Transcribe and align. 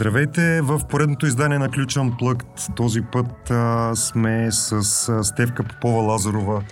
Здравейте 0.00 0.60
в 0.60 0.80
поредното 0.88 1.26
издание 1.26 1.58
на 1.58 1.70
Ключен 1.70 2.12
плъкт. 2.18 2.76
Този 2.76 3.00
път 3.00 3.50
а, 3.50 3.92
сме 3.96 4.48
с 4.52 4.72
а, 5.08 5.24
Стевка 5.24 5.62
Попова 5.64 6.02
Лазарова 6.02 6.62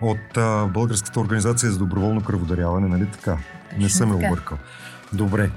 от 0.00 0.36
а, 0.36 0.66
Българската 0.66 1.20
организация 1.20 1.72
за 1.72 1.78
доброволно 1.78 2.20
кръводаряване, 2.20 2.88
нали 2.88 3.06
така? 3.06 3.38
Не 3.78 3.88
съм 3.88 4.08
ме 4.08 4.14
объркал. 4.14 4.58
Добре. 5.12 5.50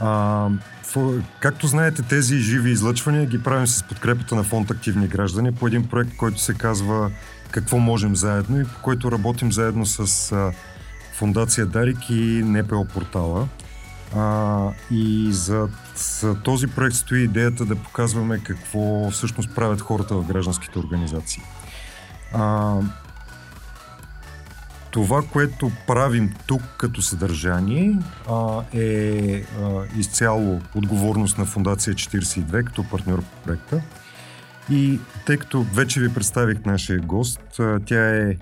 А, 0.00 0.08
в, 0.94 1.22
както 1.40 1.66
знаете, 1.66 2.02
тези 2.02 2.36
живи 2.36 2.70
излъчвания 2.70 3.26
ги 3.26 3.42
правим 3.42 3.66
с 3.66 3.82
подкрепата 3.82 4.34
на 4.34 4.42
фонд 4.42 4.70
Активни 4.70 5.08
граждани 5.08 5.52
по 5.52 5.66
един 5.66 5.88
проект, 5.88 6.16
който 6.16 6.40
се 6.40 6.54
казва 6.54 7.10
Какво 7.50 7.78
можем 7.78 8.16
заедно 8.16 8.60
и 8.60 8.64
по 8.64 8.82
който 8.82 9.12
работим 9.12 9.52
заедно 9.52 9.86
с 9.86 10.32
а, 10.32 10.52
Фундация 11.12 11.66
Дарик 11.66 12.10
и 12.10 12.42
НПО 12.44 12.84
портала. 12.84 13.48
А, 14.16 14.68
и 14.90 15.28
за, 15.32 15.68
този 16.44 16.66
проект 16.66 16.96
стои 16.96 17.22
идеята 17.22 17.64
да 17.64 17.76
показваме 17.76 18.38
какво 18.38 19.10
всъщност 19.10 19.54
правят 19.54 19.80
хората 19.80 20.14
в 20.14 20.26
гражданските 20.26 20.78
организации. 20.78 21.42
А, 22.34 22.76
това, 24.90 25.22
което 25.32 25.72
правим 25.86 26.34
тук 26.46 26.62
като 26.78 27.02
съдържание 27.02 27.98
а, 28.30 28.62
е 28.72 29.44
а, 29.62 29.82
изцяло 29.98 30.60
отговорност 30.74 31.38
на 31.38 31.44
Фундация 31.44 31.94
42 31.94 32.64
като 32.64 32.84
партньор 32.90 33.22
по 33.22 33.42
проекта. 33.44 33.82
И 34.70 35.00
тъй 35.26 35.36
като 35.36 35.62
вече 35.62 36.00
ви 36.00 36.14
представих 36.14 36.64
нашия 36.64 37.00
гост, 37.00 37.60
а, 37.60 37.80
тя 37.86 38.16
е 38.16 38.36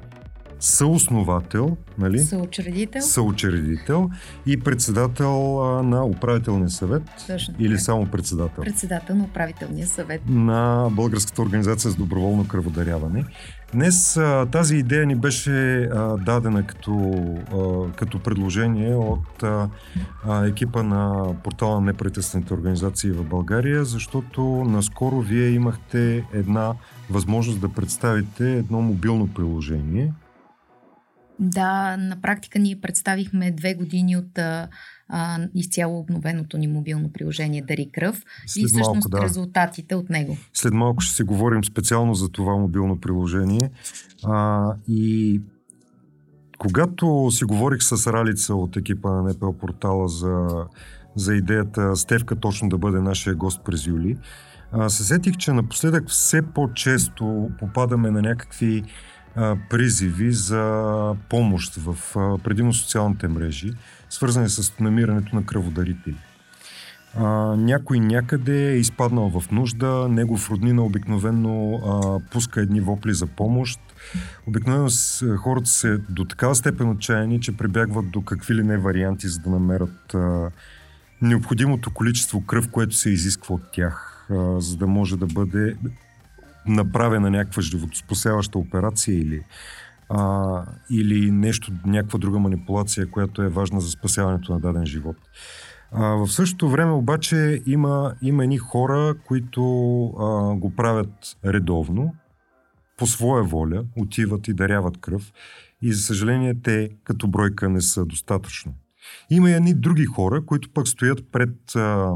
съосновател, 0.60 1.76
нали? 1.98 2.18
Съучредител. 2.18 3.02
Съучредител 3.02 4.10
и 4.46 4.60
председател 4.60 5.64
а, 5.64 5.82
на 5.82 6.04
управителния 6.04 6.70
съвет. 6.70 7.02
Точно. 7.26 7.54
Или 7.58 7.72
така. 7.72 7.82
само 7.82 8.06
председател. 8.06 8.64
Председател 8.64 9.16
на 9.16 9.24
управителния 9.24 9.86
съвет. 9.86 10.22
На 10.28 10.88
Българската 10.92 11.42
организация 11.42 11.90
за 11.90 11.96
доброволно 11.96 12.48
кръводаряване. 12.48 13.24
Днес 13.72 14.16
а, 14.16 14.46
тази 14.52 14.76
идея 14.76 15.06
ни 15.06 15.14
беше 15.14 15.82
а, 15.82 16.16
дадена 16.16 16.66
като, 16.66 16.92
а, 17.52 17.92
като 17.96 18.18
предложение 18.18 18.94
от 18.94 19.42
а, 19.42 19.68
а, 20.28 20.46
екипа 20.46 20.82
на 20.82 21.34
портала 21.44 21.74
на 21.74 21.86
неправителствените 21.86 22.54
организации 22.54 23.10
в 23.10 23.24
България, 23.24 23.84
защото 23.84 24.42
наскоро 24.44 25.20
вие 25.20 25.48
имахте 25.48 26.24
една 26.32 26.72
възможност 27.10 27.60
да 27.60 27.68
представите 27.68 28.52
едно 28.52 28.80
мобилно 28.80 29.28
приложение. 29.28 30.12
Да, 31.40 31.96
на 31.96 32.20
практика 32.20 32.58
ние 32.58 32.80
представихме 32.80 33.50
две 33.50 33.74
години 33.74 34.16
от 34.16 34.38
а, 34.38 34.68
а, 35.08 35.38
изцяло 35.54 35.98
обновеното 35.98 36.58
ни 36.58 36.68
мобилно 36.68 37.12
приложение 37.12 37.62
Дари 37.62 37.90
кръв 37.92 38.24
След 38.46 38.62
и 38.62 38.66
всъщност 38.66 38.94
малко, 38.94 39.08
да. 39.08 39.22
резултатите 39.22 39.94
от 39.94 40.10
него. 40.10 40.36
След 40.54 40.72
малко 40.72 41.00
ще 41.00 41.14
си 41.14 41.22
говорим 41.22 41.64
специално 41.64 42.14
за 42.14 42.28
това 42.28 42.56
мобилно 42.56 43.00
приложение. 43.00 43.70
А, 44.24 44.66
и 44.88 45.40
когато 46.58 47.28
си 47.30 47.44
говорих 47.44 47.82
с 47.82 48.12
Ралица 48.12 48.54
от 48.54 48.76
екипа 48.76 49.10
на 49.10 49.22
НПО 49.22 49.52
портала 49.52 50.08
за, 50.08 50.48
за 51.16 51.34
идеята 51.34 51.96
Стевка 51.96 52.36
точно 52.36 52.68
да 52.68 52.78
бъде 52.78 53.00
нашия 53.00 53.34
гост 53.34 53.60
през 53.64 53.86
юли, 53.86 54.16
а, 54.72 54.88
се 54.88 55.04
сетих, 55.04 55.36
че 55.36 55.52
напоследък 55.52 56.08
все 56.08 56.42
по-често 56.42 57.50
попадаме 57.58 58.10
на 58.10 58.22
някакви 58.22 58.84
призиви 59.70 60.32
за 60.32 61.14
помощ 61.28 61.74
в 61.76 61.96
предимно 62.44 62.72
социалните 62.72 63.28
мрежи, 63.28 63.72
свързани 64.10 64.48
с 64.48 64.78
намирането 64.80 65.36
на 65.36 65.46
кръводарители. 65.46 66.16
А, 67.14 67.26
някой 67.56 68.00
някъде 68.00 68.72
е 68.72 68.76
изпаднал 68.76 69.40
в 69.40 69.50
нужда, 69.50 70.08
негов 70.10 70.50
роднина 70.50 70.82
обикновено 70.82 71.74
а, 71.74 72.20
пуска 72.30 72.60
едни 72.60 72.80
вопли 72.80 73.14
за 73.14 73.26
помощ. 73.26 73.80
Обикновено 74.46 74.90
с, 74.90 75.26
хората 75.36 75.70
се 75.70 75.98
до 76.08 76.24
такава 76.24 76.54
степен 76.54 76.90
отчаяни, 76.90 77.40
че 77.40 77.56
прибягват 77.56 78.10
до 78.10 78.22
какви 78.22 78.54
ли 78.54 78.62
не 78.62 78.78
варианти, 78.78 79.28
за 79.28 79.40
да 79.40 79.50
намерят 79.50 80.14
а, 80.14 80.50
необходимото 81.22 81.90
количество 81.90 82.40
кръв, 82.40 82.70
което 82.70 82.96
се 82.96 83.10
изисква 83.10 83.54
от 83.54 83.62
тях, 83.72 84.26
а, 84.30 84.60
за 84.60 84.76
да 84.76 84.86
може 84.86 85.16
да 85.16 85.26
бъде 85.26 85.76
направена 86.66 87.30
някаква 87.30 87.62
животоспасяваща 87.62 88.58
операция 88.58 89.18
или, 89.18 89.44
а, 90.08 90.64
или 90.90 91.30
нещо, 91.30 91.72
някаква 91.86 92.18
друга 92.18 92.38
манипулация, 92.38 93.10
която 93.10 93.42
е 93.42 93.48
важна 93.48 93.80
за 93.80 93.90
спасяването 93.90 94.52
на 94.52 94.60
даден 94.60 94.86
живот. 94.86 95.16
А, 95.92 96.06
в 96.06 96.28
същото 96.28 96.68
време 96.68 96.92
обаче 96.92 97.62
има, 97.66 98.14
има 98.22 98.44
едни 98.44 98.58
хора, 98.58 99.14
които 99.26 99.62
а, 100.06 100.54
го 100.54 100.74
правят 100.76 101.36
редовно, 101.44 102.14
по 102.96 103.06
своя 103.06 103.44
воля, 103.44 103.84
отиват 103.96 104.48
и 104.48 104.54
даряват 104.54 105.00
кръв 105.00 105.32
и 105.82 105.92
за 105.92 106.02
съжаление 106.02 106.54
те 106.62 106.90
като 107.04 107.28
бройка 107.28 107.68
не 107.68 107.80
са 107.80 108.06
достатъчно. 108.06 108.74
Има 109.30 109.50
и 109.50 109.54
едни 109.54 109.74
други 109.74 110.04
хора, 110.04 110.46
които 110.46 110.72
пък 110.72 110.88
стоят 110.88 111.32
пред 111.32 111.76
а, 111.76 112.12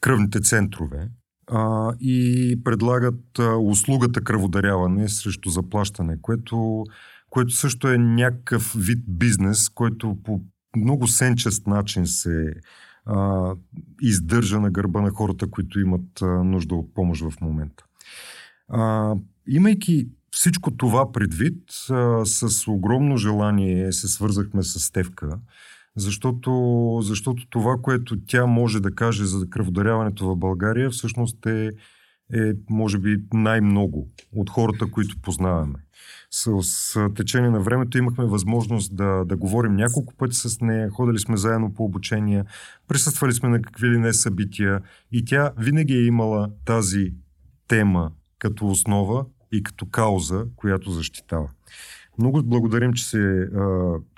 кръвните 0.00 0.40
центрове 0.40 1.08
а, 1.50 1.92
и 2.00 2.56
предлагат 2.64 3.38
а, 3.38 3.56
услугата 3.56 4.20
кръводаряване 4.20 5.08
срещу 5.08 5.50
заплащане, 5.50 6.18
което, 6.22 6.84
което 7.30 7.50
също 7.50 7.88
е 7.88 7.98
някакъв 7.98 8.74
вид 8.78 9.04
бизнес, 9.08 9.68
който 9.68 10.16
по 10.24 10.40
много 10.76 11.06
сенчест 11.06 11.66
начин 11.66 12.06
се 12.06 12.54
а, 13.06 13.50
издържа 14.02 14.60
на 14.60 14.70
гърба 14.70 15.00
на 15.00 15.10
хората, 15.10 15.50
които 15.50 15.80
имат 15.80 16.22
а, 16.22 16.26
нужда 16.26 16.74
от 16.74 16.94
помощ 16.94 17.22
в 17.22 17.40
момента. 17.40 17.84
А, 18.68 19.14
имайки 19.46 20.08
всичко 20.30 20.70
това 20.70 21.12
предвид, 21.12 21.62
а, 21.90 22.24
с 22.24 22.68
огромно 22.68 23.16
желание 23.16 23.92
се 23.92 24.08
свързахме 24.08 24.62
с 24.62 24.80
Стевка, 24.80 25.38
защото, 26.00 26.98
защото 27.02 27.46
това, 27.50 27.76
което 27.82 28.16
тя 28.26 28.46
може 28.46 28.80
да 28.80 28.94
каже 28.94 29.24
за 29.24 29.50
кръводаряването 29.50 30.26
в 30.26 30.36
България, 30.36 30.90
всъщност 30.90 31.46
е, 31.46 31.70
е 32.34 32.52
може 32.70 32.98
би 32.98 33.16
най-много 33.32 34.08
от 34.32 34.50
хората, 34.50 34.90
които 34.90 35.20
познаваме. 35.22 35.78
С, 36.30 36.62
с 36.62 37.08
течение 37.14 37.50
на 37.50 37.60
времето 37.60 37.98
имахме 37.98 38.24
възможност 38.24 38.96
да, 38.96 39.24
да 39.24 39.36
говорим 39.36 39.76
няколко 39.76 40.14
пъти 40.14 40.36
с 40.36 40.60
нея, 40.60 40.90
ходили 40.90 41.18
сме 41.18 41.36
заедно 41.36 41.74
по 41.74 41.84
обучения, 41.84 42.44
присъствали 42.88 43.32
сме 43.32 43.48
на 43.48 43.62
какви 43.62 43.88
ли 43.88 43.98
не 43.98 44.12
събития 44.12 44.80
и 45.12 45.24
тя 45.24 45.52
винаги 45.58 45.94
е 45.94 46.06
имала 46.06 46.50
тази 46.64 47.12
тема 47.68 48.10
като 48.38 48.66
основа 48.66 49.24
и 49.52 49.62
като 49.62 49.86
кауза, 49.86 50.44
която 50.56 50.90
защитава. 50.90 51.48
Много 52.20 52.42
благодарим, 52.42 52.92
че, 52.92 53.04
се, 53.04 53.48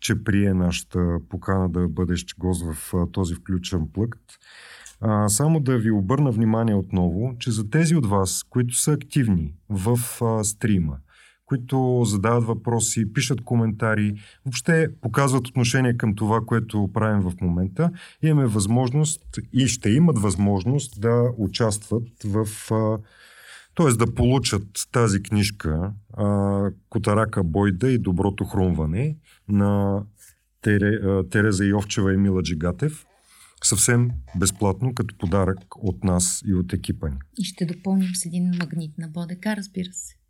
че 0.00 0.24
прие 0.24 0.54
нашата 0.54 1.18
покана 1.28 1.68
да 1.68 1.88
бъдеш 1.88 2.26
гост 2.38 2.64
в 2.72 2.94
този 3.12 3.34
включен 3.34 3.88
плъкт. 3.92 4.20
Само 5.28 5.60
да 5.60 5.78
ви 5.78 5.90
обърна 5.90 6.30
внимание 6.30 6.74
отново, 6.74 7.34
че 7.38 7.50
за 7.50 7.70
тези 7.70 7.96
от 7.96 8.06
вас, 8.06 8.44
които 8.50 8.74
са 8.74 8.92
активни 8.92 9.54
в 9.68 9.98
стрима, 10.44 10.96
които 11.46 12.02
задават 12.04 12.44
въпроси, 12.44 13.12
пишат 13.12 13.40
коментари, 13.40 14.14
въобще 14.46 14.88
показват 15.00 15.48
отношение 15.48 15.96
към 15.96 16.14
това, 16.14 16.40
което 16.46 16.90
правим 16.94 17.22
в 17.22 17.32
момента, 17.40 17.90
имаме 18.22 18.46
възможност 18.46 19.38
и 19.52 19.66
ще 19.66 19.90
имат 19.90 20.18
възможност 20.18 21.00
да 21.00 21.32
участват 21.38 22.08
в 22.24 22.46
т.е. 23.74 23.92
да 23.92 24.14
получат 24.14 24.88
тази 24.92 25.22
книжка 25.22 25.92
а, 26.12 26.70
Котарака 26.88 27.44
Бойда 27.44 27.90
и 27.90 27.98
Доброто 27.98 28.44
хрумване 28.44 29.16
на 29.48 30.02
Тере, 30.62 30.94
а, 30.94 31.28
Тереза 31.28 31.64
Йовчева 31.64 32.14
и 32.14 32.16
Мила 32.16 32.42
Джигатев 32.42 33.06
съвсем 33.64 34.10
безплатно 34.36 34.94
като 34.94 35.18
подарък 35.18 35.58
от 35.76 36.04
нас 36.04 36.42
и 36.46 36.54
от 36.54 36.72
екипа 36.72 37.08
ни. 37.08 37.16
И 37.38 37.44
ще 37.44 37.66
допълним 37.66 38.14
с 38.14 38.26
един 38.26 38.52
магнит 38.58 38.98
на 38.98 39.08
БОДК, 39.08 39.46
разбира 39.46 39.92
се. 39.92 40.21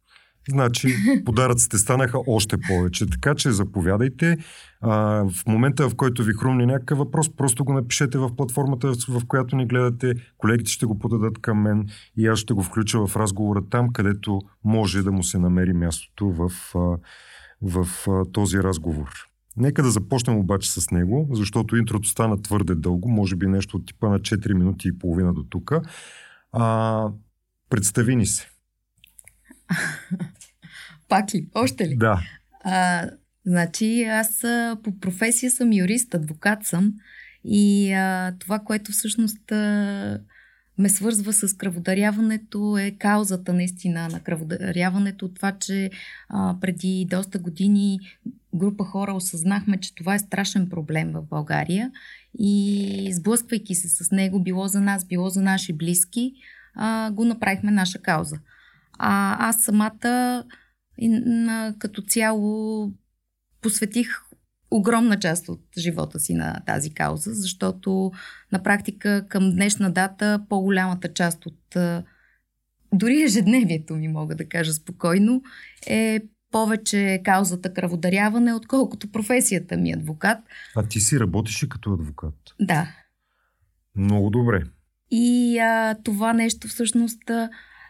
Значи 0.49 0.89
подаръците 1.25 1.79
станаха 1.79 2.19
още 2.27 2.57
повече. 2.59 3.07
Така 3.07 3.35
че 3.35 3.51
заповядайте. 3.51 4.37
А, 4.81 4.91
в 5.31 5.47
момента, 5.47 5.89
в 5.89 5.95
който 5.95 6.25
ви 6.25 6.33
хрумне 6.33 6.67
някакъв 6.67 6.99
въпрос, 6.99 7.37
просто 7.37 7.65
го 7.65 7.73
напишете 7.73 8.19
в 8.19 8.37
платформата, 8.37 8.93
в 9.09 9.23
която 9.29 9.57
ни 9.57 9.67
гледате. 9.67 10.15
Колегите 10.39 10.71
ще 10.71 10.87
го 10.87 10.99
подадат 10.99 11.39
към 11.39 11.63
мен 11.63 11.89
и 12.17 12.27
аз 12.27 12.39
ще 12.39 12.55
го 12.55 12.63
включа 12.63 13.07
в 13.07 13.17
разговора 13.17 13.63
там, 13.71 13.93
където 13.93 14.41
може 14.65 15.03
да 15.03 15.13
му 15.13 15.23
се 15.23 15.39
намери 15.39 15.73
мястото 15.73 16.31
в, 16.31 16.51
в, 17.63 17.85
в 17.87 17.87
този 18.33 18.59
разговор. 18.59 19.09
Нека 19.57 19.83
да 19.83 19.91
започнем 19.91 20.37
обаче 20.37 20.73
с 20.73 20.91
него, 20.91 21.29
защото 21.33 21.77
интрото 21.77 22.09
стана 22.09 22.43
твърде 22.43 22.75
дълго, 22.75 23.09
може 23.09 23.37
би 23.37 23.47
нещо 23.47 23.77
от 23.77 23.87
типа 23.87 24.09
на 24.09 24.21
4 24.21 24.53
минути 24.53 24.89
и 24.89 24.99
половина 24.99 25.35
до 25.35 25.43
тук. 25.43 25.73
представи 27.71 28.17
ни 28.17 28.27
се. 28.27 28.52
Пак 31.09 31.35
ли? 31.35 31.49
Още 31.55 31.89
ли? 31.89 31.97
Да. 31.97 32.21
А, 32.65 33.09
значи 33.47 34.03
аз 34.03 34.41
по 34.83 35.01
професия 35.01 35.51
съм 35.51 35.73
юрист, 35.73 36.15
адвокат 36.15 36.65
съм 36.65 36.93
И 37.45 37.93
а, 37.93 38.35
това, 38.39 38.59
което 38.59 38.93
всъщност 38.93 39.53
а, 39.53 40.21
ме 40.79 40.89
свързва 40.89 41.33
с 41.33 41.57
кръводаряването 41.57 42.79
е 42.79 42.91
каузата 42.91 43.53
наистина 43.53 44.09
на 44.09 44.21
кръводаряването. 44.21 45.29
Това, 45.29 45.53
че 45.53 45.91
а, 46.29 46.57
преди 46.61 47.07
доста 47.11 47.39
години 47.39 47.99
група 48.55 48.85
хора 48.85 49.13
осъзнахме, 49.13 49.81
че 49.81 49.95
това 49.95 50.15
е 50.15 50.19
страшен 50.19 50.69
проблем 50.69 51.13
в 51.13 51.23
България 51.23 51.91
и 52.39 53.09
сблъсквайки 53.13 53.75
се 53.75 53.89
с 53.89 54.11
него, 54.11 54.43
било 54.43 54.69
за 54.69 54.81
нас, 54.81 55.07
било 55.07 55.29
за 55.29 55.43
наши 55.43 55.73
близки, 55.73 56.33
а, 56.75 57.11
го 57.11 57.25
направихме 57.25 57.71
наша 57.71 57.99
кауза. 57.99 58.37
А 58.99 59.37
аз 59.49 59.61
самата 59.61 60.45
на, 60.99 61.75
като 61.79 62.03
цяло 62.03 62.91
посветих 63.61 64.09
огромна 64.71 65.19
част 65.19 65.49
от 65.49 65.61
живота 65.79 66.21
си 66.21 66.35
на 66.35 66.61
тази 66.67 66.95
кауза, 66.95 67.35
защото 67.35 68.13
на 68.53 68.63
практика 68.63 69.27
към 69.29 69.51
днешна 69.51 69.93
дата 69.93 70.45
по-голямата 70.49 71.13
част 71.13 71.47
от 71.47 71.77
дори 72.93 73.23
ежедневието 73.23 73.95
ми, 73.95 74.09
мога 74.09 74.35
да 74.35 74.49
кажа 74.49 74.73
спокойно, 74.73 75.43
е 75.87 76.21
повече 76.51 77.21
каузата 77.25 77.75
кръводаряване, 77.75 78.55
отколкото 78.55 79.13
професията 79.13 79.77
ми 79.77 79.93
адвокат. 79.93 80.39
А 80.77 80.83
ти 80.83 81.01
си 81.01 81.21
работиш 81.21 81.63
и 81.63 81.69
като 81.69 81.93
адвокат? 81.93 82.35
Да. 82.61 82.89
Много 83.97 84.31
добре. 84.31 84.63
И 85.11 85.59
а, 85.59 85.95
това 86.05 86.33
нещо 86.33 86.69
всъщност 86.69 87.31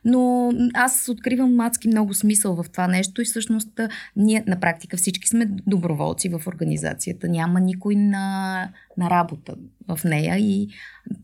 но 0.05 0.53
аз 0.75 1.09
откривам 1.09 1.55
мацки 1.55 1.89
много 1.89 2.15
смисъл 2.15 2.55
в 2.55 2.65
това 2.73 2.87
нещо 2.87 3.23
и 3.23 3.25
всъщност 3.25 3.81
ние 4.17 4.45
на 4.47 4.61
практика 4.61 4.97
всички 4.97 5.29
сме 5.29 5.47
доброволци 5.67 6.29
в 6.29 6.47
организацията. 6.47 7.29
Няма 7.29 7.61
никой 7.61 7.97
на, 7.97 8.69
на 8.99 9.11
работа 9.11 9.55
в 9.89 10.05
нея 10.05 10.39
и 10.39 10.69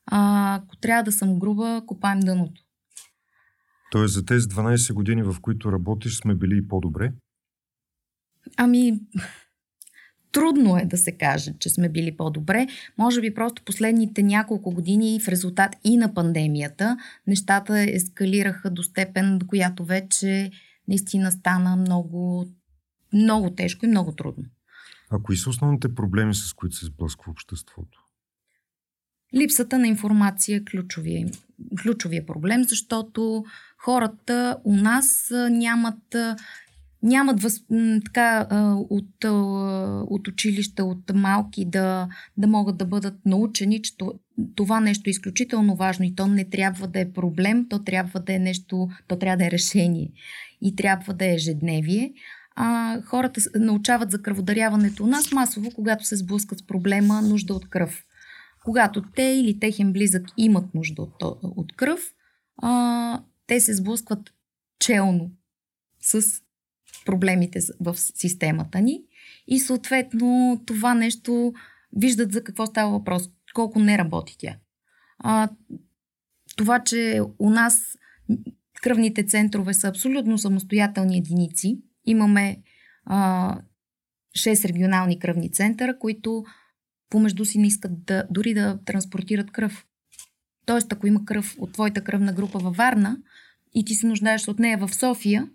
А, 0.06 0.55
ако 0.55 0.77
трябва 0.77 1.03
да 1.03 1.12
съм 1.12 1.38
груба, 1.38 1.82
копаем 1.87 2.20
дъното. 2.20 2.63
Тоест 3.94 4.14
за 4.14 4.25
тези 4.25 4.46
12 4.46 4.93
години, 4.93 5.23
в 5.23 5.37
които 5.41 5.73
работиш, 5.73 6.17
сме 6.17 6.35
били 6.35 6.58
и 6.58 6.69
по-добре? 6.69 7.12
Ами, 8.56 9.00
трудно 10.32 10.79
е 10.79 10.85
да 10.85 10.96
се 10.96 11.12
каже, 11.12 11.55
че 11.58 11.70
сме 11.70 11.88
били 11.88 12.17
по-добре. 12.17 12.67
Може 12.99 13.20
би 13.20 13.35
просто 13.35 13.62
последните 13.64 14.23
няколко 14.23 14.70
години 14.70 15.20
в 15.20 15.29
резултат 15.29 15.76
и 15.85 15.96
на 15.96 16.14
пандемията 16.14 16.96
нещата 17.26 17.81
ескалираха 17.81 18.70
до 18.70 18.82
степен, 18.82 19.38
до 19.38 19.46
която 19.46 19.85
вече 19.85 20.50
наистина 20.88 21.32
стана 21.32 21.76
много, 21.76 22.46
много 23.12 23.50
тежко 23.50 23.85
и 23.85 23.88
много 23.88 24.12
трудно. 24.12 24.44
А 25.11 25.19
кои 25.23 25.37
са 25.37 25.50
основните 25.50 25.94
проблеми, 25.94 26.35
с 26.35 26.52
които 26.52 26.76
се 26.76 26.87
сблъсква 26.87 27.32
обществото? 27.32 28.05
Липсата 29.35 29.79
на 29.79 29.88
информация 29.88 30.56
е 30.56 30.64
ключовия, 30.64 31.29
ключовия 31.83 32.27
проблем, 32.27 32.65
защото 32.65 33.45
хората 33.79 34.56
у 34.65 34.77
нас 34.77 35.33
нямат 35.51 36.17
нямат 37.05 37.43
въз, 37.43 37.61
така, 38.05 38.47
от, 38.91 39.25
от 40.11 40.29
училища, 40.29 40.85
от 40.85 41.15
малки 41.15 41.65
да, 41.65 42.09
да 42.37 42.47
могат 42.47 42.77
да 42.77 42.85
бъдат 42.85 43.15
научени, 43.27 43.83
че 43.83 43.93
това 44.55 44.81
нещо 44.81 45.03
е 45.06 45.11
изключително 45.11 45.77
важно 45.77 46.05
и 46.05 46.15
то 46.15 46.27
не 46.27 46.51
трябва 46.51 46.89
да 46.89 47.01
е 47.01 47.12
проблем, 47.12 47.67
то 47.69 47.85
трябва 47.85 48.21
да 48.21 48.35
е 48.35 48.39
нещо, 48.39 48.89
то 49.09 49.19
трябва 49.19 49.37
да 49.37 49.47
е 49.47 49.51
решение 49.51 50.11
и 50.62 50.77
трябва 50.77 51.15
да 51.15 51.25
е 51.25 51.35
ежедневие. 51.35 52.12
А, 52.56 53.01
хората 53.03 53.41
научават 53.55 54.11
за 54.11 54.23
кръводаряването 54.23 55.05
у 55.05 55.06
нас 55.06 55.33
масово, 55.33 55.71
когато 55.75 56.05
се 56.05 56.17
сблъскат 56.17 56.59
с 56.59 56.67
проблема 56.67 57.23
нужда 57.23 57.55
от 57.55 57.69
кръв. 57.69 58.05
Когато 58.64 59.02
те 59.16 59.22
или 59.22 59.58
техен 59.58 59.93
близък 59.93 60.26
имат 60.37 60.75
нужда 60.75 61.02
от, 61.02 61.14
от 61.43 61.76
кръв, 61.76 62.00
а, 62.56 63.22
те 63.46 63.60
се 63.60 63.74
сблъскват 63.74 64.34
челно 64.79 65.31
с 66.00 66.22
проблемите 67.05 67.60
в 67.81 67.96
системата 67.96 68.81
ни 68.81 69.03
и 69.46 69.58
съответно 69.58 70.60
това 70.67 70.94
нещо 70.94 71.53
виждат 71.96 72.32
за 72.32 72.44
какво 72.44 72.67
става 72.67 72.91
въпрос, 72.91 73.31
колко 73.55 73.79
не 73.79 73.98
работи 73.98 74.36
тя. 74.39 74.56
А, 75.19 75.48
това, 76.56 76.84
че 76.84 77.20
у 77.39 77.50
нас 77.50 77.98
кръвните 78.82 79.27
центрове 79.27 79.74
са 79.74 79.89
абсолютно 79.89 80.39
самостоятелни 80.39 81.19
единици, 81.19 81.79
имаме 82.06 82.62
а, 83.05 83.58
6 84.39 84.69
регионални 84.69 85.19
кръвни 85.19 85.53
центъра, 85.53 85.98
които 85.98 86.44
помежду 87.15 87.44
си 87.44 87.59
не 87.59 87.67
искат 87.67 88.05
да, 88.05 88.25
дори 88.31 88.55
да 88.55 88.79
транспортират 88.85 89.51
кръв. 89.51 89.87
Тоест, 90.67 90.93
ако 90.93 91.06
има 91.06 91.25
кръв 91.25 91.55
от 91.59 91.73
твоята 91.73 92.05
кръвна 92.05 92.33
група 92.33 92.59
във 92.59 92.77
Варна 92.77 93.17
и 93.75 93.85
ти 93.85 93.94
се 93.94 94.06
нуждаеш 94.06 94.49
от 94.49 94.59
нея 94.59 94.79
в 94.79 94.94
София, 94.94 95.49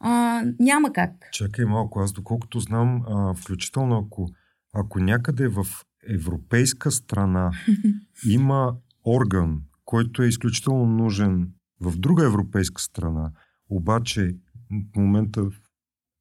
а, 0.00 0.42
няма 0.60 0.92
как. 0.92 1.28
Чакай 1.32 1.64
малко, 1.64 2.00
аз 2.00 2.12
доколкото 2.12 2.60
знам, 2.60 3.02
а, 3.08 3.34
включително 3.34 3.98
ако, 3.98 4.28
ако 4.74 4.98
някъде 4.98 5.48
в 5.48 5.66
европейска 6.08 6.90
страна 6.90 7.50
има 8.28 8.74
орган, 9.06 9.60
който 9.84 10.22
е 10.22 10.28
изключително 10.28 10.86
нужен 10.86 11.48
в 11.80 11.98
друга 11.98 12.26
европейска 12.26 12.82
страна, 12.82 13.30
обаче 13.70 14.36
в 14.70 14.96
момента 14.96 15.42
в 15.42 15.52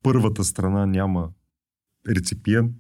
първата 0.04 0.44
страна 0.44 0.86
няма 0.86 1.30
реципиент, 2.10 2.76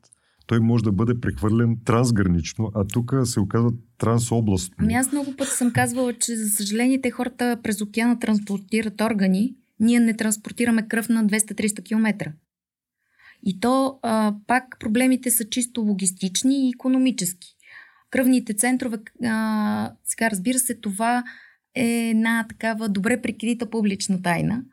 той 0.48 0.60
може 0.60 0.83
да 0.83 0.91
бъде 0.91 1.19
прехвърлен 1.21 1.77
трансгранично, 1.86 2.71
а 2.75 2.88
тук 2.88 3.13
се 3.24 3.39
оказва 3.39 3.71
трансобластно. 3.98 4.75
Ами 4.79 4.93
аз 4.93 5.12
много 5.12 5.36
пъти 5.36 5.51
съм 5.51 5.74
казвала, 5.74 6.13
че 6.13 6.36
за 6.36 6.50
съжаление 6.50 7.01
те 7.01 7.12
хората 7.12 7.57
през 7.63 7.81
океана 7.81 8.19
транспортират 8.19 9.01
органи, 9.01 9.55
ние 9.79 10.00
не 10.00 10.17
транспортираме 10.17 10.88
кръв 10.88 11.10
на 11.10 11.25
200-300 11.25 11.83
км. 11.83 12.31
И 13.43 13.60
то 13.60 14.00
а, 14.01 14.36
пак 14.48 14.79
проблемите 14.79 15.31
са 15.31 15.50
чисто 15.50 15.81
логистични 15.81 16.67
и 16.67 16.71
економически. 16.75 17.48
Кръвните 18.10 18.53
центрове, 18.53 18.98
а, 19.25 19.91
сега 20.03 20.31
разбира 20.31 20.60
се, 20.60 20.75
това 20.75 21.24
е 21.75 22.10
една 22.10 22.45
такава 22.50 22.89
добре 22.89 23.21
прикрита 23.21 23.69
публична 23.69 24.21
тайна, 24.21 24.63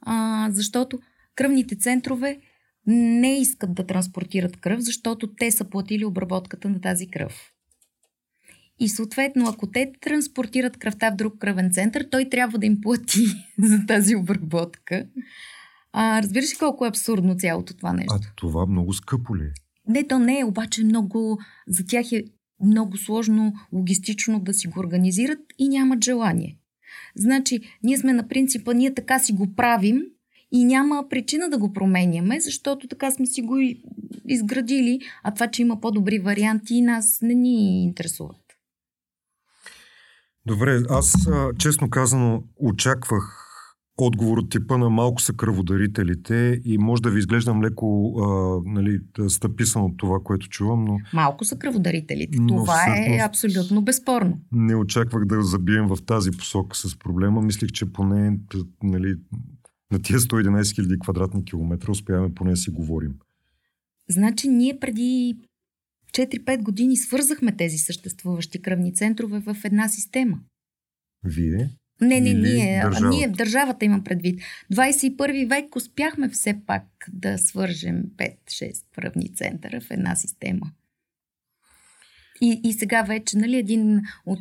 а, 0.00 0.48
защото 0.50 0.98
кръвните 1.36 1.76
центрове 1.76 2.40
не 2.86 3.40
искат 3.40 3.74
да 3.74 3.86
транспортират 3.86 4.56
кръв, 4.56 4.80
защото 4.80 5.34
те 5.34 5.50
са 5.50 5.64
платили 5.64 6.04
обработката 6.04 6.68
на 6.68 6.80
тази 6.80 7.06
кръв. 7.06 7.52
И 8.80 8.88
съответно, 8.88 9.48
ако 9.48 9.70
те 9.70 9.92
транспортират 10.00 10.76
кръвта 10.76 11.10
в 11.10 11.16
друг 11.16 11.38
кръвен 11.38 11.72
център, 11.72 12.06
той 12.10 12.28
трябва 12.28 12.58
да 12.58 12.66
им 12.66 12.80
плати 12.80 13.24
за 13.58 13.86
тази 13.86 14.16
обработка. 14.16 15.06
А, 15.92 16.22
разбираш 16.22 16.52
ли 16.52 16.58
колко 16.58 16.84
е 16.84 16.88
абсурдно 16.88 17.34
цялото 17.34 17.76
това 17.76 17.92
нещо? 17.92 18.14
А 18.14 18.32
това 18.36 18.66
много 18.66 18.92
скъпо 18.92 19.36
ли 19.36 19.42
е? 19.42 19.52
Не, 19.88 20.06
то 20.06 20.18
не 20.18 20.38
е, 20.38 20.44
обаче 20.44 20.84
много, 20.84 21.38
за 21.68 21.86
тях 21.86 22.12
е 22.12 22.24
много 22.64 22.96
сложно 22.96 23.52
логистично 23.72 24.40
да 24.40 24.54
си 24.54 24.68
го 24.68 24.80
организират 24.80 25.38
и 25.58 25.68
нямат 25.68 26.04
желание. 26.04 26.58
Значи, 27.16 27.60
ние 27.82 27.98
сме 27.98 28.12
на 28.12 28.28
принципа, 28.28 28.72
ние 28.72 28.94
така 28.94 29.18
си 29.18 29.32
го 29.32 29.54
правим 29.54 30.02
и 30.52 30.64
няма 30.64 31.04
причина 31.10 31.50
да 31.50 31.58
го 31.58 31.72
променяме, 31.72 32.40
защото 32.40 32.88
така 32.88 33.10
сме 33.10 33.26
си 33.26 33.42
го 33.42 33.56
изградили, 34.28 35.00
а 35.22 35.34
това, 35.34 35.46
че 35.46 35.62
има 35.62 35.80
по-добри 35.80 36.18
варианти, 36.18 36.82
нас 36.82 37.18
не 37.22 37.34
ни 37.34 37.82
интересуват. 37.82 38.36
Добре, 40.46 40.82
аз 40.88 41.28
честно 41.58 41.90
казано 41.90 42.42
очаквах 42.56 43.38
отговор 43.96 44.38
от 44.38 44.50
типа 44.50 44.78
на 44.78 44.90
малко 44.90 45.22
са 45.22 45.32
кръводарителите 45.32 46.60
и 46.64 46.78
може 46.78 47.02
да 47.02 47.10
ви 47.10 47.18
изглеждам 47.18 47.62
леко 47.62 48.14
а, 48.18 48.60
нали, 48.70 49.00
стъписан 49.28 49.82
от 49.82 49.96
това, 49.96 50.18
което 50.24 50.48
чувам, 50.48 50.84
но... 50.84 50.98
Малко 51.12 51.44
са 51.44 51.58
кръводарителите. 51.58 52.38
Но 52.40 52.56
това 52.56 52.84
е 52.86 53.18
абсолютно 53.24 53.82
безспорно. 53.82 54.38
Не 54.52 54.76
очаквах 54.76 55.24
да 55.24 55.42
забием 55.42 55.86
в 55.86 55.98
тази 56.06 56.30
посока 56.30 56.76
с 56.76 56.98
проблема. 56.98 57.42
Мислих, 57.42 57.70
че 57.70 57.92
поне 57.92 58.38
нали, 58.82 59.14
на 59.92 60.02
тия 60.02 60.18
111 60.18 60.62
000 60.62 60.98
квадратни 60.98 61.44
километра 61.44 61.90
успяваме 61.90 62.34
поне 62.34 62.50
да 62.50 62.56
си 62.56 62.70
говорим. 62.70 63.14
Значи 64.08 64.48
ние 64.48 64.78
преди 64.80 65.36
4-5 66.12 66.62
години 66.62 66.96
свързахме 66.96 67.56
тези 67.56 67.78
съществуващи 67.78 68.62
кръвни 68.62 68.94
центрове 68.94 69.40
в 69.40 69.56
една 69.64 69.88
система. 69.88 70.38
Вие? 71.24 71.70
Не, 72.00 72.20
не, 72.20 72.34
ние, 72.34 72.80
държавата? 72.82 73.08
ние 73.08 73.28
в 73.28 73.32
държавата 73.32 73.84
имам 73.84 74.04
предвид. 74.04 74.40
21 74.72 75.48
век 75.48 75.76
успяхме 75.76 76.28
все 76.28 76.60
пак 76.66 76.84
да 77.12 77.38
свържем 77.38 78.02
5-6 78.16 78.84
кръвни 78.94 79.34
центъра 79.34 79.80
в 79.80 79.90
една 79.90 80.16
система. 80.16 80.72
И, 82.40 82.60
и 82.64 82.72
сега 82.72 83.02
вече, 83.02 83.36
нали, 83.38 83.56
един 83.56 84.00
от, 84.26 84.38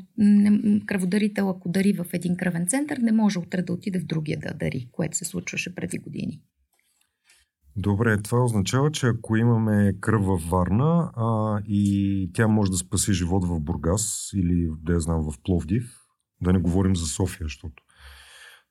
кръводарител, 0.86 1.50
ако 1.50 1.70
дари 1.70 1.94
в 1.94 2.06
един 2.14 2.38
кръвен 2.38 2.68
център, 2.68 2.98
не 2.98 3.12
може 3.12 3.40
утре 3.40 3.62
да 3.62 3.74
отиде 3.74 4.00
в 4.00 4.06
другия 4.06 4.40
да 4.40 4.54
дари, 4.54 4.90
което 4.92 5.18
се 5.18 5.26
случваше 5.26 5.76
преди 5.76 5.98
години. 5.98 6.42
Добре, 7.76 8.22
това 8.22 8.44
означава, 8.44 8.92
че 8.92 9.08
ако 9.08 9.36
имаме 9.36 9.94
кръв 10.00 10.26
във 10.26 10.50
Варна 10.50 11.12
а, 11.16 11.62
и 11.68 12.30
тя 12.34 12.48
може 12.48 12.72
да 12.72 12.78
спаси 12.78 13.14
живот 13.14 13.46
в 13.48 13.60
Бургас 13.60 14.30
или, 14.36 14.70
да 14.84 14.94
я 14.94 15.00
знам, 15.00 15.22
в 15.22 15.34
Пловдив, 15.44 15.84
да 16.42 16.54
не 16.54 16.60
говорим 16.60 16.96
за 16.96 17.06
София, 17.06 17.46
защото 17.46 17.84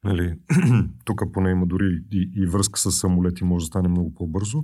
нали, 0.04 0.34
тук 1.04 1.22
поне 1.32 1.50
има 1.50 1.66
дори 1.66 2.02
и, 2.12 2.30
и 2.36 2.46
връзка 2.46 2.80
с 2.80 2.90
самолети, 2.90 3.44
може 3.44 3.62
да 3.62 3.66
стане 3.66 3.88
много 3.88 4.14
по-бързо, 4.14 4.62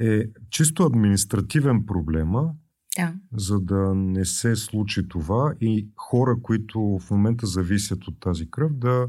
е 0.00 0.24
чисто 0.50 0.82
административен 0.82 1.86
проблема, 1.86 2.50
да. 2.96 3.14
за 3.36 3.60
да 3.60 3.94
не 3.94 4.24
се 4.24 4.56
случи 4.56 5.08
това 5.08 5.54
и 5.60 5.88
хора, 5.96 6.36
които 6.42 6.80
в 6.80 7.10
момента 7.10 7.46
зависят 7.46 8.08
от 8.08 8.20
тази 8.20 8.50
кръв, 8.50 8.74
да 8.74 9.08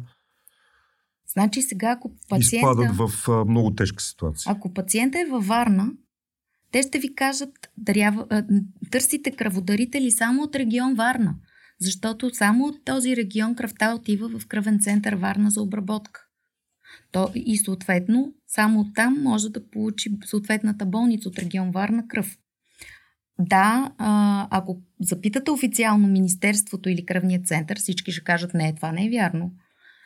Значи 1.34 1.62
сега, 1.62 1.92
ако 1.92 2.12
пациента... 2.30 2.56
Изпадат 2.56 2.96
в 2.96 3.30
а, 3.30 3.46
много 3.46 3.76
тежка 3.76 4.04
ситуация. 4.04 4.52
Ако 4.52 4.74
пациента 4.74 5.20
е 5.20 5.32
във 5.32 5.48
Варна, 5.48 5.92
те 6.72 6.82
ще 6.82 7.00
ви 7.00 7.16
кажат, 7.16 7.72
дарява, 7.78 8.28
а, 8.30 8.46
търсите 8.92 9.32
кръводарители 9.32 10.12
само 10.12 10.44
от 10.44 10.56
регион 10.56 10.96
Варна, 10.96 11.36
защото 11.80 12.36
само 12.36 12.66
от 12.66 12.86
този 12.86 13.16
регион 13.16 13.56
кръвта 13.56 13.94
отива 13.94 14.40
в 14.40 14.48
кръвен 14.48 14.80
център 14.80 15.16
Варна 15.16 15.50
за 15.50 15.62
обработка. 15.62 16.22
То, 17.12 17.30
и 17.36 17.58
съответно, 17.58 18.34
само 18.48 18.80
оттам 18.80 19.18
може 19.24 19.50
да 19.50 19.70
получи 19.70 20.18
съответната 20.26 20.86
болница 20.86 21.30
от 21.30 21.40
регион 21.40 21.72
Варна 21.72 22.08
кръв. 22.08 22.38
Да, 23.40 23.92
ако 24.52 24.82
запитате 25.02 25.52
официално 25.52 26.08
Министерството 26.08 26.90
или 26.90 27.06
кръвния 27.06 27.42
център, 27.42 27.78
всички 27.78 28.12
ще 28.12 28.24
кажат, 28.24 28.54
не, 28.54 28.76
това 28.76 28.92
не 28.92 29.06
е 29.06 29.10
вярно. 29.10 29.52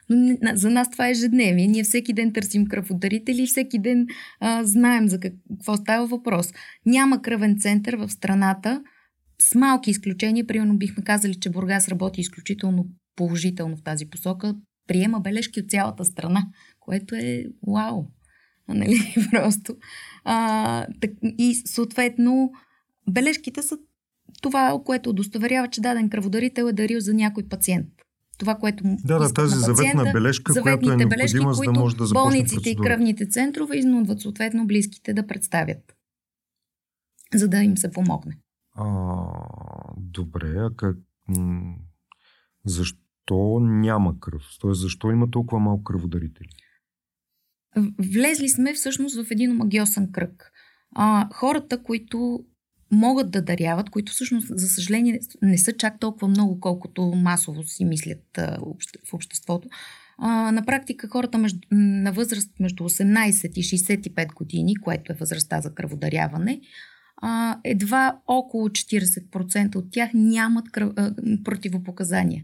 Но 0.09 0.37
за 0.53 0.69
нас 0.69 0.91
това 0.91 1.07
е 1.07 1.11
ежедневие. 1.11 1.67
Ние 1.67 1.83
всеки 1.83 2.13
ден 2.13 2.33
търсим 2.33 2.67
кръводарители 2.67 3.47
всеки 3.47 3.79
ден 3.79 4.07
а, 4.39 4.63
знаем 4.63 5.07
за 5.07 5.19
какво 5.19 5.77
става 5.77 6.07
въпрос. 6.07 6.53
Няма 6.85 7.21
кръвен 7.21 7.59
център 7.59 7.95
в 7.95 8.09
страната, 8.09 8.81
с 9.41 9.55
малки 9.55 9.91
изключения. 9.91 10.47
Примерно 10.47 10.77
бихме 10.77 11.03
казали, 11.03 11.35
че 11.35 11.49
Бургас 11.49 11.87
работи 11.87 12.21
изключително 12.21 12.85
положително 13.15 13.77
в 13.77 13.83
тази 13.83 14.09
посока. 14.09 14.55
Приема 14.87 15.19
бележки 15.19 15.59
от 15.59 15.69
цялата 15.69 16.05
страна, 16.05 16.43
което 16.79 17.15
е 17.15 17.45
вау. 17.67 18.03
Нали? 18.67 19.15
Просто. 19.31 19.75
А, 20.23 20.85
так, 21.01 21.11
и 21.37 21.55
съответно, 21.65 22.51
бележките 23.09 23.61
са 23.61 23.77
това, 24.41 24.81
което 24.85 25.09
удостоверява, 25.09 25.67
че 25.67 25.81
даден 25.81 26.09
кръводарител 26.09 26.63
е 26.63 26.73
дарил 26.73 26.99
за 26.99 27.13
някой 27.13 27.43
пациент 27.43 27.87
това, 28.41 28.55
което 28.55 28.87
му 28.87 28.97
Да, 29.03 29.19
да, 29.19 29.33
тази 29.33 29.55
заветна 29.55 30.03
бележка, 30.13 30.61
която 30.61 30.91
е 30.91 30.95
необходима, 30.95 31.09
бележки, 31.09 31.37
за 31.37 31.63
да 31.63 31.79
може 31.79 31.95
да 31.95 32.05
започне 32.05 32.23
Болниците 32.23 32.55
процедура. 32.55 32.85
и 32.85 32.87
кръвните 32.87 33.27
центрове 33.27 33.77
изнудват 33.77 34.21
съответно 34.21 34.67
близките 34.67 35.13
да 35.13 35.27
представят, 35.27 35.95
за 37.33 37.47
да 37.47 37.57
им 37.57 37.77
се 37.77 37.91
помогне. 37.91 38.37
А, 38.75 38.85
добре, 39.97 40.53
а 40.57 40.69
как... 40.75 40.97
Защо 42.65 43.59
няма 43.61 44.19
кръв? 44.19 44.43
Тоест, 44.59 44.81
защо 44.81 45.11
има 45.11 45.31
толкова 45.31 45.59
малко 45.59 45.83
кръводарители? 45.83 46.47
Влезли 48.13 48.49
сме 48.49 48.73
всъщност 48.73 49.23
в 49.23 49.31
един 49.31 49.55
магиосен 49.55 50.11
кръг. 50.11 50.51
А, 50.95 51.29
хората, 51.33 51.83
които 51.83 52.45
могат 52.91 53.31
да 53.31 53.41
даряват, 53.41 53.89
които 53.89 54.11
всъщност, 54.11 54.47
за 54.59 54.67
съжаление, 54.67 55.19
не 55.41 55.57
са 55.57 55.73
чак 55.73 55.99
толкова 55.99 56.27
много, 56.27 56.59
колкото 56.59 57.01
масово 57.01 57.63
си 57.63 57.85
мислят 57.85 58.23
в 59.05 59.13
обществото. 59.13 59.67
На 60.19 60.63
практика 60.65 61.07
хората 61.07 61.37
между, 61.37 61.59
на 61.71 62.11
възраст 62.11 62.51
между 62.59 62.83
18 62.83 63.51
и 63.59 63.63
65 63.63 64.33
години, 64.33 64.75
което 64.75 65.11
е 65.11 65.15
възрастта 65.15 65.61
за 65.61 65.73
кръводаряване, 65.73 66.61
едва 67.63 68.19
около 68.27 68.69
40% 68.69 69.75
от 69.75 69.91
тях 69.91 70.09
нямат 70.13 70.71
кръв, 70.71 70.93
противопоказания. 71.43 72.43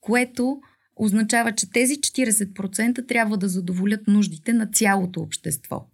Което 0.00 0.60
означава, 0.96 1.52
че 1.52 1.70
тези 1.70 1.94
40% 1.94 3.08
трябва 3.08 3.36
да 3.36 3.48
задоволят 3.48 4.06
нуждите 4.06 4.52
на 4.52 4.66
цялото 4.66 5.20
общество. 5.20 5.86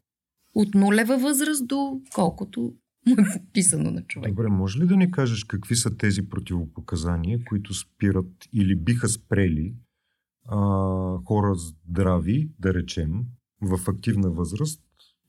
От 0.55 0.75
нулева 0.75 1.19
възраст 1.19 1.67
до 1.67 2.01
колкото 2.15 2.75
му 3.06 3.88
е 3.88 3.90
на 3.90 4.02
човек. 4.02 4.30
Добре, 4.30 4.49
може 4.49 4.78
ли 4.78 4.87
да 4.87 4.96
ни 4.96 5.11
кажеш 5.11 5.44
какви 5.44 5.76
са 5.76 5.96
тези 5.96 6.28
противопоказания, 6.28 7.40
които 7.44 7.75
спират 7.75 8.49
или 8.52 8.76
биха 8.76 9.08
спрели 9.08 9.75
а, 10.49 10.56
хора 11.25 11.54
здрави, 11.54 12.50
да 12.58 12.75
речем, 12.75 13.11
в 13.62 13.88
активна 13.88 14.30
възраст, 14.30 14.80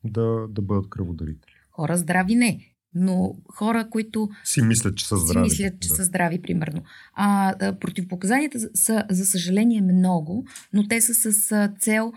да, 0.03 0.47
да 0.49 0.61
бъдат 0.61 0.89
кръводарители? 0.89 1.53
Хора 1.71 1.97
здрави 1.97 2.35
не, 2.35 2.75
но 2.95 3.35
хора, 3.53 3.89
които 3.89 4.29
си 4.43 4.61
мислят, 4.61 4.97
че 4.97 5.07
са 5.07 5.17
здрави. 5.17 5.49
Си 5.49 5.63
мислят, 5.63 5.79
че 5.81 5.89
да. 5.89 5.95
са 5.95 6.03
здрави, 6.03 6.41
примерно. 6.41 6.83
А, 7.13 7.55
а 7.59 7.79
противопоказанията 7.79 8.59
са, 8.73 9.05
за 9.09 9.25
съжаление, 9.25 9.81
много, 9.81 10.45
но 10.73 10.87
те 10.87 11.01
са 11.01 11.13
с 11.13 11.69
цел 11.79 12.13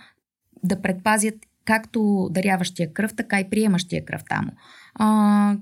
да 0.64 0.82
предпазят 0.82 1.34
както 1.68 2.28
даряващия 2.30 2.92
кръв, 2.92 3.14
така 3.14 3.40
и 3.40 3.50
приемащия 3.50 4.04
кръвта 4.04 4.42
му. 4.42 4.52
А, 4.94 5.58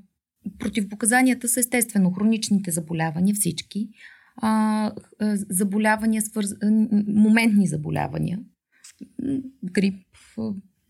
противопоказанията 0.59 1.49
са 1.49 1.61
естествено 1.61 2.11
хроничните 2.11 2.71
заболявания, 2.71 3.35
всички. 3.35 3.89
А, 4.37 4.93
заболявания, 5.51 6.23
свърз... 6.23 6.55
моментни 7.09 7.67
заболявания, 7.67 8.39
грип, 9.65 10.07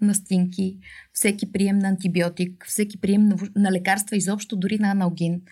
настинки, 0.01 0.79
всеки 1.13 1.53
прием 1.53 1.79
на 1.79 1.89
антибиотик, 1.89 2.67
всеки 2.67 3.01
прием 3.01 3.29
на, 3.29 3.37
на 3.57 3.73
лекарства, 3.73 4.17
изобщо 4.17 4.57
дори 4.57 4.79
на 4.79 4.91
аналгин, 4.91 5.43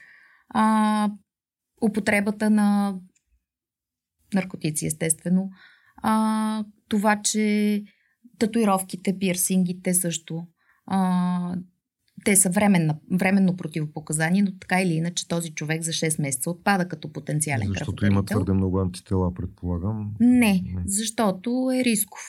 а, 0.49 1.11
употребата 1.83 2.50
на 2.50 2.99
наркотици, 4.35 4.87
естествено, 4.87 5.50
а, 6.02 6.64
това, 6.88 7.23
че 7.23 7.83
татуировките, 8.38 9.19
пирсингите 9.19 9.95
също, 9.95 10.47
а, 10.87 11.57
те 12.25 12.37
са 12.37 12.50
временно, 12.50 12.95
временно 13.12 13.57
противопоказание, 13.57 14.43
но 14.43 14.59
така 14.59 14.83
или 14.83 14.93
иначе 14.93 15.29
този 15.29 15.50
човек 15.50 15.83
за 15.83 15.93
6 15.93 16.23
месеца 16.23 16.50
отпада 16.50 16.88
като 16.88 17.12
потенциален 17.12 17.69
Защото 17.69 18.07
има 18.07 18.25
твърде 18.25 18.53
много 18.53 18.81
антитела, 18.81 19.35
предполагам. 19.35 20.14
Не, 20.21 20.38
Не, 20.53 20.75
защото 20.87 21.71
е 21.75 21.85
рисков, 21.85 22.23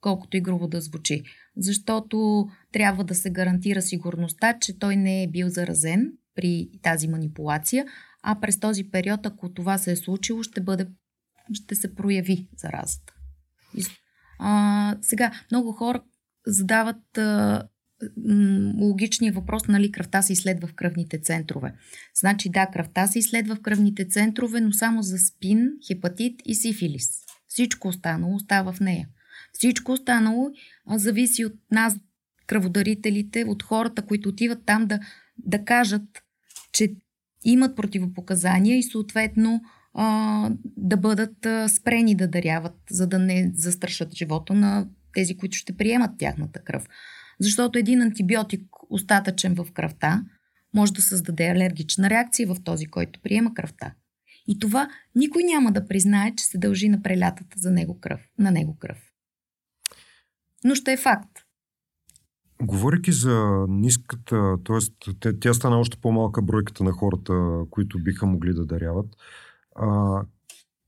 колкото 0.00 0.36
и 0.36 0.40
грубо 0.40 0.68
да 0.68 0.80
звучи. 0.80 1.22
Защото 1.56 2.48
трябва 2.72 3.04
да 3.04 3.14
се 3.14 3.30
гарантира 3.30 3.82
сигурността, 3.82 4.58
че 4.60 4.78
той 4.78 4.96
не 4.96 5.22
е 5.22 5.28
бил 5.28 5.48
заразен 5.48 6.12
при 6.34 6.68
тази 6.82 7.08
манипулация, 7.08 7.84
а 8.22 8.40
през 8.40 8.60
този 8.60 8.90
период, 8.90 9.26
ако 9.26 9.52
това 9.52 9.78
се 9.78 9.92
е 9.92 9.96
случило, 9.96 10.42
ще, 10.42 10.60
бъде, 10.60 10.86
ще 11.52 11.74
се 11.74 11.94
прояви 11.94 12.48
заразата. 12.56 13.14
А, 14.42 14.96
сега, 15.00 15.32
много 15.50 15.72
хора 15.72 16.02
задават 16.46 17.18
а, 17.18 17.62
логичният 18.80 19.34
въпрос, 19.34 19.68
нали, 19.68 19.92
кръвта 19.92 20.22
се 20.22 20.32
изследва 20.32 20.68
в 20.68 20.74
кръвните 20.74 21.18
центрове. 21.18 21.74
Значи 22.14 22.50
да, 22.50 22.66
кръвта 22.66 23.06
се 23.06 23.18
изследва 23.18 23.56
в 23.56 23.60
кръвните 23.60 24.04
центрове, 24.04 24.60
но 24.60 24.72
само 24.72 25.02
за 25.02 25.18
спин, 25.18 25.70
хепатит 25.86 26.40
и 26.44 26.54
сифилис. 26.54 27.08
Всичко 27.48 27.88
останало 27.88 28.34
остава 28.34 28.72
в 28.72 28.80
нея. 28.80 29.08
Всичко 29.52 29.92
останало 29.92 30.50
а, 30.86 30.98
зависи 30.98 31.44
от 31.44 31.54
нас, 31.70 31.96
кръводарителите, 32.46 33.44
от 33.44 33.62
хората, 33.62 34.02
които 34.02 34.28
отиват 34.28 34.58
там 34.66 34.86
да, 34.86 35.00
да 35.38 35.64
кажат, 35.64 36.22
че 36.72 36.94
имат 37.44 37.76
противопоказания 37.76 38.78
и 38.78 38.82
съответно 38.82 39.60
да 40.64 40.96
бъдат 40.96 41.46
спрени 41.68 42.14
да 42.14 42.28
даряват, 42.28 42.76
за 42.90 43.06
да 43.06 43.18
не 43.18 43.52
застрашат 43.54 44.14
живота 44.14 44.54
на 44.54 44.88
тези, 45.14 45.36
които 45.36 45.56
ще 45.56 45.76
приемат 45.76 46.10
тяхната 46.18 46.62
кръв. 46.64 46.86
Защото 47.40 47.78
един 47.78 48.02
антибиотик, 48.02 48.62
остатъчен 48.90 49.54
в 49.54 49.66
кръвта, 49.74 50.24
може 50.74 50.92
да 50.92 51.02
създаде 51.02 51.48
алергична 51.48 52.10
реакция 52.10 52.54
в 52.54 52.56
този, 52.64 52.86
който 52.86 53.20
приема 53.22 53.54
кръвта. 53.54 53.94
И 54.48 54.58
това 54.58 54.88
никой 55.14 55.42
няма 55.42 55.72
да 55.72 55.86
признае, 55.86 56.34
че 56.36 56.44
се 56.44 56.58
дължи 56.58 56.88
на 56.88 57.02
прелятата 57.02 57.56
за 57.56 57.70
него 57.70 58.00
кръв, 58.00 58.20
на 58.38 58.50
него 58.50 58.76
кръв. 58.78 58.98
Но 60.64 60.74
ще 60.74 60.92
е 60.92 60.96
факт. 60.96 61.30
Говорейки 62.62 63.12
за 63.12 63.64
ниската, 63.68 64.56
т.е. 64.64 65.38
тя 65.40 65.54
стана 65.54 65.78
още 65.78 65.96
по-малка 65.96 66.42
бройката 66.42 66.84
на 66.84 66.92
хората, 66.92 67.62
които 67.70 68.02
биха 68.02 68.26
могли 68.26 68.54
да 68.54 68.66
даряват. 68.66 69.06
А, 69.76 70.22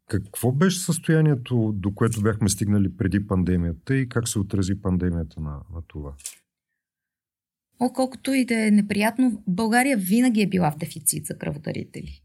какво 0.08 0.52
беше 0.52 0.80
състоянието, 0.80 1.72
до 1.74 1.94
което 1.94 2.22
бяхме 2.22 2.48
стигнали 2.48 2.96
преди 2.96 3.26
пандемията 3.26 3.96
и 3.96 4.08
как 4.08 4.28
се 4.28 4.38
отрази 4.38 4.80
пандемията 4.82 5.40
на, 5.40 5.60
на 5.74 5.82
това? 5.88 6.12
О, 7.80 7.92
колкото 7.92 8.32
и 8.32 8.44
да 8.44 8.66
е 8.66 8.70
неприятно, 8.70 9.42
България 9.46 9.96
винаги 9.96 10.42
е 10.42 10.46
била 10.46 10.70
в 10.70 10.76
дефицит 10.76 11.26
за 11.26 11.38
кръводарители. 11.38 12.22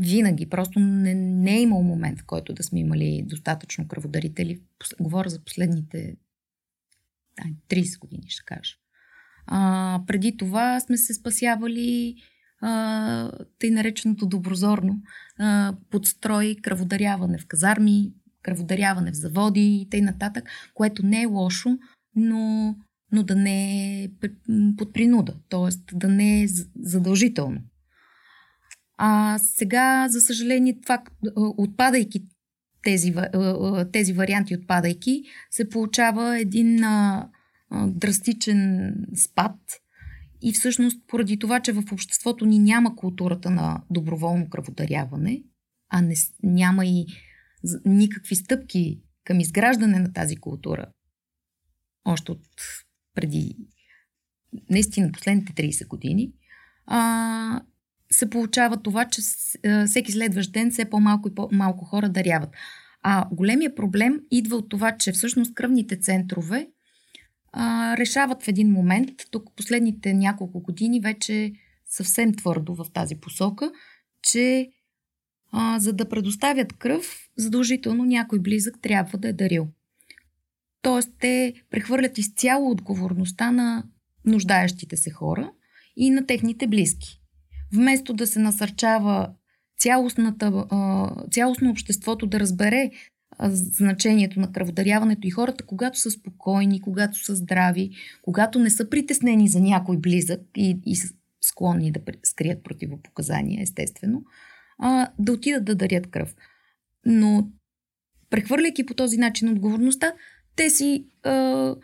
Винаги. 0.00 0.48
Просто 0.48 0.80
не, 0.80 1.14
не 1.14 1.56
е 1.56 1.62
имал 1.62 1.82
момент, 1.82 2.20
в 2.20 2.24
който 2.26 2.52
да 2.52 2.62
сме 2.62 2.80
имали 2.80 3.24
достатъчно 3.26 3.88
кръводарители. 3.88 4.60
Говоря 5.00 5.28
за 5.28 5.44
последните 5.44 6.16
30 7.68 7.98
години, 7.98 8.24
ще 8.28 8.44
кажа. 8.44 8.74
А, 9.46 10.02
преди 10.06 10.36
това 10.36 10.80
сме 10.80 10.96
се 10.96 11.14
спасявали 11.14 12.16
тъй 13.58 13.70
нареченото 13.70 14.26
доброзорно 14.26 15.02
а, 15.38 15.74
подстрой, 15.90 16.56
кръводаряване 16.62 17.38
в 17.38 17.46
казарми, 17.46 18.12
кръводаряване 18.42 19.12
в 19.12 19.16
заводи 19.16 19.80
и 19.80 19.88
т.н. 19.90 20.04
нататък, 20.04 20.44
което 20.74 21.06
не 21.06 21.22
е 21.22 21.26
лошо, 21.26 21.78
но, 22.16 22.76
но 23.12 23.22
да 23.22 23.36
не 23.36 24.02
е 24.02 24.08
под 24.76 24.92
принуда, 24.92 25.34
т.е. 25.48 25.96
да 25.96 26.08
не 26.08 26.42
е 26.42 26.46
задължително. 26.80 27.60
А 28.98 29.38
сега, 29.38 30.08
за 30.08 30.20
съжаление, 30.20 30.80
това, 30.82 31.02
отпадайки 31.36 32.22
тези, 32.82 33.14
тези 33.92 34.12
варианти, 34.12 34.54
отпадайки, 34.54 35.22
се 35.50 35.68
получава 35.68 36.40
един 36.40 36.84
а, 36.84 37.28
драстичен 37.86 38.94
спад 39.24 39.56
и 40.42 40.52
всъщност 40.52 41.06
поради 41.06 41.38
това, 41.38 41.60
че 41.60 41.72
в 41.72 41.82
обществото 41.92 42.46
ни 42.46 42.58
няма 42.58 42.96
културата 42.96 43.50
на 43.50 43.82
доброволно 43.90 44.50
кръводаряване, 44.50 45.42
а 45.88 46.02
не, 46.02 46.14
няма 46.42 46.86
и 46.86 47.06
никакви 47.84 48.36
стъпки 48.36 49.00
към 49.24 49.40
изграждане 49.40 49.98
на 49.98 50.12
тази 50.12 50.36
култура, 50.36 50.86
още 52.04 52.32
от 52.32 52.46
преди 53.14 53.56
наистина 54.70 55.12
последните 55.12 55.52
30 55.52 55.88
години, 55.88 56.32
а, 56.86 57.62
се 58.10 58.30
получава 58.30 58.82
това, 58.82 59.04
че 59.04 59.22
всеки 59.86 60.12
следващ 60.12 60.52
ден 60.52 60.70
все 60.70 60.84
по-малко 60.84 61.28
и 61.28 61.34
по-малко 61.34 61.84
хора 61.84 62.08
даряват. 62.08 62.50
А 63.02 63.28
големия 63.32 63.74
проблем 63.74 64.20
идва 64.30 64.56
от 64.56 64.68
това, 64.68 64.96
че 64.96 65.12
всъщност 65.12 65.54
кръвните 65.54 65.96
центрове 65.96 66.68
а, 67.52 67.96
решават 67.96 68.42
в 68.42 68.48
един 68.48 68.72
момент, 68.72 69.10
тук 69.30 69.56
последните 69.56 70.14
няколко 70.14 70.60
години 70.60 71.00
вече 71.00 71.52
съвсем 71.86 72.34
твърдо 72.34 72.74
в 72.74 72.86
тази 72.92 73.14
посока, 73.14 73.72
че 74.22 74.70
а, 75.52 75.78
за 75.78 75.92
да 75.92 76.08
предоставят 76.08 76.72
кръв, 76.72 77.30
задължително 77.36 78.04
някой 78.04 78.38
близък 78.38 78.74
трябва 78.82 79.18
да 79.18 79.28
е 79.28 79.32
дарил. 79.32 79.68
Тоест, 80.82 81.10
те 81.20 81.54
прехвърлят 81.70 82.18
изцяло 82.18 82.70
отговорността 82.70 83.50
на 83.50 83.84
нуждаещите 84.24 84.96
се 84.96 85.10
хора 85.10 85.52
и 85.96 86.10
на 86.10 86.26
техните 86.26 86.66
близки. 86.66 87.20
Вместо 87.72 88.12
да 88.12 88.26
се 88.26 88.38
насърчава 88.38 89.34
цялостната, 89.78 90.66
цялостно 91.30 91.70
обществото 91.70 92.26
да 92.26 92.40
разбере 92.40 92.90
значението 93.48 94.40
на 94.40 94.52
кръводаряването 94.52 95.26
и 95.26 95.30
хората, 95.30 95.66
когато 95.66 95.98
са 95.98 96.10
спокойни, 96.10 96.80
когато 96.80 97.24
са 97.24 97.34
здрави, 97.34 97.90
когато 98.22 98.58
не 98.58 98.70
са 98.70 98.90
притеснени 98.90 99.48
за 99.48 99.60
някой 99.60 99.96
близък 99.96 100.40
и, 100.56 100.80
и 100.86 100.96
склонни 101.40 101.92
да 101.92 102.00
скрият 102.22 102.64
противопоказания, 102.64 103.62
естествено, 103.62 104.24
а, 104.78 105.10
да 105.18 105.32
отидат 105.32 105.64
да 105.64 105.74
дарят 105.74 106.10
кръв. 106.10 106.34
Но 107.06 107.48
прехвърляйки 108.30 108.86
по 108.86 108.94
този 108.94 109.16
начин 109.16 109.48
отговорността, 109.48 110.12
те 110.56 110.70
си 110.70 111.06
а, 111.22 111.74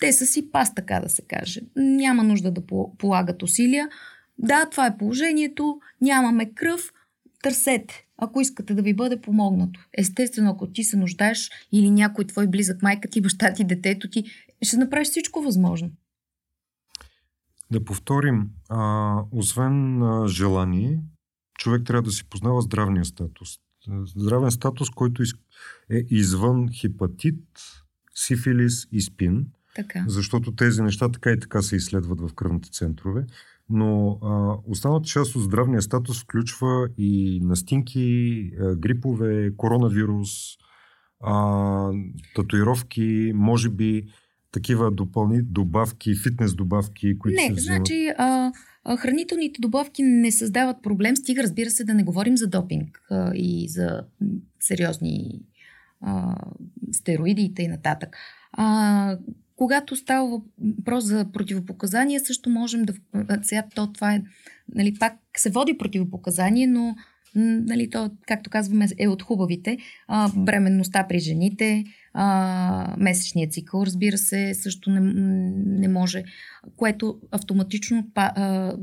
те 0.00 0.12
са 0.12 0.26
си 0.26 0.50
пас, 0.50 0.74
така 0.74 1.00
да 1.00 1.08
се 1.08 1.22
каже. 1.22 1.60
Няма 1.76 2.22
нужда 2.22 2.50
да 2.50 2.62
полагат 2.98 3.42
усилия. 3.42 3.88
Да, 4.38 4.66
това 4.70 4.86
е 4.86 4.96
положението, 4.96 5.80
нямаме 6.00 6.54
кръв, 6.54 6.92
търсете 7.42 8.05
ако 8.18 8.40
искате 8.40 8.74
да 8.74 8.82
ви 8.82 8.94
бъде 8.94 9.20
помогнато. 9.20 9.80
Естествено, 9.98 10.50
ако 10.50 10.66
ти 10.66 10.84
се 10.84 10.96
нуждаеш 10.96 11.50
или 11.72 11.90
някой 11.90 12.24
твой 12.24 12.46
близък, 12.46 12.82
майка 12.82 13.08
ти, 13.08 13.20
баща 13.20 13.52
ти, 13.52 13.64
детето 13.64 14.10
ти, 14.10 14.24
ще 14.62 14.76
направиш 14.76 15.08
всичко 15.08 15.42
възможно. 15.42 15.90
Да 17.70 17.84
повторим, 17.84 18.50
а, 18.68 19.22
освен 19.30 20.02
а, 20.02 20.28
желание, 20.28 21.00
човек 21.58 21.86
трябва 21.86 22.02
да 22.02 22.10
си 22.10 22.28
познава 22.28 22.60
здравния 22.60 23.04
статус. 23.04 23.48
Здравен 24.16 24.50
статус, 24.50 24.90
който 24.90 25.22
е 25.90 26.02
извън 26.10 26.68
хепатит, 26.80 27.44
сифилис 28.14 28.86
и 28.92 29.00
спин. 29.00 29.46
Така. 29.74 30.04
Защото 30.08 30.54
тези 30.54 30.82
неща 30.82 31.08
така 31.12 31.30
и 31.30 31.40
така 31.40 31.62
се 31.62 31.76
изследват 31.76 32.20
в 32.20 32.34
кръвните 32.34 32.70
центрове. 32.70 33.26
Но 33.70 34.18
а, 34.22 34.56
останалата 34.70 35.08
част 35.08 35.36
от 35.36 35.42
здравния 35.42 35.82
статус 35.82 36.22
включва 36.22 36.88
и 36.98 37.40
настинки, 37.42 38.50
а, 38.60 38.76
грипове, 38.76 39.56
коронавирус, 39.56 40.28
а, 41.20 41.90
татуировки, 42.34 43.32
може 43.34 43.70
би 43.70 44.06
такива 44.52 44.90
допълни 44.90 45.42
добавки, 45.42 46.14
фитнес 46.22 46.54
добавки, 46.54 47.18
които 47.18 47.36
не, 47.40 47.46
се 47.46 47.52
взимат. 47.52 47.76
значи 47.76 48.08
а, 48.18 48.52
а, 48.84 48.96
хранителните 48.96 49.60
добавки 49.60 50.02
не 50.02 50.32
създават 50.32 50.82
проблем, 50.82 51.16
стига 51.16 51.42
разбира 51.42 51.70
се 51.70 51.84
да 51.84 51.94
не 51.94 52.04
говорим 52.04 52.36
за 52.36 52.46
допинг 52.46 53.02
а, 53.10 53.32
и 53.34 53.68
за 53.68 54.04
сериозни 54.60 55.42
а, 56.00 56.36
стероиди 56.92 57.42
и 57.42 57.54
т.н. 57.54 57.78
Когато 59.56 59.96
става 59.96 60.40
въпрос 60.58 61.04
за 61.04 61.26
противопоказания, 61.32 62.20
също 62.20 62.50
можем 62.50 62.84
да... 62.84 62.94
Сега 63.42 63.64
то 63.74 63.92
това 63.92 64.14
е... 64.14 64.22
Нали, 64.74 64.94
пак 64.98 65.12
се 65.36 65.50
води 65.50 65.78
противопоказание, 65.78 66.66
но 66.66 66.96
нали, 67.36 67.90
то, 67.90 68.10
както 68.26 68.50
казваме, 68.50 68.88
е 68.98 69.08
от 69.08 69.22
хубавите. 69.22 69.78
А, 70.08 70.30
бременността 70.36 71.06
при 71.08 71.18
жените, 71.18 71.84
а, 72.14 72.94
месечният 72.98 73.52
цикъл, 73.52 73.82
разбира 73.82 74.18
се, 74.18 74.54
също 74.54 74.90
не, 74.90 75.00
не 75.80 75.88
може, 75.88 76.24
което 76.76 77.20
автоматично 77.30 77.98
отпа, 77.98 78.32
а, 78.36 78.76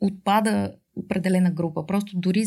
отпада 0.00 0.74
определена 0.96 1.50
група. 1.50 1.86
Просто 1.86 2.12
дори 2.16 2.44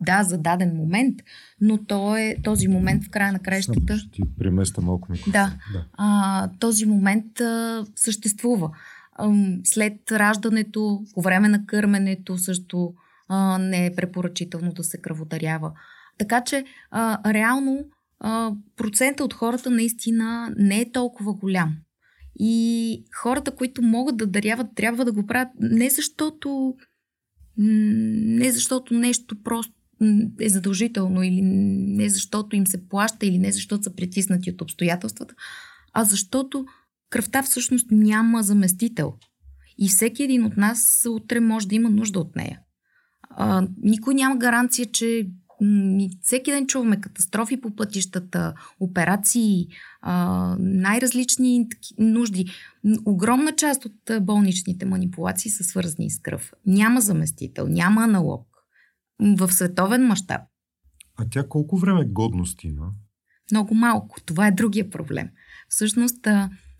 да, 0.00 0.22
за 0.22 0.38
даден 0.38 0.76
момент, 0.76 1.16
но 1.60 1.84
то 1.84 2.16
е 2.16 2.36
този 2.42 2.68
момент 2.68 3.04
в 3.04 3.10
края 3.10 3.32
на 3.32 3.38
краищата. 3.38 3.98
Ще 3.98 4.10
ти 4.10 4.22
преместа 4.38 4.80
малко 4.80 5.12
микрофон. 5.12 5.32
Да. 5.32 5.54
да. 5.72 5.84
А, 5.92 6.50
този 6.58 6.86
момент 6.86 7.40
а, 7.40 7.86
съществува. 7.96 8.70
А, 9.12 9.32
след 9.64 10.12
раждането, 10.12 11.02
по 11.14 11.22
време 11.22 11.48
на 11.48 11.66
кърменето 11.66 12.38
също 12.38 12.94
а, 13.28 13.58
не 13.58 13.86
е 13.86 13.94
препоръчително 13.94 14.72
да 14.72 14.84
се 14.84 15.00
кръводарява. 15.00 15.72
Така 16.18 16.44
че, 16.44 16.64
а, 16.90 17.32
реално, 17.32 17.84
а, 18.20 18.52
процента 18.76 19.24
от 19.24 19.34
хората 19.34 19.70
наистина 19.70 20.54
не 20.58 20.80
е 20.80 20.92
толкова 20.92 21.32
голям. 21.32 21.76
И 22.38 23.04
хората, 23.16 23.50
които 23.50 23.82
могат 23.82 24.16
да 24.16 24.26
даряват, 24.26 24.66
трябва 24.74 25.04
да 25.04 25.12
го 25.12 25.26
правят 25.26 25.48
не 25.60 25.90
защото 25.90 26.74
не 27.56 28.50
защото 28.52 28.94
нещо 28.94 29.42
просто 29.42 29.79
е 30.40 30.48
задължително 30.48 31.22
или 31.22 31.42
не 31.42 32.08
защото 32.08 32.56
им 32.56 32.66
се 32.66 32.88
плаща 32.88 33.26
или 33.26 33.38
не 33.38 33.52
защото 33.52 33.82
са 33.82 33.94
притиснати 33.94 34.50
от 34.50 34.60
обстоятелствата, 34.60 35.34
а 35.92 36.04
защото 36.04 36.66
кръвта 37.10 37.42
всъщност 37.42 37.86
няма 37.90 38.42
заместител. 38.42 39.14
И 39.78 39.88
всеки 39.88 40.22
един 40.22 40.44
от 40.44 40.56
нас 40.56 41.06
утре 41.08 41.40
може 41.40 41.68
да 41.68 41.74
има 41.74 41.90
нужда 41.90 42.20
от 42.20 42.36
нея. 42.36 42.60
А, 43.30 43.68
никой 43.82 44.14
няма 44.14 44.36
гаранция, 44.36 44.86
че 44.86 45.30
всеки 46.22 46.50
ден 46.50 46.66
чуваме 46.66 47.00
катастрофи 47.00 47.60
по 47.60 47.76
пътищата, 47.76 48.54
операции, 48.80 49.68
а, 50.02 50.56
най-различни 50.58 51.68
нужди. 51.98 52.46
Огромна 53.04 53.52
част 53.52 53.84
от 53.84 54.24
болничните 54.24 54.86
манипулации 54.86 55.50
са 55.50 55.64
свързани 55.64 56.10
с 56.10 56.18
кръв. 56.18 56.52
Няма 56.66 57.00
заместител, 57.00 57.66
няма 57.68 58.02
аналог 58.02 58.49
в 59.20 59.52
световен 59.52 60.06
мащаб. 60.06 60.40
А 61.18 61.24
тя 61.30 61.48
колко 61.48 61.76
време 61.76 62.04
годност 62.04 62.64
има? 62.64 62.90
Много 63.52 63.74
малко. 63.74 64.20
Това 64.26 64.46
е 64.46 64.52
другия 64.52 64.90
проблем. 64.90 65.28
Всъщност, 65.68 66.26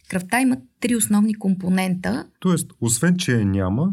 кръвта 0.09 0.40
има 0.40 0.57
три 0.81 0.96
основни 0.96 1.35
компонента. 1.35 2.26
Тоест, 2.40 2.72
освен, 2.81 3.16
че 3.16 3.33
я 3.33 3.46
няма, 3.46 3.92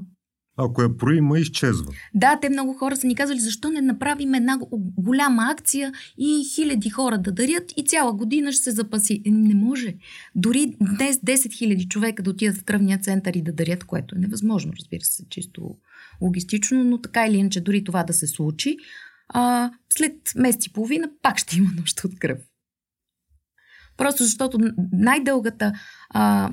ако 0.57 0.81
я 0.81 0.97
проима, 0.97 1.39
изчезва. 1.39 1.91
Да, 2.13 2.39
те 2.41 2.49
много 2.49 2.73
хора 2.73 2.95
са 2.95 3.07
ни 3.07 3.15
казали, 3.15 3.39
защо 3.39 3.69
не 3.69 3.81
направим 3.81 4.33
една 4.33 4.59
голяма 4.97 5.47
акция 5.51 5.91
и 6.17 6.43
хиляди 6.55 6.89
хора 6.89 7.17
да 7.17 7.31
дарят 7.31 7.73
и 7.77 7.85
цяла 7.85 8.13
година 8.13 8.51
ще 8.51 8.63
се 8.63 8.71
запаси. 8.71 9.21
Не 9.25 9.55
може. 9.55 9.95
Дори 10.35 10.75
днес 10.81 11.17
10 11.17 11.57
хиляди 11.57 11.87
човека 11.87 12.23
да 12.23 12.29
отидат 12.29 12.57
в 12.57 12.63
кръвния 12.63 12.97
център 12.97 13.33
и 13.33 13.41
да 13.41 13.53
дарят, 13.53 13.83
което 13.83 14.15
е 14.15 14.19
невъзможно, 14.19 14.73
разбира 14.79 15.03
се, 15.03 15.25
чисто 15.29 15.75
логистично, 16.21 16.83
но 16.83 17.01
така 17.01 17.27
или 17.27 17.37
иначе 17.37 17.61
дори 17.61 17.83
това 17.83 18.03
да 18.03 18.13
се 18.13 18.27
случи, 18.27 18.77
а, 19.29 19.71
след 19.89 20.13
месец 20.35 20.65
и 20.65 20.73
половина 20.73 21.09
пак 21.21 21.37
ще 21.37 21.57
има 21.57 21.69
нужда 21.77 22.01
от 22.05 22.19
кръв. 22.19 22.39
Просто 23.97 24.23
защото 24.23 24.59
най-дългата 24.91 25.73
а, 26.09 26.51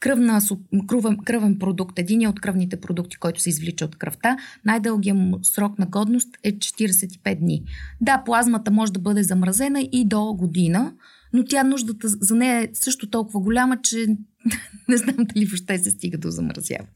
кръвна, 0.00 0.40
кръвен, 0.86 1.16
кръвен 1.24 1.58
продукт, 1.58 1.98
един 1.98 2.28
от 2.28 2.40
кръвните 2.40 2.80
продукти, 2.80 3.16
който 3.16 3.40
се 3.40 3.50
извлича 3.50 3.84
от 3.84 3.96
кръвта, 3.96 4.36
най-дългият 4.64 5.18
му 5.18 5.38
срок 5.42 5.78
на 5.78 5.86
годност 5.86 6.28
е 6.42 6.52
45 6.52 7.38
дни. 7.38 7.64
Да, 8.00 8.22
плазмата 8.24 8.70
може 8.70 8.92
да 8.92 9.00
бъде 9.00 9.22
замразена 9.22 9.88
и 9.92 10.04
до 10.08 10.34
година, 10.34 10.92
но 11.32 11.44
тя 11.44 11.64
нуждата 11.64 12.08
за 12.08 12.34
нея 12.34 12.62
е 12.62 12.68
също 12.72 13.10
толкова 13.10 13.40
голяма, 13.40 13.80
че 13.82 14.06
не 14.88 14.96
знам 14.96 15.16
дали 15.18 15.44
въобще 15.46 15.78
се 15.78 15.90
стига 15.90 16.18
до 16.18 16.30
замразяване. 16.30 16.90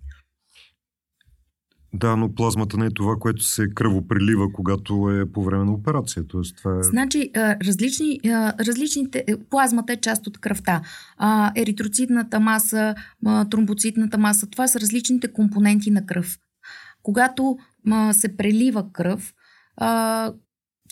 Да, 1.95 2.17
но 2.17 2.35
плазмата 2.35 2.77
не 2.77 2.87
е 2.87 2.91
това, 2.91 3.17
което 3.21 3.43
се 3.43 3.71
кръвопрелива, 3.75 4.53
когато 4.53 5.11
е 5.11 5.33
по 5.33 5.45
време 5.45 5.65
на 5.65 5.73
операция. 5.73 6.27
Тоест, 6.27 6.57
това 6.57 6.79
е... 6.79 6.83
Значи, 6.83 7.31
различни, 7.37 8.21
различните... 8.61 9.25
Е, 9.27 9.37
плазмата 9.51 9.93
е 9.93 9.97
част 9.97 10.27
от 10.27 10.39
кръвта. 10.39 10.83
Еритроцитната 11.57 12.41
маса, 12.41 12.95
тромбоцитната 13.51 14.19
маса, 14.19 14.47
това 14.47 14.69
са 14.69 14.81
различните 14.81 15.33
компоненти 15.33 15.91
на 15.91 16.07
кръв. 16.07 16.39
Когато 17.03 17.59
се 18.13 18.37
прелива 18.37 18.93
кръв, 18.93 19.35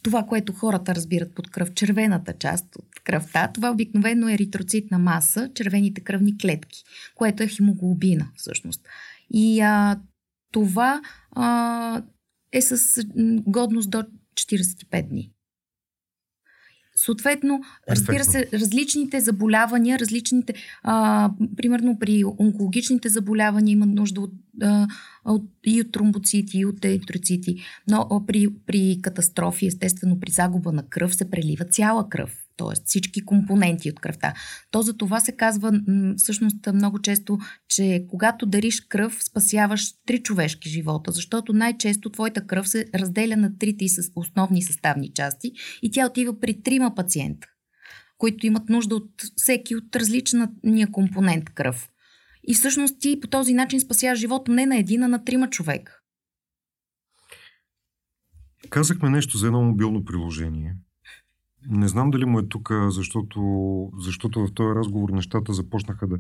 това, 0.03 0.23
което 0.29 0.53
хората 0.53 0.95
разбират 0.95 1.35
под 1.35 1.51
кръв, 1.51 1.75
червената 1.75 2.33
част 2.39 2.77
от 2.77 3.01
кръвта, 3.05 3.49
това 3.55 3.71
обикновено 3.71 4.29
е 4.29 4.35
еритроцитна 4.35 4.99
маса, 4.99 5.51
червените 5.55 6.01
кръвни 6.01 6.39
клетки, 6.39 6.85
което 7.15 7.43
е 7.43 7.49
хемоглобина 7.49 8.29
всъщност. 8.37 8.81
И 9.31 9.61
а, 9.61 10.01
това 10.53 11.01
а, 11.31 12.03
е 12.53 12.63
с 12.63 13.05
годност 13.47 13.91
до 13.91 14.03
45 14.35 15.09
дни. 15.09 15.33
Съответно, 16.97 17.61
разбира 17.91 18.25
се, 18.25 18.49
различните 18.53 19.21
заболявания, 19.21 19.99
различните, 19.99 20.55
а, 20.83 21.31
примерно 21.57 21.99
при 21.99 22.25
онкологичните 22.39 23.09
заболявания 23.09 23.73
имат 23.73 23.89
нужда 23.89 24.21
от, 24.21 24.33
а, 24.63 24.87
от, 25.25 25.43
и 25.67 25.81
от 25.81 25.93
тромбоцити, 25.93 26.59
и 26.59 26.67
от 26.67 26.85
еритроцити, 26.85 27.57
но 27.89 28.25
при, 28.27 28.49
при 28.67 28.99
катастрофи, 29.03 29.67
естествено 29.67 30.21
при 30.21 30.31
загуба 30.31 30.73
на 30.73 30.89
кръв, 30.89 31.15
се 31.15 31.31
прелива 31.31 31.65
цяла 31.65 32.09
кръв 32.09 32.50
т.е. 32.61 32.83
всички 32.85 33.25
компоненти 33.25 33.91
от 33.91 34.01
кръвта. 34.01 34.35
То 34.71 34.83
за 34.83 34.97
това 34.97 35.21
се 35.21 35.37
казва 35.37 35.81
всъщност 36.17 36.57
много 36.75 36.99
често, 36.99 37.39
че 37.69 38.07
когато 38.09 38.47
дариш 38.47 38.81
кръв, 38.81 39.25
спасяваш 39.25 39.93
три 40.07 40.23
човешки 40.23 40.69
живота, 40.69 41.13
защото 41.13 41.53
най-често 41.53 42.11
твоята 42.11 42.47
кръв 42.47 42.69
се 42.69 42.87
разделя 42.95 43.37
на 43.37 43.59
трите 43.59 43.87
основни 44.15 44.63
съставни 44.63 45.13
части 45.13 45.53
и 45.83 45.91
тя 45.91 46.07
отива 46.07 46.41
при 46.41 46.63
трима 46.63 46.95
пациента, 46.95 47.49
които 48.19 48.47
имат 48.47 48.69
нужда 48.69 48.95
от 48.95 49.11
всеки 49.37 49.77
от 49.77 49.97
различния 49.97 50.89
компонент 50.93 51.51
кръв. 51.51 51.89
И 52.49 52.55
всъщност 52.55 53.01
ти 53.01 53.21
по 53.21 53.29
този 53.29 53.55
начин 53.55 53.81
спасяваш 53.81 54.19
живота 54.19 54.53
не 54.53 54.67
на 54.67 54.77
един, 54.77 55.03
а 55.03 55.09
на 55.09 55.25
трима 55.25 55.51
човека. 55.51 55.97
Казахме 58.71 59.11
нещо 59.11 59.39
за 59.39 59.47
едно 59.47 59.63
мобилно 59.63 60.05
приложение– 60.05 60.77
не 61.69 61.89
знам 61.89 62.11
дали 62.11 62.25
му 62.25 62.39
е 62.39 62.49
тук, 62.49 62.73
защото, 62.89 63.41
защото 63.99 64.47
в 64.47 64.53
този 64.55 64.75
разговор 64.75 65.11
нещата 65.11 65.53
започнаха 65.53 66.07
да... 66.07 66.19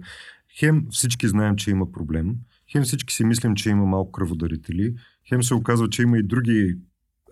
Хем 0.58 0.86
всички 0.90 1.28
знаем, 1.28 1.56
че 1.56 1.70
има 1.70 1.92
проблем, 1.92 2.36
хем 2.72 2.82
всички 2.82 3.14
си 3.14 3.24
мислим, 3.24 3.54
че 3.54 3.70
има 3.70 3.86
малко 3.86 4.12
кръводарители, 4.12 4.94
хем 5.28 5.42
се 5.42 5.54
оказва, 5.54 5.88
че 5.88 6.02
има 6.02 6.18
и 6.18 6.22
други 6.22 6.76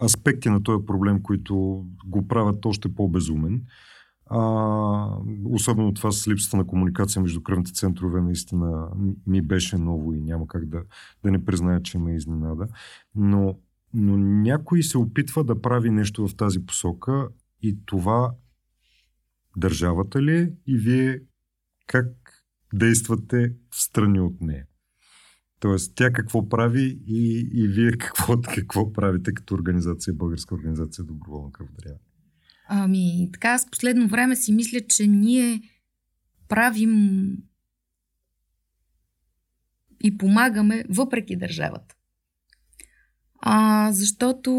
аспекти 0.02 0.48
на 0.48 0.62
този 0.62 0.86
проблем, 0.86 1.22
които 1.22 1.84
го 2.06 2.28
правят 2.28 2.66
още 2.66 2.94
по-безумен. 2.94 3.62
А, 4.30 4.40
особено 5.44 5.94
това 5.94 6.12
с 6.12 6.28
липсата 6.28 6.56
на 6.56 6.66
комуникация 6.66 7.22
между 7.22 7.42
кръвните 7.42 7.72
центрове 7.72 8.20
наистина 8.20 8.88
ми 9.26 9.42
беше 9.42 9.78
ново 9.78 10.12
и 10.12 10.20
няма 10.20 10.46
как 10.46 10.66
да, 10.66 10.82
да 11.22 11.30
не 11.30 11.44
призная, 11.44 11.82
че 11.82 11.98
ме 11.98 12.14
изненада. 12.14 12.68
Но, 13.14 13.58
но 13.94 14.16
някой 14.18 14.82
се 14.82 14.98
опитва 14.98 15.44
да 15.44 15.62
прави 15.62 15.90
нещо 15.90 16.28
в 16.28 16.36
тази 16.36 16.66
посока, 16.66 17.28
и 17.62 17.78
това 17.86 18.34
държавата 19.56 20.22
ли 20.22 20.36
е 20.36 20.52
и 20.66 20.78
вие 20.78 21.20
как 21.86 22.06
действате 22.74 23.54
в 23.70 23.82
страни 23.82 24.20
от 24.20 24.40
нея? 24.40 24.66
Тоест, 25.60 25.92
тя 25.94 26.12
какво 26.12 26.48
прави 26.48 27.00
и, 27.06 27.50
и 27.54 27.68
вие 27.68 27.90
какво, 27.90 28.40
какво 28.54 28.92
правите 28.92 29.34
като 29.34 29.54
организация, 29.54 30.14
българска 30.14 30.54
организация 30.54 31.04
Доброволна 31.04 31.52
кръводаряване? 31.52 32.00
Ами, 32.68 33.30
така, 33.32 33.48
аз 33.48 33.70
последно 33.70 34.08
време 34.08 34.36
си 34.36 34.52
мисля, 34.52 34.80
че 34.88 35.06
ние 35.06 35.62
правим 36.48 37.36
и 40.00 40.18
помагаме 40.18 40.84
въпреки 40.88 41.36
държавата. 41.36 41.94
А, 43.40 43.92
защото 43.92 44.52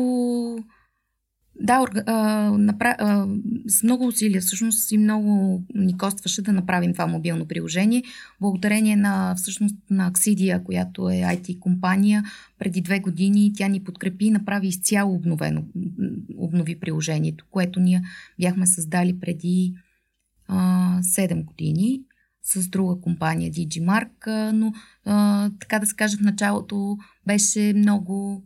да, 1.60 1.86
а, 2.06 2.52
напра... 2.58 2.96
а, 3.00 3.28
с 3.68 3.84
много 3.84 4.08
усилия 4.08 4.42
всъщност 4.42 4.92
и 4.92 4.98
много 4.98 5.64
ни 5.76 5.98
костваше 5.98 6.42
да 6.42 6.54
направим 6.54 6.94
това 6.94 7.08
мобилно 7.08 7.48
приложение. 7.48 8.04
Благодарение 8.42 8.96
на 8.96 9.36
всъщност 9.36 9.76
на 9.90 10.08
Аксидия, 10.08 10.64
която 10.64 11.10
е 11.10 11.14
IT 11.14 11.60
компания, 11.60 12.24
преди 12.60 12.82
две 12.82 13.00
години 13.00 13.54
тя 13.56 13.68
ни 13.68 13.84
подкрепи 13.84 14.26
и 14.26 14.32
направи 14.32 14.68
изцяло 14.68 15.16
обновено, 15.16 15.64
обнови 16.38 16.80
приложението, 16.80 17.46
което 17.52 17.80
ние 17.80 18.02
бяхме 18.40 18.68
създали 18.68 19.20
преди 19.20 19.74
а, 20.48 21.00
7 21.02 21.46
години 21.46 22.02
с 22.44 22.68
друга 22.68 23.02
компания 23.02 23.52
Digimark, 23.52 24.52
но 24.52 24.74
а, 25.06 25.50
така 25.60 25.80
да 25.80 25.86
се 25.86 25.96
каже 25.96 26.18
в 26.18 26.22
началото 26.22 26.98
беше 27.26 27.74
много 27.76 28.44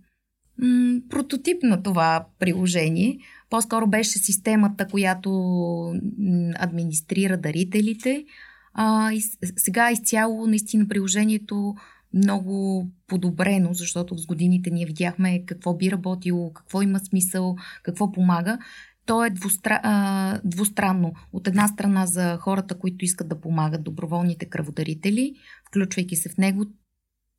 м- 0.57 0.99
прототип 1.09 1.63
на 1.63 1.83
това 1.83 2.25
приложение. 2.39 3.17
По-скоро 3.49 3.87
беше 3.87 4.19
системата, 4.19 4.87
която 4.87 5.29
администрира 6.59 7.37
дарителите. 7.37 8.25
А, 8.73 9.11
и 9.13 9.21
сега 9.57 9.91
изцяло 9.91 10.47
наистина 10.47 10.87
приложението 10.87 11.75
много 12.13 12.87
подобрено, 13.07 13.73
защото 13.73 14.17
с 14.17 14.25
годините 14.25 14.69
ние 14.69 14.85
видяхме 14.85 15.45
какво 15.45 15.73
би 15.73 15.91
работило, 15.91 16.53
какво 16.53 16.81
има 16.81 16.99
смисъл, 16.99 17.55
какво 17.83 18.11
помага. 18.11 18.57
То 19.05 19.25
е 19.25 19.29
двустра... 19.29 19.79
а, 19.83 20.39
двустранно. 20.43 21.13
От 21.33 21.47
една 21.47 21.67
страна 21.67 22.05
за 22.05 22.37
хората, 22.37 22.79
които 22.79 23.05
искат 23.05 23.27
да 23.27 23.41
помагат, 23.41 23.83
доброволните 23.83 24.45
кръводарители, 24.45 25.33
включвайки 25.67 26.15
се 26.15 26.29
в 26.29 26.37
него, 26.37 26.65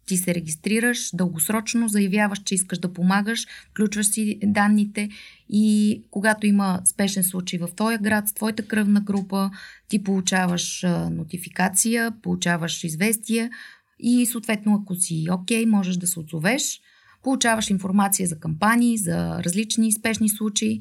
ти 0.07 0.17
се 0.17 0.35
регистрираш 0.35 1.11
дългосрочно, 1.15 1.89
заявяваш, 1.89 2.43
че 2.45 2.55
искаш 2.55 2.79
да 2.79 2.93
помагаш, 2.93 3.47
включваш 3.71 4.07
си 4.07 4.39
данните 4.43 5.09
и 5.49 6.03
когато 6.11 6.47
има 6.47 6.81
спешен 6.85 7.25
случай 7.25 7.59
в 7.59 7.69
твоя 7.77 7.99
град, 7.99 8.29
с 8.29 8.35
твоята 8.35 8.67
кръвна 8.67 9.01
група, 9.01 9.51
ти 9.89 10.03
получаваш 10.03 10.85
нотификация, 11.11 12.13
получаваш 12.23 12.85
известия 12.85 13.51
и 13.99 14.27
съответно, 14.27 14.81
ако 14.83 14.95
си 14.95 15.27
окей, 15.31 15.65
okay, 15.65 15.71
можеш 15.71 15.97
да 15.97 16.07
се 16.07 16.21
отзовеш. 16.21 16.81
Получаваш 17.23 17.71
информация 17.71 18.29
за 18.29 18.39
кампании, 18.39 18.99
за 18.99 19.45
различни 19.45 19.93
спешни 19.93 20.29
случаи. 20.29 20.81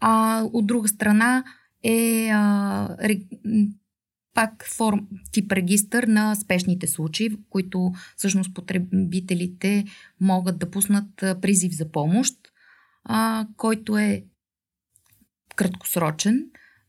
А 0.00 0.42
от 0.52 0.66
друга 0.66 0.88
страна 0.88 1.44
е 1.84 2.30
а, 2.32 2.96
пак 4.34 4.64
форм, 4.76 5.06
тип 5.32 5.52
регистър 5.52 6.04
на 6.04 6.34
спешните 6.34 6.86
случаи, 6.86 7.28
в 7.28 7.36
които 7.50 7.92
всъщност 8.16 8.54
потребителите 8.54 9.84
могат 10.20 10.58
да 10.58 10.70
пуснат 10.70 11.08
призив 11.16 11.72
за 11.72 11.90
помощ, 11.90 12.34
а, 13.04 13.46
който 13.56 13.98
е 13.98 14.24
краткосрочен, 15.56 16.46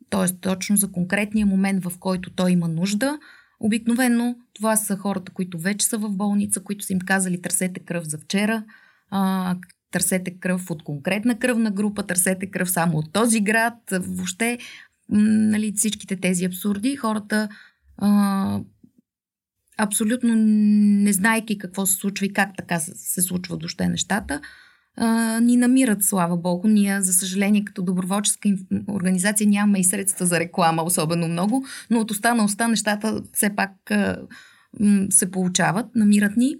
т.е. 0.09 0.35
точно 0.41 0.77
за 0.77 0.91
конкретния 0.91 1.45
момент, 1.45 1.83
в 1.83 1.99
който 1.99 2.33
той 2.33 2.51
има 2.51 2.67
нужда. 2.67 3.19
Обикновено 3.59 4.35
това 4.53 4.75
са 4.75 4.97
хората, 4.97 5.31
които 5.31 5.59
вече 5.59 5.85
са 5.85 5.97
в 5.97 6.09
болница, 6.09 6.63
които 6.63 6.85
са 6.85 6.93
им 6.93 6.99
казали 6.99 7.41
търсете 7.41 7.79
кръв 7.79 8.03
за 8.03 8.17
вчера, 8.17 8.63
а, 9.09 9.55
търсете 9.91 10.39
кръв 10.39 10.71
от 10.71 10.83
конкретна 10.83 11.39
кръвна 11.39 11.71
група, 11.71 12.03
търсете 12.03 12.51
кръв 12.51 12.71
само 12.71 12.97
от 12.97 13.13
този 13.13 13.41
град. 13.41 13.73
Въобще 13.91 14.57
нали, 15.09 15.73
всичките 15.75 16.15
тези 16.15 16.45
абсурди, 16.45 16.95
хората 16.95 17.49
а, 17.97 18.59
абсолютно 19.77 20.35
не 20.35 21.13
знайки 21.13 21.57
какво 21.57 21.85
се 21.85 21.93
случва 21.93 22.25
и 22.25 22.33
как 22.33 22.49
така 22.57 22.79
се 22.79 23.21
случва 23.21 23.57
въобще 23.57 23.87
нещата, 23.87 24.41
а, 24.97 25.39
ни 25.39 25.57
намират, 25.57 26.03
слава 26.03 26.37
Богу. 26.37 26.67
Ние, 26.67 27.01
за 27.01 27.13
съжаление, 27.13 27.65
като 27.65 27.83
доброволческа 27.83 28.49
организация 28.89 29.47
нямаме 29.47 29.79
и 29.79 29.83
средства 29.83 30.25
за 30.25 30.39
реклама 30.39 30.83
особено 30.83 31.27
много, 31.27 31.65
но 31.89 31.99
от 31.99 32.11
уста 32.11 32.35
на 32.35 32.43
уста 32.43 32.67
нещата 32.67 33.21
все 33.33 33.55
пак 33.55 33.91
а, 33.91 34.17
се 35.09 35.31
получават, 35.31 35.85
намират 35.95 36.37
ни. 36.37 36.55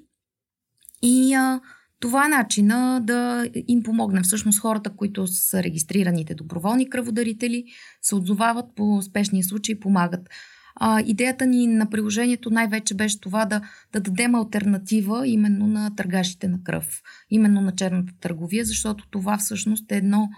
И 1.02 1.34
а, 1.34 1.62
това 2.04 2.26
е 2.26 2.30
начина 2.30 3.02
да 3.04 3.50
им 3.68 3.84
помогнем. 3.84 4.24
Всъщност 4.24 4.60
хората, 4.60 4.90
които 4.90 5.28
са 5.28 5.64
регистрираните 5.64 6.36
доброволни 6.36 6.90
кръводарители, 6.90 7.66
се 8.02 8.16
отзовават 8.16 8.66
по 8.76 9.02
спешния 9.02 9.44
случай 9.44 9.74
и 9.74 9.80
помагат. 9.80 10.30
А, 10.76 11.02
идеята 11.02 11.46
ни 11.46 11.68
на 11.68 11.90
приложението 11.90 12.50
най-вече 12.50 12.94
беше 12.94 13.20
това 13.20 13.46
да, 13.46 13.62
да 13.94 14.00
дадем 14.00 14.36
альтернатива 14.36 15.28
именно 15.28 15.68
на 15.68 15.96
търгашите 15.96 16.48
на 16.48 16.64
кръв, 16.64 17.02
именно 17.30 17.62
на 17.62 17.76
черната 17.76 18.14
търговия, 18.20 18.66
защото 18.66 19.08
това 19.10 19.38
всъщност 19.38 19.92
е 19.92 19.98
едно 19.98 20.30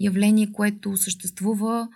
явление, 0.00 0.52
което 0.52 0.96
съществува 0.96 1.88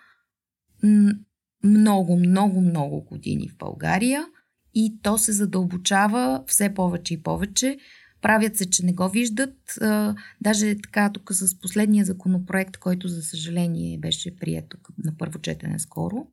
много, 1.65 2.19
много, 2.19 2.61
много 2.61 3.05
години 3.05 3.49
в 3.49 3.57
България 3.57 4.27
и 4.75 4.99
то 5.03 5.19
се 5.19 5.33
задълбочава 5.33 6.45
все 6.47 6.75
повече 6.75 7.15
и 7.15 7.23
повече. 7.23 7.79
Правят 8.23 8.57
се, 8.57 8.71
че 8.71 8.85
не 8.85 8.93
го 8.93 9.09
виждат. 9.09 9.57
А, 9.81 10.15
даже 10.41 10.77
така, 10.83 11.11
тук 11.13 11.33
с 11.33 11.61
последния 11.61 12.05
законопроект, 12.05 12.77
който 12.77 13.09
за 13.09 13.23
съжаление 13.23 13.99
беше 13.99 14.37
прият 14.37 14.69
тук 14.69 14.89
на 15.05 15.17
първо 15.19 15.39
четене 15.39 15.79
скоро, 15.79 16.27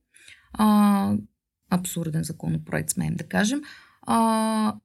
а, 0.54 1.17
абсурден 1.69 2.24
законопроект, 2.24 2.89
смеем 2.89 3.15
да 3.15 3.24
кажем, 3.24 3.62
а, 4.02 4.76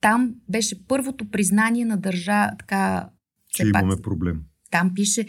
там 0.00 0.34
беше 0.48 0.86
първото 0.86 1.30
признание 1.30 1.84
на 1.84 1.96
държа, 1.96 2.50
така... 2.58 3.10
Че 3.48 3.62
имаме 3.62 3.94
пак, 3.94 4.02
проблем. 4.02 4.42
Там 4.70 4.94
пише 4.94 5.26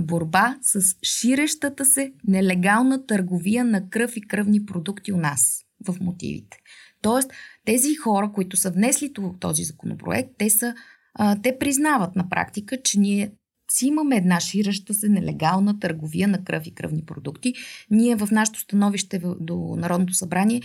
борба 0.00 0.58
с 0.62 0.80
ширещата 1.02 1.84
се 1.84 2.12
нелегална 2.28 3.06
търговия 3.06 3.64
на 3.64 3.90
кръв 3.90 4.16
и 4.16 4.20
кръвни 4.20 4.66
продукти 4.66 5.12
у 5.12 5.16
нас 5.16 5.62
в 5.88 6.00
мотивите. 6.00 6.58
Тоест, 7.02 7.30
тези 7.66 7.94
хора, 7.94 8.32
които 8.32 8.56
са 8.56 8.70
внесли 8.70 9.12
този 9.40 9.64
законопроект, 9.64 10.30
те, 10.38 10.50
са, 10.50 10.74
а, 11.14 11.40
те 11.42 11.58
признават 11.58 12.16
на 12.16 12.28
практика, 12.28 12.82
че 12.82 13.00
ние 13.00 13.30
си 13.70 13.86
имаме 13.86 14.16
една 14.16 14.40
шираща 14.40 14.94
се 14.94 15.08
нелегална 15.08 15.80
търговия 15.80 16.28
на 16.28 16.44
кръв 16.44 16.66
и 16.66 16.74
кръвни 16.74 17.04
продукти. 17.04 17.54
Ние 17.90 18.16
в 18.16 18.28
нашето 18.32 18.60
становище 18.60 19.22
до 19.40 19.76
Народното 19.78 20.14
събрание 20.14 20.62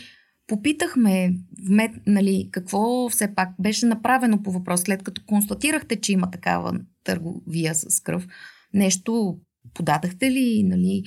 попитахме 0.47 1.33
вмет, 1.67 1.91
нали, 2.07 2.49
какво 2.51 3.09
все 3.09 3.35
пак 3.35 3.49
беше 3.59 3.85
направено 3.85 4.43
по 4.43 4.51
въпрос, 4.51 4.81
след 4.81 5.03
като 5.03 5.21
констатирахте, 5.25 5.95
че 5.95 6.11
има 6.11 6.31
такава 6.31 6.79
търговия 7.03 7.75
с 7.75 7.99
кръв. 7.99 8.27
Нещо 8.73 9.39
подадахте 9.73 10.31
ли, 10.31 10.63
нали, 10.63 11.03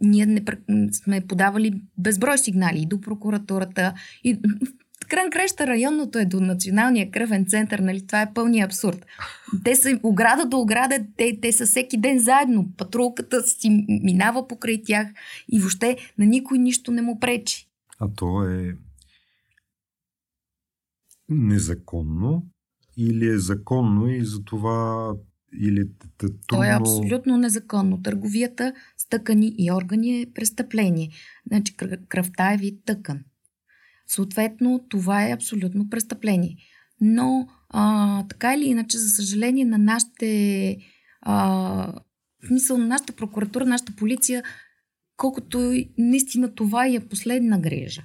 ние 0.00 0.26
не, 0.26 0.44
сме 0.92 1.20
подавали 1.20 1.82
безброй 1.98 2.38
сигнали 2.38 2.82
и 2.82 2.86
до 2.86 3.00
прокуратурата. 3.00 3.94
И 4.24 4.38
край 5.08 5.30
креща 5.30 5.66
районното 5.66 6.18
е 6.18 6.24
до 6.24 6.40
Националния 6.40 7.10
кръвен 7.10 7.46
център, 7.46 7.78
нали? 7.78 8.06
Това 8.06 8.22
е 8.22 8.32
пълния 8.34 8.66
абсурд. 8.66 9.06
Те 9.64 9.76
са 9.76 10.00
ограда 10.02 10.46
до 10.46 10.60
ограда, 10.60 10.98
те, 11.16 11.38
те 11.42 11.52
са 11.52 11.66
всеки 11.66 11.96
ден 11.96 12.18
заедно. 12.18 12.68
Патрулката 12.76 13.42
си 13.42 13.86
минава 13.88 14.48
покрай 14.48 14.82
тях 14.82 15.06
и 15.52 15.58
въобще 15.58 15.96
на 16.18 16.26
никой 16.26 16.58
нищо 16.58 16.92
не 16.92 17.02
му 17.02 17.20
пречи. 17.20 17.68
А 18.00 18.08
то 18.16 18.44
е 18.44 18.76
незаконно 21.28 22.46
или 22.96 23.26
е 23.26 23.38
законно 23.38 24.08
и 24.08 24.24
затова 24.24 25.10
или 25.60 25.88
трудно... 26.18 26.38
То 26.46 26.64
е 26.64 26.68
абсолютно 26.68 27.36
незаконно. 27.36 28.02
Търговията 28.02 28.72
тъкани 29.10 29.54
и 29.58 29.72
органи 29.72 30.20
е 30.20 30.32
престъпление. 30.34 31.10
Значи 31.46 31.76
кръвта 32.08 32.52
е 32.52 32.56
вид 32.56 32.80
тъкан. 32.84 33.20
Съответно, 34.06 34.86
това 34.88 35.28
е 35.28 35.32
абсолютно 35.32 35.90
престъпление. 35.90 36.56
Но, 37.00 37.48
а, 37.68 38.24
така 38.28 38.54
или 38.54 38.64
иначе, 38.64 38.98
за 38.98 39.08
съжаление, 39.08 39.64
на 39.64 39.78
нашите. 39.78 40.76
А, 41.22 41.34
в 42.46 42.50
мисъл 42.50 42.78
на 42.78 42.86
нашата 42.86 43.12
прокуратура, 43.12 43.66
нашата 43.66 43.96
полиция, 43.96 44.42
колкото 45.16 45.74
наистина 45.98 46.54
това 46.54 46.86
е 46.86 47.08
последна 47.08 47.58
грежа. 47.58 48.04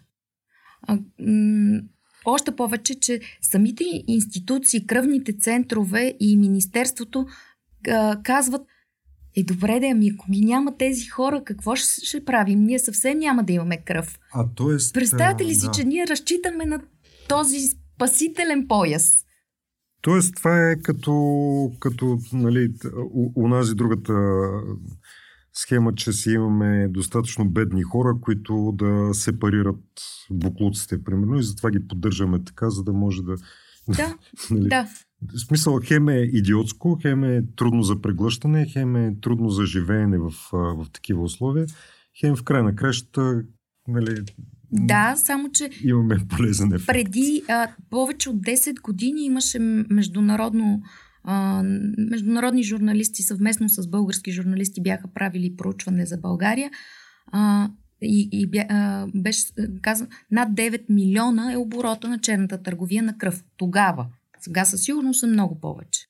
А, 0.82 1.00
м- 1.20 1.82
още 2.26 2.56
повече, 2.56 3.00
че 3.00 3.22
самите 3.42 3.84
институции, 4.08 4.88
кръвните 4.88 5.34
центрове 5.34 6.14
и 6.20 6.38
Министерството 6.38 7.26
а, 7.88 8.22
казват, 8.24 8.62
е 9.38 9.44
добре 9.44 9.80
да, 9.80 9.88
ами 9.88 10.12
ако 10.14 10.32
ги 10.32 10.46
няма 10.46 10.78
тези 10.78 11.06
хора, 11.06 11.44
какво 11.46 11.76
ще, 11.76 12.06
ще 12.06 12.26
правим? 12.26 12.64
Ние 12.64 12.80
съвсем 12.80 13.20
няма 13.20 13.44
да 13.44 13.54
имаме 13.54 13.78
кръв. 13.78 14.20
А 14.34 14.48
то 14.56 14.72
е... 14.72 14.78
Представете 14.94 15.46
ли 15.46 15.56
си, 15.56 15.66
да. 15.66 15.72
че 15.72 15.84
ние 15.84 16.08
разчитаме 16.08 16.66
на 16.66 16.82
този 17.30 17.58
спасителен 17.96 18.68
пояс? 18.68 19.26
Тоест, 20.02 20.36
това 20.36 20.72
е 20.72 20.76
като, 20.76 21.72
като 21.80 22.20
нали, 22.34 22.74
у, 23.14 23.32
у 23.36 23.48
нас 23.48 23.72
и 23.72 23.76
другата 23.76 24.14
схема, 25.54 25.96
че 25.96 26.14
си 26.14 26.32
имаме 26.32 26.88
достатъчно 26.88 27.50
бедни 27.50 27.84
хора, 27.84 28.18
които 28.22 28.74
да 28.76 29.14
сепарират 29.14 29.84
буклуците, 30.32 31.04
примерно, 31.04 31.40
и 31.40 31.44
затова 31.44 31.72
ги 31.72 31.88
поддържаме 31.88 32.44
така, 32.44 32.70
за 32.70 32.84
да 32.84 32.94
може 32.94 33.22
да... 33.22 33.36
Да, 33.88 34.18
нали, 34.52 34.70
да. 34.70 34.88
В 35.22 35.40
смисъл, 35.40 35.80
хем 35.84 36.10
е 36.10 36.18
идиотско, 36.18 37.00
хем 37.02 37.24
е 37.24 37.44
трудно 37.56 37.84
за 37.84 38.02
преглъщане, 38.02 38.66
хем 38.66 38.96
е 38.96 39.16
трудно 39.22 39.50
за 39.50 39.66
живеене 39.66 40.18
в, 40.18 40.34
в 40.52 40.86
такива 40.94 41.24
условия, 41.24 41.66
хем 42.20 42.36
в 42.36 42.44
край 42.44 42.64
на 42.64 42.76
кращата, 42.76 43.44
нали, 43.88 44.24
да, 44.72 45.16
само 45.18 45.50
че 45.52 45.70
имаме 45.84 46.18
полезен 46.30 46.74
ефект. 46.74 46.88
Преди 46.88 47.44
а, 47.50 47.68
повече 47.90 48.30
от 48.30 48.36
10 48.36 48.82
години 48.82 49.26
имаше 49.26 49.60
международно 49.90 50.82
а, 51.24 51.64
международни 51.98 52.64
журналисти 52.64 53.24
съвместно 53.24 53.70
с 53.70 53.88
български 53.88 54.32
журналисти 54.32 54.82
бяха 54.82 55.08
правили 55.14 55.56
проучване 55.56 56.06
за 56.06 56.18
България 56.18 56.72
а, 57.32 57.70
и, 58.02 58.30
и 58.32 58.48
бя, 58.48 58.66
а, 58.70 59.08
беше 59.16 59.42
казано 59.82 60.10
над 60.32 60.50
9 60.50 60.82
милиона 60.90 61.54
е 61.54 61.58
оборота 61.58 62.08
на 62.08 62.20
черната 62.20 62.64
търговия 62.64 63.04
на 63.04 63.18
кръв. 63.18 63.44
Тогава. 63.58 64.08
Сега 64.46 64.66
със 64.66 64.82
сигурност 64.82 65.20
са 65.20 65.28
много 65.28 65.60
повече. 65.60 66.02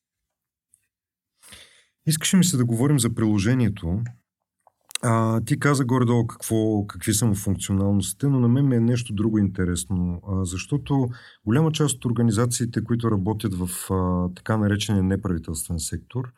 Искаше 2.07 2.37
ми 2.37 2.43
се 2.43 2.57
да 2.57 2.65
говорим 2.65 2.99
за 2.99 3.15
приложението. 3.15 4.01
А, 5.03 5.41
ти 5.41 5.59
каза 5.59 5.85
горе-долу 5.85 6.27
какво, 6.27 6.87
какви 6.87 7.13
са 7.13 7.25
му 7.25 7.35
функционалностите, 7.35 8.27
но 8.27 8.39
на 8.39 8.47
мен 8.47 8.67
ми 8.67 8.75
е 8.75 8.79
нещо 8.79 9.13
друго 9.13 9.37
интересно, 9.37 10.21
а, 10.27 10.45
защото 10.45 11.07
голяма 11.45 11.71
част 11.71 11.95
от 11.95 12.05
организациите, 12.05 12.83
които 12.83 13.11
работят 13.11 13.53
в 13.53 13.91
а, 13.93 14.29
така 14.33 14.57
наречения 14.57 15.03
неправителствен 15.03 15.79
сектор, 15.79 16.31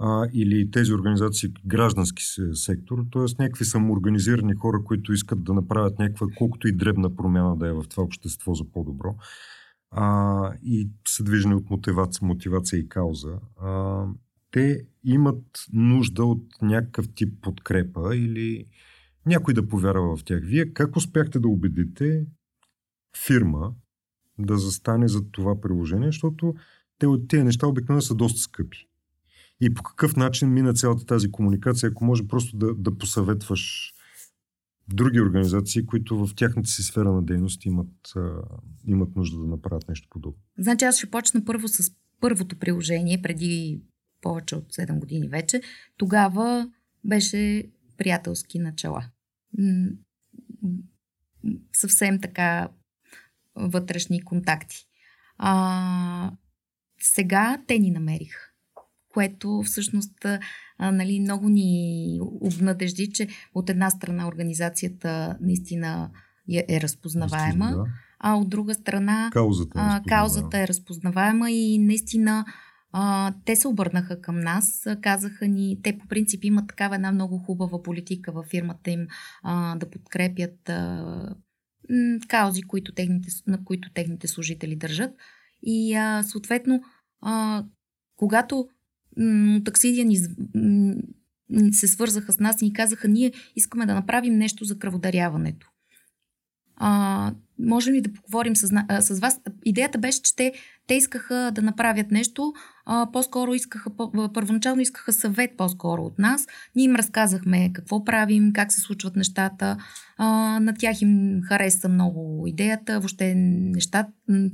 а, 0.00 0.28
или 0.32 0.70
тези 0.70 0.92
организации 0.92 1.48
граждански 1.66 2.22
сектор, 2.54 2.98
т.е. 3.12 3.42
някакви 3.42 3.64
самоорганизирани 3.64 4.54
хора, 4.54 4.84
които 4.84 5.12
искат 5.12 5.44
да 5.44 5.54
направят 5.54 5.98
някаква, 5.98 6.26
колкото 6.36 6.68
и 6.68 6.76
дребна 6.76 7.16
промяна 7.16 7.56
да 7.56 7.68
е 7.68 7.72
в 7.72 7.84
това 7.90 8.02
общество 8.02 8.54
за 8.54 8.64
по-добро, 8.64 9.14
а, 9.90 10.52
и 10.62 10.90
са 11.08 11.24
движени 11.24 11.54
от 11.54 11.70
мотивация, 11.70 12.26
мотивация 12.26 12.78
и 12.78 12.88
кауза. 12.88 13.38
А, 13.60 14.04
те 14.50 14.86
имат 15.04 15.44
нужда 15.72 16.24
от 16.24 16.44
някакъв 16.62 17.06
тип 17.14 17.42
подкрепа 17.42 18.16
или 18.16 18.66
някой 19.26 19.54
да 19.54 19.68
повярва 19.68 20.16
в 20.16 20.24
тях. 20.24 20.40
Вие 20.44 20.72
как 20.72 20.96
успяхте 20.96 21.38
да 21.38 21.48
убедите 21.48 22.26
фирма 23.26 23.72
да 24.38 24.58
застане 24.58 25.08
за 25.08 25.30
това 25.30 25.60
приложение, 25.60 26.08
защото 26.08 26.54
те 26.98 27.06
от 27.06 27.28
тези 27.28 27.44
неща 27.44 27.66
обикновено 27.66 28.02
са 28.02 28.14
доста 28.14 28.40
скъпи. 28.40 28.88
И 29.60 29.74
по 29.74 29.82
какъв 29.82 30.16
начин 30.16 30.52
мина 30.52 30.74
цялата 30.74 31.06
тази 31.06 31.30
комуникация, 31.30 31.90
ако 31.90 32.04
може 32.04 32.28
просто 32.28 32.56
да, 32.56 32.74
да 32.74 32.98
посъветваш 32.98 33.94
други 34.88 35.20
организации, 35.20 35.86
които 35.86 36.26
в 36.26 36.34
тяхната 36.34 36.68
си 36.68 36.82
сфера 36.82 37.12
на 37.12 37.22
дейност 37.22 37.64
имат, 37.64 38.16
а, 38.16 38.42
имат 38.86 39.16
нужда 39.16 39.38
да 39.38 39.46
направят 39.46 39.88
нещо 39.88 40.08
подобно. 40.10 40.42
Значи 40.58 40.84
аз 40.84 40.96
ще 40.96 41.10
почна 41.10 41.44
първо 41.44 41.68
с 41.68 41.92
първото 42.20 42.58
приложение 42.58 43.22
преди 43.22 43.82
повече 44.20 44.56
от 44.56 44.72
7 44.72 44.98
години 44.98 45.28
вече. 45.28 45.60
Тогава 45.96 46.70
беше 47.04 47.70
приятелски 47.96 48.58
начала. 48.58 49.10
Съвсем 51.72 52.20
така 52.20 52.68
вътрешни 53.54 54.24
контакти. 54.24 54.86
А, 55.38 56.32
сега 57.00 57.62
те 57.66 57.78
ни 57.78 57.90
намериха 57.90 58.47
което 59.14 59.62
всъщност 59.64 60.24
а, 60.24 60.38
нали, 60.92 61.20
много 61.20 61.48
ни 61.48 62.18
обнадежди, 62.40 63.10
че 63.12 63.28
от 63.54 63.70
една 63.70 63.90
страна 63.90 64.28
организацията 64.28 65.36
наистина 65.40 66.10
е, 66.52 66.64
е 66.68 66.80
разпознаваема, 66.80 67.70
да. 67.76 67.84
а 68.20 68.34
от 68.34 68.48
друга 68.50 68.74
страна 68.74 69.30
каузата 69.32 69.78
е, 69.78 69.82
а, 69.82 70.02
каузата 70.08 70.58
е 70.58 70.68
разпознаваема 70.68 71.50
и 71.50 71.78
наистина 71.78 72.44
а, 72.92 73.34
те 73.44 73.56
се 73.56 73.68
обърнаха 73.68 74.20
към 74.20 74.40
нас, 74.40 74.86
казаха 75.02 75.48
ни, 75.48 75.78
те 75.82 75.98
по 75.98 76.08
принцип 76.08 76.44
имат 76.44 76.68
такава 76.68 76.94
една 76.94 77.12
много 77.12 77.38
хубава 77.38 77.82
политика 77.82 78.32
във 78.32 78.46
фирмата 78.46 78.90
им 78.90 79.06
а, 79.42 79.76
да 79.76 79.90
подкрепят 79.90 80.68
а, 80.68 81.34
каузи, 82.28 82.62
които 82.62 82.92
техните, 82.92 83.28
на 83.46 83.64
които 83.64 83.92
техните 83.92 84.28
служители 84.28 84.76
държат. 84.76 85.10
И 85.62 85.94
а, 85.94 86.22
съответно, 86.22 86.80
а, 87.20 87.64
когато 88.16 88.68
таксидия 89.64 90.04
ни 90.04 90.16
се 91.72 91.88
свързаха 91.88 92.32
с 92.32 92.38
нас 92.38 92.62
и 92.62 92.64
ни 92.64 92.72
казаха, 92.72 93.08
ние 93.08 93.32
искаме 93.56 93.86
да 93.86 93.94
направим 93.94 94.38
нещо 94.38 94.64
за 94.64 94.78
кръводаряването. 94.78 95.68
А, 96.80 97.32
можем 97.58 97.94
ли 97.94 98.00
да 98.00 98.12
поговорим 98.12 98.56
с, 98.56 98.84
а, 98.88 99.00
с 99.00 99.20
вас? 99.20 99.40
Идеята 99.64 99.98
беше, 99.98 100.22
че 100.22 100.36
те, 100.36 100.52
те 100.86 100.94
искаха 100.94 101.52
да 101.54 101.62
направят 101.62 102.10
нещо, 102.10 102.52
а, 102.86 103.08
по-скоро 103.12 103.54
искаха, 103.54 103.90
първоначално 104.34 104.80
искаха 104.80 105.12
съвет 105.12 105.50
по-скоро 105.56 106.02
от 106.02 106.18
нас. 106.18 106.46
Ние 106.76 106.84
им 106.84 106.96
разказахме 106.96 107.72
какво 107.72 108.04
правим, 108.04 108.52
как 108.52 108.72
се 108.72 108.80
случват 108.80 109.16
нещата. 109.16 109.76
А, 110.16 110.26
на 110.60 110.74
тях 110.74 111.02
им 111.02 111.40
хареса 111.44 111.88
много 111.88 112.46
идеята, 112.46 113.00
въобще 113.00 113.34
неща, 113.34 114.06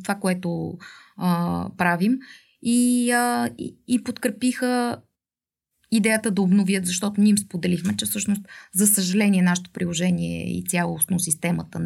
това, 0.02 0.14
което 0.14 0.78
а, 1.16 1.68
правим 1.76 2.18
и, 2.64 3.10
а, 3.10 3.50
и, 3.58 3.76
и 3.88 4.04
подкрепиха 4.04 4.98
идеята 5.90 6.30
да 6.30 6.42
обновят, 6.42 6.86
защото 6.86 7.20
ние 7.20 7.30
им 7.30 7.38
споделихме, 7.38 7.96
че 7.96 8.06
всъщност, 8.06 8.42
за 8.72 8.86
съжаление, 8.86 9.42
нашето 9.42 9.70
приложение 9.70 10.58
и 10.58 10.64
цялостно 10.64 11.18
системата 11.18 11.80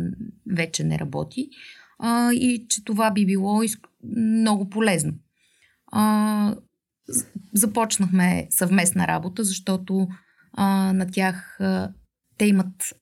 вече 0.51 0.85
не 0.85 0.99
работи 0.99 1.49
а, 1.99 2.33
и 2.33 2.67
че 2.69 2.85
това 2.85 3.11
би 3.11 3.27
било 3.27 3.63
много 4.17 4.71
полезно. 4.71 5.13
А, 5.93 6.57
започнахме 7.55 8.47
съвместна 8.51 9.07
работа, 9.07 9.45
защото 9.45 10.09
а, 10.53 10.93
на 10.93 11.11
тях 11.11 11.61
а, 11.61 11.93
те 12.39 12.47
имат 12.47 12.95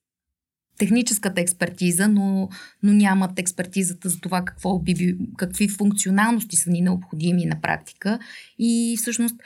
техническата 0.79 1.41
експертиза, 1.41 2.09
но, 2.09 2.49
но 2.83 2.93
нямат 2.93 3.39
експертизата 3.39 4.09
за 4.09 4.21
това 4.21 4.45
какво 4.45 4.79
би, 4.79 5.17
какви 5.37 5.69
функционалности 5.69 6.57
са 6.57 6.71
ни 6.71 6.81
необходими 6.81 7.45
на 7.45 7.61
практика. 7.61 8.19
И 8.59 8.97
всъщност 9.01 9.37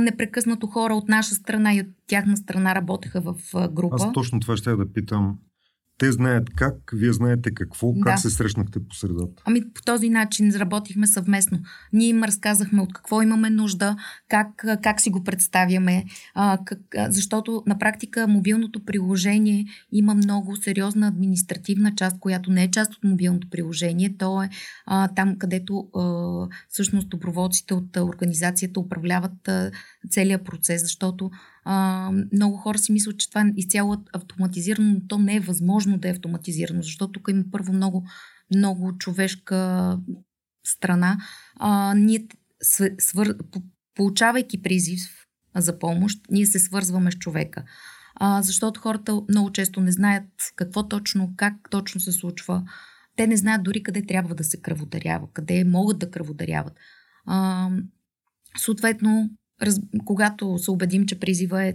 непрекъснато 0.00 0.66
хора 0.66 0.94
от 0.94 1.08
наша 1.08 1.34
страна 1.34 1.74
и 1.74 1.80
от 1.80 1.86
тяхна 2.06 2.36
страна 2.36 2.74
работеха 2.74 3.20
в 3.20 3.34
група. 3.68 3.96
Аз 4.00 4.12
точно 4.12 4.40
това 4.40 4.56
ще 4.56 4.70
да 4.70 4.92
питам. 4.92 5.38
Те 5.98 6.12
знаят 6.12 6.50
как, 6.56 6.74
вие 6.92 7.12
знаете 7.12 7.50
какво, 7.54 7.92
да. 7.92 8.00
как 8.00 8.18
се 8.18 8.30
срещнахте 8.30 8.78
по 8.88 8.94
средата? 8.94 9.42
Ами 9.44 9.72
по 9.74 9.82
този 9.82 10.10
начин 10.10 10.52
работихме 10.54 11.06
съвместно. 11.06 11.58
Ние 11.92 12.08
им 12.08 12.24
разказахме 12.24 12.82
от 12.82 12.92
какво 12.92 13.22
имаме 13.22 13.50
нужда, 13.50 13.96
как, 14.28 14.64
как 14.82 15.00
си 15.00 15.10
го 15.10 15.24
представяме, 15.24 16.04
а, 16.34 16.58
как, 16.64 16.78
защото 17.08 17.62
на 17.66 17.78
практика 17.78 18.26
мобилното 18.26 18.84
приложение 18.84 19.64
има 19.92 20.14
много 20.14 20.56
сериозна 20.56 21.08
административна 21.08 21.94
част, 21.94 22.20
която 22.20 22.50
не 22.50 22.64
е 22.64 22.70
част 22.70 22.94
от 22.94 23.04
мобилното 23.04 23.50
приложение. 23.50 24.16
То 24.18 24.42
е 24.42 24.48
а, 24.86 25.08
там, 25.08 25.38
където 25.38 25.78
а, 25.78 26.02
всъщност 26.68 27.08
доброволците 27.08 27.74
от 27.74 27.96
организацията 27.96 28.80
управляват 28.80 29.48
а, 29.48 29.70
целият 30.10 30.44
процес, 30.44 30.82
защото 30.82 31.30
много 32.32 32.56
хора 32.56 32.78
си 32.78 32.92
мислят, 32.92 33.18
че 33.18 33.28
това 33.28 33.40
е 33.40 33.52
изцяло 33.56 33.96
автоматизирано, 34.12 34.92
но 34.92 35.06
то 35.08 35.18
не 35.18 35.36
е 35.36 35.40
възможно 35.40 35.98
да 35.98 36.08
е 36.08 36.10
автоматизирано, 36.10 36.82
защото 36.82 37.12
тук 37.12 37.28
има 37.30 37.44
първо 37.52 37.72
много, 37.72 38.06
много 38.54 38.98
човешка 38.98 39.98
страна. 40.66 41.18
А, 41.56 41.94
ние 41.94 42.26
свър... 42.98 43.36
получавайки 43.94 44.62
призив 44.62 45.26
за 45.56 45.78
помощ, 45.78 46.20
ние 46.30 46.46
се 46.46 46.58
свързваме 46.58 47.10
с 47.12 47.18
човека. 47.18 47.64
А, 48.14 48.42
защото 48.42 48.80
хората 48.80 49.22
много 49.28 49.52
често 49.52 49.80
не 49.80 49.92
знаят 49.92 50.24
какво 50.56 50.88
точно, 50.88 51.32
как 51.36 51.54
точно 51.70 52.00
се 52.00 52.12
случва. 52.12 52.62
Те 53.16 53.26
не 53.26 53.36
знаят 53.36 53.62
дори 53.62 53.82
къде 53.82 54.06
трябва 54.06 54.34
да 54.34 54.44
се 54.44 54.60
кръводарява, 54.60 55.28
къде 55.32 55.64
могат 55.64 55.98
да 55.98 56.10
кръводаряват. 56.10 56.72
А, 57.26 57.70
съответно, 58.58 59.30
раз, 59.62 59.80
когато 60.04 60.58
се 60.58 60.70
убедим, 60.70 61.06
че 61.06 61.20
призива 61.20 61.64
е 61.64 61.74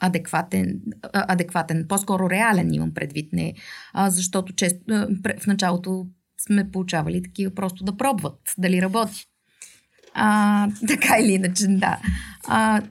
адекватен, 0.00 0.80
адекватен, 1.12 1.86
по-скоро 1.88 2.30
реален 2.30 2.74
имам 2.74 2.94
предвид, 2.94 3.32
не, 3.32 3.54
а, 3.92 4.10
защото 4.10 4.52
често, 4.52 4.84
в 5.40 5.46
началото 5.46 6.06
сме 6.46 6.70
получавали 6.70 7.22
такива 7.22 7.54
просто 7.54 7.84
да 7.84 7.96
пробват 7.96 8.40
дали 8.58 8.82
работи. 8.82 9.26
А, 10.14 10.68
така 10.88 11.18
или 11.18 11.32
иначе, 11.32 11.66
да. 11.66 11.98
А, 12.48 12.82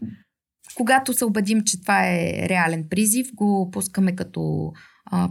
когато 0.75 1.13
се 1.13 1.25
убедим, 1.25 1.63
че 1.63 1.81
това 1.81 2.07
е 2.07 2.47
реален 2.49 2.85
призив, 2.89 3.27
го 3.33 3.71
пускаме 3.71 4.15
като 4.15 4.71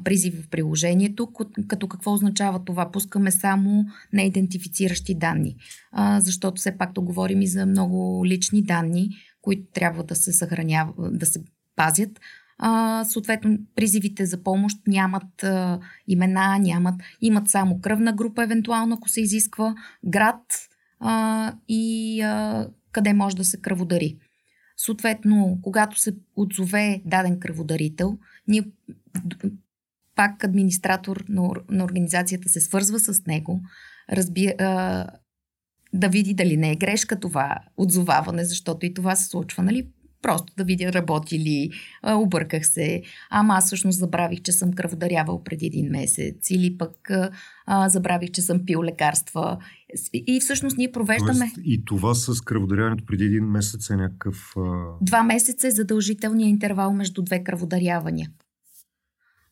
призив 0.05 0.45
в 0.45 0.49
приложението, 0.49 1.33
като 1.69 1.89
какво 1.89 2.13
означава 2.13 2.65
това? 2.65 2.91
Пускаме 2.91 3.31
само 3.31 3.85
неидентифициращи 4.13 5.15
данни, 5.15 5.57
а, 5.93 6.21
защото 6.21 6.57
все 6.57 6.79
пак 6.79 6.95
то 6.95 7.03
говорим 7.03 7.43
и 7.43 7.47
за 7.47 7.67
много 7.67 8.27
лични 8.27 8.63
данни, 8.63 9.09
които 9.43 9.63
трябва 9.73 10.05
да 10.05 10.17
се 10.17 10.33
съхраняват, 10.33 10.95
да 11.19 11.27
се 11.27 11.41
пазят. 11.77 12.21
А, 12.59 13.05
съответно, 13.05 13.59
призивите 13.75 14.27
за 14.27 14.43
помощ 14.43 14.79
нямат 14.87 15.45
а, 15.45 15.81
имена, 16.09 16.59
нямат, 16.59 16.95
имат 17.21 17.49
само 17.49 17.81
кръвна 17.81 18.13
група, 18.13 18.43
евентуално, 18.43 18.95
ако 18.95 19.09
се 19.09 19.21
изисква, 19.21 19.75
град 20.07 20.43
а, 21.01 21.55
и 21.69 22.21
а, 22.21 22.69
къде 22.93 23.13
може 23.13 23.37
да 23.37 23.45
се 23.45 23.61
кръводари. 23.61 24.19
Съответно, 24.77 25.59
когато 25.63 26.01
се 26.01 26.15
отзове 26.37 27.03
даден 27.05 27.41
кръводарител, 27.41 28.19
ние 28.49 28.63
пак 30.17 30.45
администратор 30.45 31.25
на, 31.29 31.51
на 31.71 31.85
организацията 31.85 32.49
се 32.49 32.61
свързва 32.61 32.99
с 32.99 33.27
него, 33.27 33.61
разби, 34.13 34.47
а, 34.47 35.07
да 35.93 36.09
види 36.09 36.35
дали 36.35 36.57
не 36.57 36.73
е 36.73 36.77
грешка 36.77 37.21
това 37.21 37.59
отзоваване, 37.77 38.45
защото 38.45 38.87
и 38.87 38.95
това 38.95 39.17
се 39.17 39.29
случва, 39.29 39.63
нали? 39.63 39.89
Просто 40.23 40.53
да 40.57 40.65
видя 40.65 40.93
работи 40.93 41.39
ли, 41.39 41.71
а, 42.03 42.15
обърках 42.15 42.67
се, 42.67 43.03
ама 43.31 43.55
аз 43.55 43.67
всъщност 43.67 43.99
забравих, 43.99 44.43
че 44.43 44.53
съм 44.53 44.73
кръводарявал 44.73 45.45
преди 45.45 45.67
един 45.67 45.91
месец 45.91 46.51
или 46.51 46.79
пък 46.79 47.11
а, 47.67 47.89
забравих, 47.89 48.31
че 48.31 48.43
съм 48.43 48.65
пил 48.67 48.83
лекарства. 48.83 49.59
И 50.15 50.41
всъщност 50.41 50.77
ние 50.79 50.93
провеждаме... 50.93 51.39
Тоест, 51.39 51.59
и 51.65 51.85
това 51.85 52.15
с 52.15 52.41
кръводаряването 52.41 53.07
преди 53.07 53.25
един 53.25 53.45
месец 53.45 53.91
е 53.91 53.97
някакъв... 53.97 54.53
А... 54.57 54.85
Два 55.01 55.23
месеца 55.23 55.69
е 55.69 55.71
задължителният 55.71 56.51
интервал 56.51 56.93
между 56.93 57.23
две 57.23 57.45
кръводарявания. 57.45 58.31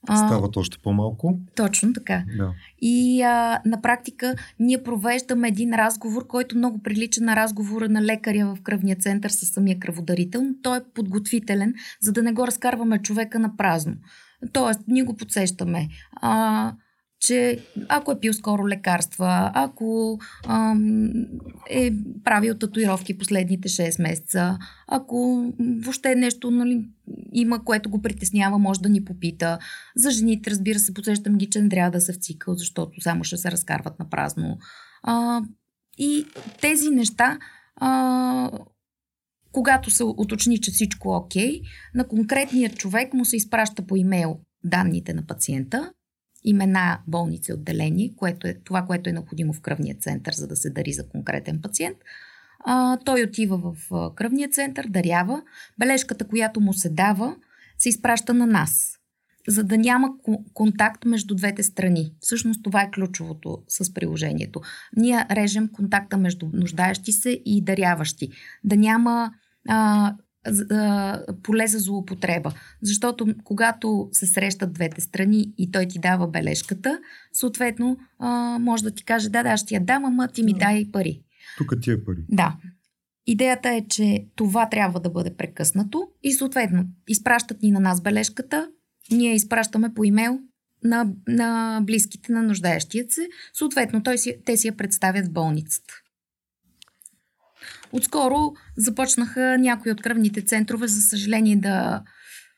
Стават 0.04 0.56
още 0.56 0.78
по-малко. 0.78 1.38
Точно 1.56 1.92
така. 1.92 2.24
Да. 2.38 2.52
И 2.82 3.22
а, 3.22 3.60
на 3.66 3.82
практика 3.82 4.34
ние 4.58 4.82
провеждаме 4.82 5.48
един 5.48 5.74
разговор, 5.74 6.26
който 6.26 6.56
много 6.58 6.82
прилича 6.82 7.20
на 7.20 7.36
разговора 7.36 7.88
на 7.88 8.02
лекаря 8.02 8.54
в 8.54 8.62
кръвния 8.62 8.96
център 8.96 9.30
с 9.30 9.46
самия 9.46 9.78
кръводарител, 9.78 10.42
но 10.42 10.54
той 10.62 10.76
е 10.76 10.84
подготвителен, 10.94 11.74
за 12.00 12.12
да 12.12 12.22
не 12.22 12.32
го 12.32 12.46
разкарваме 12.46 13.02
човека 13.02 13.38
на 13.38 13.56
празно. 13.56 13.94
Тоест, 14.52 14.80
ние 14.88 15.02
го 15.02 15.16
подсещаме. 15.16 15.88
А, 16.12 16.72
че 17.26 17.58
ако 17.88 18.12
е 18.12 18.20
пил 18.20 18.32
скоро 18.32 18.68
лекарства, 18.68 19.50
ако 19.54 20.18
ам, 20.46 21.10
е 21.70 21.90
правил 22.24 22.54
татуировки 22.54 23.18
последните 23.18 23.68
6 23.68 24.02
месеца, 24.02 24.58
ако 24.88 25.46
въобще 25.82 26.14
нещо 26.14 26.50
нали, 26.50 26.88
има, 27.32 27.64
което 27.64 27.90
го 27.90 28.02
притеснява, 28.02 28.58
може 28.58 28.80
да 28.80 28.88
ни 28.88 29.04
попита. 29.04 29.58
За 29.96 30.10
жените, 30.10 30.50
разбира 30.50 30.78
се, 30.78 30.94
подсещам 30.94 31.36
ги, 31.36 31.50
че 31.50 31.62
не 31.62 31.68
трябва 31.68 31.90
да 31.90 32.00
се 32.00 32.12
в 32.12 32.16
цикъл, 32.16 32.54
защото 32.54 33.00
само 33.00 33.24
ще 33.24 33.36
се 33.36 33.50
разкарват 33.50 33.98
на 33.98 34.10
празно. 34.10 34.58
И 35.98 36.26
тези 36.60 36.90
неща, 36.90 37.38
а, 37.76 38.50
когато 39.52 39.90
се 39.90 40.04
уточни, 40.04 40.60
че 40.60 40.70
всичко 40.70 41.14
е 41.14 41.16
окей, 41.16 41.60
на 41.94 42.08
конкретния 42.08 42.70
човек 42.70 43.14
му 43.14 43.24
се 43.24 43.36
изпраща 43.36 43.86
по 43.86 43.96
имейл 43.96 44.38
данните 44.64 45.14
на 45.14 45.26
пациента, 45.26 45.92
имена, 46.44 47.00
болници, 47.06 47.52
отделение, 47.52 48.12
което 48.16 48.46
е 48.46 48.54
това, 48.64 48.82
което 48.82 49.10
е 49.10 49.12
необходимо 49.12 49.52
в 49.52 49.60
кръвния 49.60 49.96
център, 49.96 50.34
за 50.34 50.46
да 50.46 50.56
се 50.56 50.70
дари 50.70 50.92
за 50.92 51.08
конкретен 51.08 51.60
пациент. 51.62 51.98
А, 52.64 52.96
той 52.96 53.22
отива 53.22 53.58
в 53.58 54.10
кръвния 54.14 54.48
център, 54.48 54.86
дарява. 54.88 55.42
Бележката, 55.78 56.28
която 56.28 56.60
му 56.60 56.72
се 56.72 56.88
дава, 56.88 57.36
се 57.78 57.88
изпраща 57.88 58.34
на 58.34 58.46
нас, 58.46 58.98
за 59.48 59.64
да 59.64 59.78
няма 59.78 60.08
контакт 60.54 61.04
между 61.04 61.34
двете 61.34 61.62
страни. 61.62 62.14
Всъщност 62.20 62.62
това 62.62 62.82
е 62.82 62.90
ключовото 62.90 63.58
с 63.68 63.94
приложението. 63.94 64.60
Ние 64.96 65.26
режем 65.30 65.68
контакта 65.72 66.16
между 66.16 66.48
нуждаещи 66.52 67.12
се 67.12 67.40
и 67.44 67.64
даряващи. 67.64 68.28
Да 68.64 68.76
няма 68.76 69.32
а, 69.68 70.14
поле 71.42 71.66
за 71.66 71.78
злоупотреба. 71.78 72.52
Защото 72.82 73.26
когато 73.44 74.08
се 74.12 74.26
срещат 74.26 74.72
двете 74.72 75.00
страни 75.00 75.54
и 75.58 75.70
той 75.70 75.86
ти 75.86 75.98
дава 75.98 76.28
бележката, 76.28 76.98
съответно 77.32 77.96
а, 78.18 78.58
може 78.58 78.82
да 78.82 78.90
ти 78.90 79.04
каже, 79.04 79.28
да, 79.28 79.42
да, 79.42 79.56
ще 79.56 79.74
я 79.74 79.84
дам, 79.84 80.04
ама 80.04 80.28
ти 80.28 80.42
ми 80.42 80.54
дай 80.54 80.88
пари. 80.92 81.22
Тук 81.58 81.74
ти 81.82 81.90
е 81.90 82.04
пари. 82.04 82.24
Да. 82.28 82.56
Идеята 83.26 83.68
е, 83.68 83.84
че 83.88 84.26
това 84.36 84.68
трябва 84.68 85.00
да 85.00 85.10
бъде 85.10 85.36
прекъснато 85.36 86.08
и 86.22 86.32
съответно 86.32 86.84
изпращат 87.08 87.62
ни 87.62 87.70
на 87.70 87.80
нас 87.80 88.00
бележката, 88.00 88.68
ние 89.10 89.34
изпращаме 89.34 89.94
по 89.94 90.04
имейл 90.04 90.40
на, 90.84 91.06
на 91.28 91.80
близките 91.82 92.32
на 92.32 92.42
нуждаещият 92.42 93.10
се, 93.10 93.28
съответно 93.52 94.02
той 94.02 94.18
си, 94.18 94.36
те 94.44 94.56
си 94.56 94.66
я 94.66 94.76
представят 94.76 95.26
в 95.26 95.32
болницата. 95.32 95.94
Отскоро 97.96 98.52
започнаха 98.76 99.58
някои 99.58 99.92
от 99.92 100.02
кръвните 100.02 100.42
центрове, 100.42 100.88
за 100.88 101.00
съжаление, 101.00 101.56
да. 101.56 102.02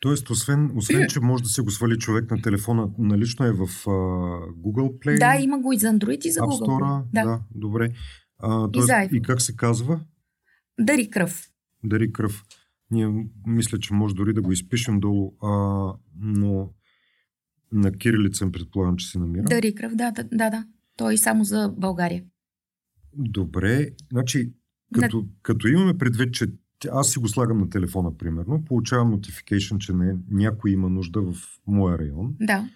Тоест, 0.00 0.30
освен, 0.30 0.70
освен 0.74 1.06
че 1.08 1.20
може 1.20 1.42
да 1.42 1.48
се 1.48 1.62
го 1.62 1.70
свали 1.70 1.98
човек 1.98 2.30
на 2.30 2.42
телефона, 2.42 2.88
налично 2.98 3.46
е 3.46 3.52
в 3.52 3.66
uh, 3.66 4.50
Google 4.50 4.98
Play. 4.98 5.18
Да, 5.18 5.42
има 5.42 5.58
го 5.58 5.72
и 5.72 5.78
за 5.78 5.86
Android, 5.86 6.26
и 6.26 6.30
за 6.30 6.40
Google 6.40 6.80
Play. 6.80 7.02
Да. 7.12 7.24
да, 7.24 7.40
добре. 7.54 7.92
А, 8.38 8.70
тоест, 8.70 8.90
и, 9.12 9.16
и 9.16 9.22
как 9.22 9.42
се 9.42 9.56
казва? 9.56 10.00
Дари 10.80 11.10
кръв. 11.10 11.48
Дари 11.84 12.12
кръв. 12.12 12.44
Ние 12.90 13.26
мисля, 13.46 13.78
че 13.78 13.94
може 13.94 14.14
дори 14.14 14.32
да 14.32 14.42
го 14.42 14.52
изпишем 14.52 15.00
долу, 15.00 15.34
а, 15.42 15.48
но 16.20 16.70
на 17.72 17.92
кирилица 17.92 18.52
предполагам, 18.52 18.96
че 18.96 19.06
се 19.06 19.18
намира. 19.18 19.44
Дари 19.44 19.74
кръв, 19.74 19.94
да, 19.94 20.10
да, 20.10 20.24
да. 20.24 20.50
да. 20.50 20.66
Той 20.96 21.14
е 21.14 21.18
само 21.18 21.44
за 21.44 21.74
България. 21.76 22.24
Добре, 23.12 23.88
значи 24.12 24.52
като, 24.94 25.22
да. 25.22 25.28
като 25.42 25.68
имаме 25.68 25.98
предвид, 25.98 26.34
че 26.34 26.46
аз 26.92 27.10
си 27.10 27.18
го 27.18 27.28
слагам 27.28 27.58
на 27.58 27.70
телефона, 27.70 28.16
примерно, 28.18 28.64
получавам 28.64 29.14
notification, 29.14 29.78
че 29.78 29.92
не, 29.92 30.16
някой 30.30 30.70
има 30.70 30.88
нужда 30.88 31.22
в 31.22 31.34
моя 31.66 31.98
район. 31.98 32.34
Да. 32.40 32.68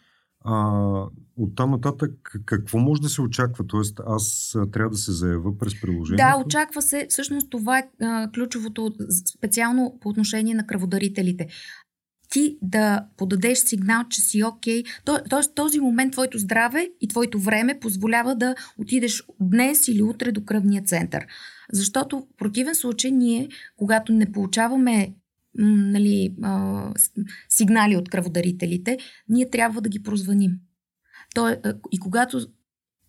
А, 0.44 1.04
от 1.36 1.54
там 1.56 1.70
нататък 1.70 2.40
какво 2.44 2.78
може 2.78 3.02
да 3.02 3.08
се 3.08 3.22
очаква? 3.22 3.66
Тоест 3.66 4.00
аз 4.06 4.56
трябва 4.72 4.90
да 4.90 4.96
се 4.96 5.12
заявя 5.12 5.58
през 5.58 5.80
приложението? 5.80 6.24
Да, 6.24 6.42
очаква 6.46 6.82
се. 6.82 7.06
Всъщност 7.10 7.50
това 7.50 7.78
е 7.78 7.88
а, 8.00 8.30
ключовото 8.34 8.94
специално 9.38 9.98
по 10.00 10.08
отношение 10.08 10.54
на 10.54 10.66
кръводарителите 10.66 11.48
ти 12.30 12.58
да 12.62 13.06
подадеш 13.16 13.58
сигнал, 13.58 14.04
че 14.10 14.20
си 14.20 14.44
окей. 14.44 14.82
Okay. 14.82 15.28
Тоест 15.30 15.54
този 15.54 15.80
момент 15.80 16.12
твоето 16.12 16.38
здраве 16.38 16.88
и 17.00 17.08
твоето 17.08 17.38
време 17.38 17.80
позволява 17.80 18.36
да 18.36 18.54
отидеш 18.78 19.22
днес 19.40 19.88
или 19.88 20.02
утре 20.02 20.32
до 20.32 20.44
кръвния 20.44 20.82
център. 20.82 21.26
Защото 21.72 22.20
в 22.20 22.36
противен 22.38 22.74
случай 22.74 23.10
ние, 23.10 23.48
когато 23.76 24.12
не 24.12 24.32
получаваме 24.32 25.14
нали, 25.54 26.34
а, 26.42 26.84
сигнали 27.48 27.96
от 27.96 28.08
кръводарителите, 28.08 28.98
ние 29.28 29.50
трябва 29.50 29.80
да 29.80 29.88
ги 29.88 30.02
прозваним. 30.02 30.52
То, 31.34 31.56
и 31.92 31.98
когато 31.98 32.46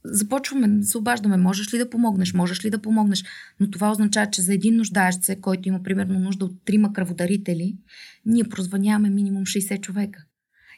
започваме 0.04 0.68
да 0.68 0.86
се 0.86 0.98
обаждаме, 0.98 1.38
можеш 1.38 1.74
ли 1.74 1.78
да 1.78 1.90
помогнеш, 1.90 2.34
можеш 2.34 2.66
ли 2.66 2.70
да 2.70 2.82
помогнеш, 2.82 3.24
но 3.60 3.72
това 3.72 3.92
означава, 3.92 4.32
че 4.32 4.42
за 4.42 4.54
един 4.54 4.76
нуждаещ 4.76 5.24
се, 5.24 5.42
който 5.42 5.70
има 5.70 5.84
примерно 5.84 6.20
нужда 6.20 6.46
от 6.46 6.66
трима 6.66 6.94
кръводарители, 6.94 7.78
ние 8.26 8.44
прозваняваме 8.44 9.10
минимум 9.10 9.44
60 9.44 9.82
човека. 9.82 10.26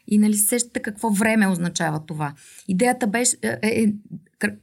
И 0.06 0.18
нали 0.18 0.34
сещате 0.34 0.82
какво 0.82 1.10
време 1.10 1.48
означава 1.48 2.06
това? 2.06 2.34
Идеята 2.68 3.06
беше 3.06 3.36
е, 3.42 3.58
е, 3.62 3.92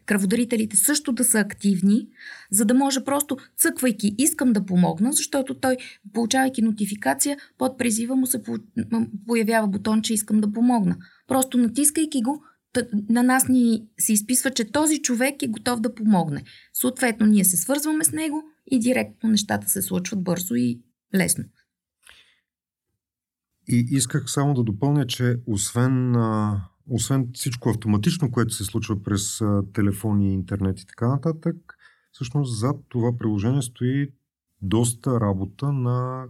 кръводарителите 0.05 0.77
също 0.77 1.11
да 1.11 1.23
са 1.23 1.39
активни, 1.39 2.07
за 2.51 2.65
да 2.65 2.73
може 2.73 3.03
просто 3.03 3.37
цъквайки 3.57 4.15
искам 4.17 4.53
да 4.53 4.65
помогна, 4.65 5.13
защото 5.13 5.53
той, 5.53 5.77
получавайки 6.13 6.61
нотификация, 6.61 7.37
под 7.57 7.77
призива 7.77 8.15
му 8.15 8.25
се 8.25 8.43
появява 9.27 9.67
бутон, 9.67 10.01
че 10.01 10.13
искам 10.13 10.41
да 10.41 10.51
помогна. 10.51 10.97
Просто 11.27 11.57
натискайки 11.57 12.21
го, 12.21 12.43
на 13.09 13.23
нас 13.23 13.47
ни 13.47 13.83
се 13.99 14.13
изписва, 14.13 14.51
че 14.51 14.71
този 14.71 15.01
човек 15.01 15.43
е 15.43 15.47
готов 15.47 15.79
да 15.79 15.95
помогне. 15.95 16.43
Съответно, 16.73 17.25
ние 17.25 17.45
се 17.45 17.57
свързваме 17.57 18.03
с 18.03 18.11
него 18.11 18.43
и 18.71 18.79
директно 18.79 19.29
нещата 19.29 19.69
се 19.69 19.81
случват 19.81 20.23
бързо 20.23 20.55
и 20.55 20.79
лесно. 21.15 21.43
И 23.67 23.87
исках 23.89 24.31
само 24.31 24.53
да 24.53 24.63
допълня, 24.63 25.07
че 25.07 25.39
освен, 25.45 26.15
а, 26.15 26.61
освен 26.89 27.29
всичко 27.33 27.69
автоматично, 27.69 28.31
което 28.31 28.53
се 28.53 28.63
случва 28.63 29.03
през 29.03 29.41
а, 29.41 29.63
телефони, 29.73 30.33
интернет 30.33 30.79
и 30.79 30.85
така 30.85 31.07
нататък, 31.07 31.77
всъщност 32.11 32.59
зад 32.59 32.75
това 32.89 33.17
приложение 33.17 33.61
стои 33.61 34.09
доста 34.61 35.19
работа 35.19 35.71
на 35.71 36.25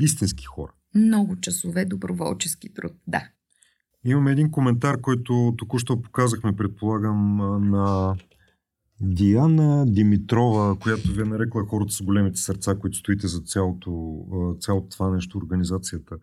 истински 0.00 0.44
хора. 0.44 0.72
Много 0.94 1.40
часове 1.40 1.84
доброволчески 1.84 2.74
труд, 2.74 2.92
да. 3.06 3.28
Имаме 4.04 4.32
един 4.32 4.50
коментар, 4.50 5.00
който 5.00 5.54
току-що 5.58 6.02
показахме, 6.02 6.56
предполагам, 6.56 7.36
на 7.70 8.16
Диана 9.00 9.86
Димитрова, 9.86 10.78
която 10.78 11.12
ви 11.12 11.22
е 11.22 11.24
нарекла 11.24 11.66
хората 11.66 11.92
с 11.92 12.02
големите 12.02 12.40
сърца, 12.40 12.76
които 12.80 12.96
стоите 12.96 13.26
за 13.26 13.40
цялото, 13.40 14.24
цялото 14.60 14.88
това 14.88 15.10
нещо, 15.10 15.38
организацията 15.38 16.16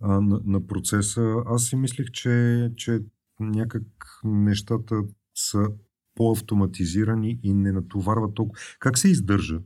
на, 0.00 0.40
на 0.44 0.66
процеса. 0.66 1.34
Аз 1.46 1.64
си 1.64 1.76
мислих, 1.76 2.10
че, 2.10 2.70
че 2.76 3.00
някак 3.40 3.84
нещата 4.24 5.02
са 5.34 5.68
по-автоматизирани 6.14 7.38
и 7.42 7.54
не 7.54 7.72
натоварват 7.72 8.34
толкова. 8.34 8.60
Как 8.78 8.98
се 8.98 9.08
издържа? 9.08 9.60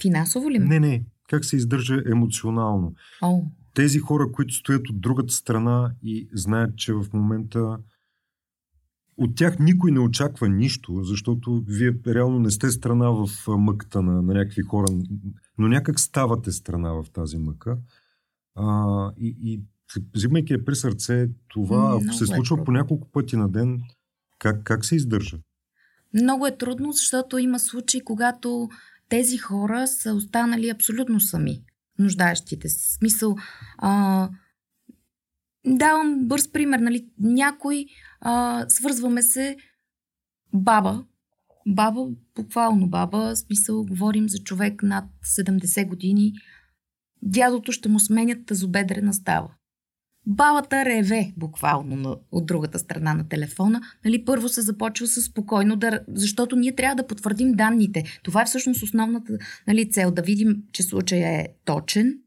Финансово 0.00 0.50
ли? 0.50 0.58
Не, 0.58 0.80
не. 0.80 1.04
Как 1.28 1.44
се 1.44 1.56
издържа 1.56 2.02
емоционално? 2.06 2.94
Oh 3.22 3.44
тези 3.78 3.98
хора, 3.98 4.32
които 4.32 4.54
стоят 4.54 4.88
от 4.88 5.00
другата 5.00 5.32
страна 5.32 5.92
и 6.02 6.28
знаят, 6.32 6.76
че 6.76 6.92
в 6.92 7.06
момента 7.12 7.78
от 9.18 9.36
тях 9.36 9.58
никой 9.58 9.90
не 9.90 10.00
очаква 10.00 10.48
нищо, 10.48 11.02
защото 11.02 11.64
вие 11.66 11.94
реално 12.06 12.38
не 12.38 12.50
сте 12.50 12.70
страна 12.70 13.10
в 13.10 13.28
мъката 13.48 14.02
на, 14.02 14.22
на 14.22 14.34
някакви 14.34 14.62
хора, 14.62 14.86
но 15.58 15.68
някак 15.68 16.00
ставате 16.00 16.52
страна 16.52 16.92
в 16.92 17.04
тази 17.12 17.38
мъка. 17.38 17.78
А, 18.54 19.12
и, 19.18 19.36
и 19.42 19.60
взимайки 20.14 20.52
я 20.52 20.64
при 20.64 20.76
сърце, 20.76 21.28
това, 21.48 22.00
ако 22.02 22.14
се 22.14 22.24
е 22.24 22.26
случва 22.26 22.60
е 22.60 22.64
по 22.64 22.72
няколко 22.72 23.08
пъти 23.12 23.36
на 23.36 23.48
ден, 23.48 23.80
как, 24.38 24.62
как 24.62 24.84
се 24.84 24.96
издържа? 24.96 25.38
Много 26.14 26.46
е 26.46 26.56
трудно, 26.56 26.92
защото 26.92 27.38
има 27.38 27.58
случаи, 27.58 28.00
когато 28.04 28.68
тези 29.08 29.38
хора 29.38 29.86
са 29.86 30.14
останали 30.14 30.68
абсолютно 30.68 31.20
сами 31.20 31.62
нуждаещите 31.98 32.68
се. 32.68 32.94
Смисъл, 32.94 33.36
а, 33.78 34.28
давам 35.66 36.28
бърз 36.28 36.52
пример, 36.52 36.78
нали, 36.78 37.08
някой 37.18 37.86
а, 38.20 38.64
свързваме 38.68 39.22
се 39.22 39.56
баба, 40.54 41.04
баба, 41.66 42.06
буквално 42.34 42.88
баба, 42.88 43.36
смисъл, 43.36 43.84
говорим 43.84 44.28
за 44.28 44.38
човек 44.38 44.82
над 44.82 45.04
70 45.38 45.88
години, 45.88 46.32
дядото 47.22 47.72
ще 47.72 47.88
му 47.88 48.00
сменят 48.00 48.46
тазобедрена 48.46 49.14
става. 49.14 49.48
Бабата 50.26 50.84
реве 50.84 51.32
буквално 51.36 51.96
на, 51.96 52.16
от 52.32 52.46
другата 52.46 52.78
страна 52.78 53.14
на 53.14 53.28
телефона. 53.28 53.80
Нали, 54.04 54.24
първо 54.24 54.48
се 54.48 54.62
започва 54.62 55.06
с 55.06 55.22
спокойно, 55.22 55.76
да, 55.76 56.00
защото 56.08 56.56
ние 56.56 56.74
трябва 56.74 56.96
да 56.96 57.06
потвърдим 57.06 57.52
данните. 57.52 58.04
Това 58.22 58.42
е 58.42 58.44
всъщност 58.44 58.82
основната 58.82 59.38
нали, 59.66 59.90
цел, 59.90 60.10
да 60.10 60.22
видим, 60.22 60.62
че 60.72 60.82
случая 60.82 61.40
е 61.40 61.46
точен, 61.64 62.18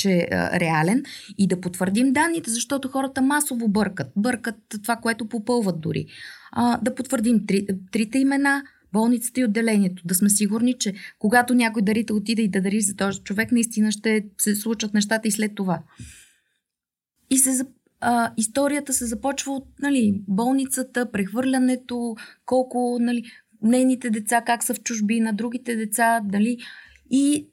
че 0.00 0.10
е 0.10 0.28
реален 0.60 1.02
и 1.38 1.46
да 1.46 1.60
потвърдим 1.60 2.12
данните, 2.12 2.50
защото 2.50 2.88
хората 2.88 3.22
масово 3.22 3.68
бъркат. 3.68 4.12
Бъркат 4.16 4.56
това, 4.82 4.96
което 4.96 5.28
попълват 5.28 5.80
дори. 5.80 6.06
А, 6.52 6.78
да 6.82 6.94
потвърдим 6.94 7.46
три, 7.46 7.66
трите 7.92 8.18
имена, 8.18 8.62
болницата 8.92 9.40
и 9.40 9.44
отделението. 9.44 10.02
Да 10.06 10.14
сме 10.14 10.30
сигурни, 10.30 10.78
че 10.78 10.94
когато 11.18 11.54
някой 11.54 11.82
дарител 11.82 12.16
отиде 12.16 12.42
и 12.42 12.48
да 12.48 12.60
дари 12.60 12.80
за 12.80 12.96
този 12.96 13.20
човек, 13.20 13.52
наистина 13.52 13.92
ще 13.92 14.24
се 14.38 14.54
случат 14.54 14.94
нещата 14.94 15.28
и 15.28 15.30
след 15.30 15.54
това. 15.54 15.82
И 17.30 17.38
се, 17.38 17.66
а, 18.00 18.32
историята 18.36 18.92
се 18.92 19.06
започва 19.06 19.52
от 19.52 19.66
нали, 19.82 20.22
болницата, 20.28 21.10
прехвърлянето, 21.10 22.16
колко 22.46 22.98
нали, 23.00 23.22
нейните 23.62 24.10
деца, 24.10 24.42
как 24.46 24.64
са 24.64 24.74
в 24.74 24.80
чужбина, 24.82 25.32
другите 25.32 25.76
деца, 25.76 26.20
дали. 26.24 26.58
И 27.10 27.46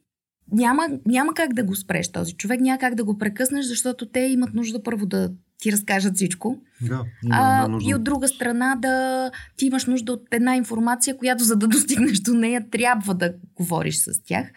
няма, 0.51 0.89
няма 1.05 1.33
как 1.33 1.53
да 1.53 1.63
го 1.63 1.75
спреш 1.75 2.11
този 2.11 2.33
човек, 2.33 2.59
няма 2.61 2.79
как 2.79 2.95
да 2.95 3.03
го 3.03 3.17
прекъснеш, 3.17 3.65
защото 3.65 4.05
те 4.05 4.19
имат 4.19 4.53
нужда 4.53 4.83
първо 4.83 5.05
да 5.05 5.29
ти 5.59 5.71
разкажат 5.71 6.15
всичко. 6.15 6.61
Да, 6.81 7.03
а, 7.29 7.67
нужда. 7.67 7.89
И 7.89 7.95
от 7.95 8.03
друга 8.03 8.27
страна 8.27 8.75
да 8.81 9.31
ти 9.57 9.65
имаш 9.65 9.85
нужда 9.85 10.13
от 10.13 10.23
една 10.31 10.55
информация, 10.55 11.17
която 11.17 11.43
за 11.43 11.55
да 11.55 11.67
достигнеш 11.67 12.19
до 12.19 12.33
нея 12.33 12.65
трябва 12.71 13.13
да 13.13 13.33
говориш 13.55 13.95
с 13.95 14.23
тях. 14.23 14.47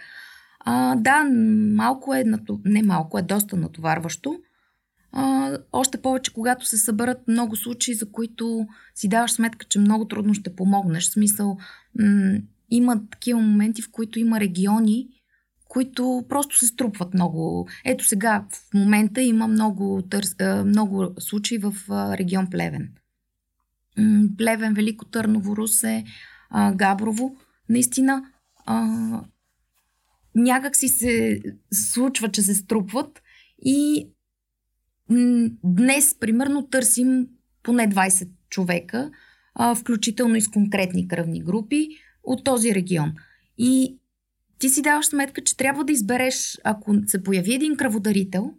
А, 0.61 0.97
да, 0.97 1.25
малко 1.75 2.15
е, 2.15 2.25
не 2.65 2.83
малко, 2.83 3.19
е 3.19 3.23
доста 3.23 3.57
натоварващо. 3.57 4.37
А, 5.13 5.57
още 5.73 6.03
повече, 6.03 6.33
когато 6.33 6.67
се 6.67 6.79
съберат 6.79 7.19
много 7.29 7.57
случаи, 7.57 7.95
за 7.95 8.11
които 8.11 8.67
си 8.95 9.09
даваш 9.09 9.33
сметка, 9.33 9.67
че 9.69 9.79
много 9.79 10.05
трудно 10.05 10.35
ще 10.35 10.57
помогнеш. 10.57 11.09
В 11.09 11.13
смисъл, 11.13 11.57
м- 12.01 12.39
има 12.71 13.01
такива 13.11 13.41
моменти, 13.41 13.83
в 13.83 13.91
които 13.91 14.19
има 14.19 14.41
региони, 14.41 15.09
които 15.71 16.25
просто 16.29 16.59
се 16.59 16.67
струпват 16.67 17.15
много. 17.15 17.69
Ето 17.85 18.05
сега, 18.05 18.47
в 18.53 18.75
момента 18.75 19.23
има 19.23 19.49
много, 19.49 20.03
търс, 20.11 20.35
много 20.65 21.09
случаи 21.19 21.59
в 21.59 21.75
регион 22.19 22.51
Плевен. 22.51 22.93
Плевен, 24.39 24.75
Велико 24.75 25.05
Търново, 25.05 25.57
Русе, 25.57 26.05
Габрово. 26.75 27.37
Наистина, 27.69 28.25
някак 30.35 30.77
си 30.77 30.89
се 30.89 31.43
случва, 31.73 32.31
че 32.31 32.43
се 32.43 32.55
струпват 32.55 33.23
и 33.65 34.09
днес, 35.65 36.19
примерно, 36.21 36.67
търсим 36.67 37.27
поне 37.63 37.89
20 37.89 38.29
човека, 38.49 39.11
включително 39.77 40.37
и 40.37 40.41
с 40.41 40.49
конкретни 40.49 41.09
кръвни 41.09 41.43
групи 41.43 41.89
от 42.23 42.45
този 42.45 42.75
регион. 42.75 43.13
И 43.59 44.00
ти 44.61 44.69
си 44.69 44.83
даваш 44.83 45.07
сметка, 45.07 45.41
че 45.41 45.57
трябва 45.57 45.85
да 45.85 45.93
избереш, 45.93 46.59
ако 46.65 46.95
се 47.07 47.23
появи 47.23 47.55
един 47.55 47.77
кръводарител, 47.77 48.51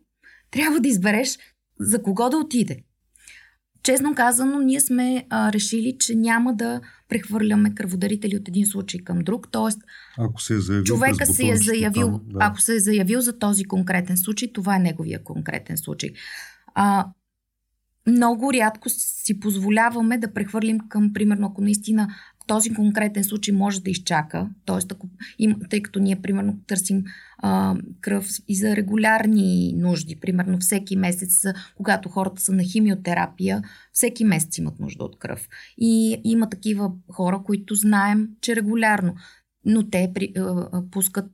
трябва 0.52 0.80
да 0.80 0.88
избереш 0.88 1.38
за 1.80 2.04
кого 2.04 2.30
да 2.30 2.38
отиде. 2.38 2.84
Честно 3.84 4.16
казано, 4.16 4.60
ние 4.60 4.80
сме 4.80 5.26
а, 5.30 5.54
решили, 5.54 5.98
че 6.00 6.16
няма 6.16 6.56
да 6.56 6.82
прехвърляме 7.10 7.76
кръводарители 7.76 8.38
от 8.38 8.48
един 8.48 8.66
случай 8.66 9.00
към 9.00 9.20
друг. 9.20 9.48
Тоест, 9.52 9.80
ако 10.18 10.42
се 10.42 10.54
е 10.54 10.60
заявил 10.60 10.84
човека 10.84 11.26
се 11.26 11.50
е 11.50 11.58
заявил, 11.58 12.08
там, 12.08 12.22
да. 12.24 12.38
ако 12.42 12.62
се 12.62 12.76
е 12.76 12.80
заявил 12.80 13.22
за 13.22 13.40
този 13.40 13.64
конкретен 13.64 14.18
случай, 14.18 14.54
това 14.54 14.76
е 14.76 14.80
неговия 14.80 15.24
конкретен 15.24 15.78
случай. 15.78 16.10
А, 16.76 17.08
много 18.08 18.54
рядко 18.54 18.90
си 18.90 19.40
позволяваме 19.40 20.18
да 20.18 20.34
прехвърлим 20.34 20.80
към, 20.90 21.14
примерно, 21.14 21.48
ако 21.48 21.62
наистина 21.62 22.08
този 22.48 22.74
конкретен 22.74 23.24
случай 23.24 23.54
може 23.54 23.82
да 23.82 23.92
изчака, 23.92 24.50
т.е. 24.66 25.48
тъй 25.70 25.82
като 25.82 26.00
ние 26.00 26.22
примерно 26.22 26.60
търсим 26.68 27.04
а, 27.38 27.76
кръв 28.02 28.28
и 28.48 28.56
за 28.56 28.76
регулярни 28.76 29.74
нужди, 29.78 30.16
примерно 30.16 30.60
всеки 30.60 30.96
месец, 30.96 31.46
когато 31.76 32.10
хората 32.10 32.42
са 32.42 32.52
на 32.52 32.64
химиотерапия, 32.64 33.62
всеки 33.94 34.26
месец 34.26 34.58
имат 34.58 34.80
нужда 34.80 35.04
от 35.04 35.20
кръв. 35.20 35.48
И 35.78 36.22
има 36.24 36.50
такива 36.50 36.92
хора, 37.12 37.42
които 37.46 37.76
знаем, 37.76 38.30
че 38.42 38.56
регулярно, 38.56 39.16
но 39.66 39.90
те 39.90 40.12
при, 40.14 40.34
а, 40.38 40.84
пускат 40.92 41.32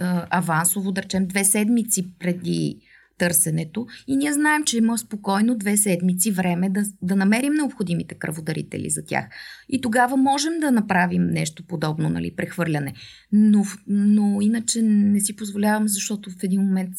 а, 0.00 0.26
авансово, 0.30 0.92
да 0.92 1.02
речем, 1.02 1.26
две 1.26 1.44
седмици 1.44 2.14
преди 2.18 2.80
търсенето 3.18 3.86
и 4.06 4.16
ние 4.16 4.32
знаем, 4.32 4.64
че 4.64 4.76
има 4.76 4.98
спокойно 4.98 5.58
две 5.58 5.76
седмици 5.76 6.30
време 6.30 6.70
да, 6.70 6.84
да 7.02 7.16
намерим 7.16 7.52
необходимите 7.52 8.14
кръводарители 8.14 8.90
за 8.90 9.04
тях. 9.04 9.28
И 9.68 9.80
тогава 9.80 10.16
можем 10.16 10.60
да 10.60 10.70
направим 10.70 11.26
нещо 11.26 11.66
подобно, 11.66 12.08
нали, 12.08 12.36
прехвърляне. 12.36 12.94
Но, 13.32 13.64
но 13.86 14.40
иначе 14.40 14.82
не 14.82 15.20
си 15.20 15.36
позволявам, 15.36 15.88
защото 15.88 16.30
в 16.30 16.42
един 16.42 16.60
момент 16.60 16.94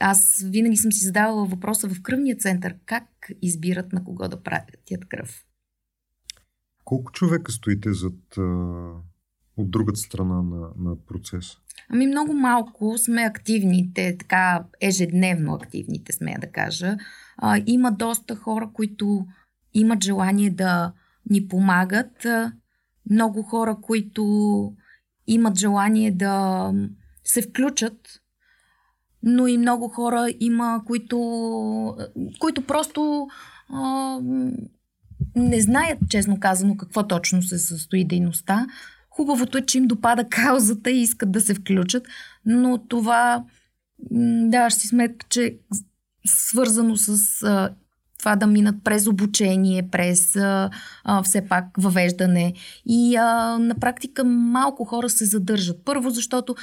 аз 0.00 0.44
винаги 0.50 0.76
съм 0.76 0.92
си 0.92 1.04
задавала 1.04 1.46
въпроса 1.46 1.88
в 1.88 2.02
кръвния 2.02 2.36
център, 2.36 2.74
как 2.86 3.04
избират 3.42 3.92
на 3.92 4.04
кого 4.04 4.28
да 4.28 4.42
пратят 4.42 5.08
кръв. 5.08 5.44
Колко 6.84 7.12
човека 7.12 7.52
стоите 7.52 7.92
зад, 7.92 8.38
от 9.56 9.70
другата 9.70 10.00
страна 10.00 10.42
на, 10.42 10.68
на 10.78 10.96
процеса? 11.06 11.58
Ами 11.88 12.06
много 12.06 12.32
малко 12.32 12.98
сме 12.98 13.22
активните, 13.22 14.16
така 14.18 14.64
ежедневно 14.80 15.54
активните, 15.54 16.12
смея 16.12 16.38
да 16.40 16.50
кажа. 16.50 16.96
А, 17.36 17.62
има 17.66 17.92
доста 17.92 18.36
хора, 18.36 18.70
които 18.72 19.26
имат 19.74 20.04
желание 20.04 20.50
да 20.50 20.92
ни 21.30 21.48
помагат. 21.48 22.26
Много 23.10 23.42
хора, 23.42 23.76
които 23.82 24.72
имат 25.26 25.58
желание 25.58 26.10
да 26.10 26.72
се 27.24 27.42
включат, 27.42 28.20
но 29.22 29.46
и 29.46 29.58
много 29.58 29.88
хора 29.88 30.26
има, 30.40 30.82
които, 30.86 31.96
които 32.38 32.66
просто 32.66 33.28
а, 33.68 34.18
не 35.36 35.60
знаят, 35.60 35.98
честно 36.08 36.40
казано, 36.40 36.76
какво 36.76 37.06
точно 37.06 37.42
се 37.42 37.58
състои 37.58 38.04
дейността, 38.04 38.66
Хубавото 39.16 39.58
е, 39.58 39.66
че 39.66 39.78
им 39.78 39.86
допада 39.86 40.28
каузата 40.28 40.90
и 40.90 41.02
искат 41.02 41.32
да 41.32 41.40
се 41.40 41.54
включат, 41.54 42.06
но 42.46 42.78
това, 42.78 43.44
да, 44.48 44.70
ще 44.70 44.80
си 44.80 44.88
сметка, 44.88 45.26
че 45.28 45.56
свързано 46.26 46.96
с 46.96 47.42
а, 47.42 47.70
това 48.18 48.36
да 48.36 48.46
минат 48.46 48.74
през 48.84 49.06
обучение, 49.06 49.88
през 49.90 50.36
а, 50.36 50.70
а, 51.04 51.22
все 51.22 51.48
пак 51.48 51.64
въвеждане. 51.78 52.54
И 52.86 53.16
а, 53.16 53.58
на 53.58 53.74
практика 53.74 54.24
малко 54.24 54.84
хора 54.84 55.10
се 55.10 55.24
задържат. 55.24 55.84
Първо, 55.84 56.10
защото 56.10 56.54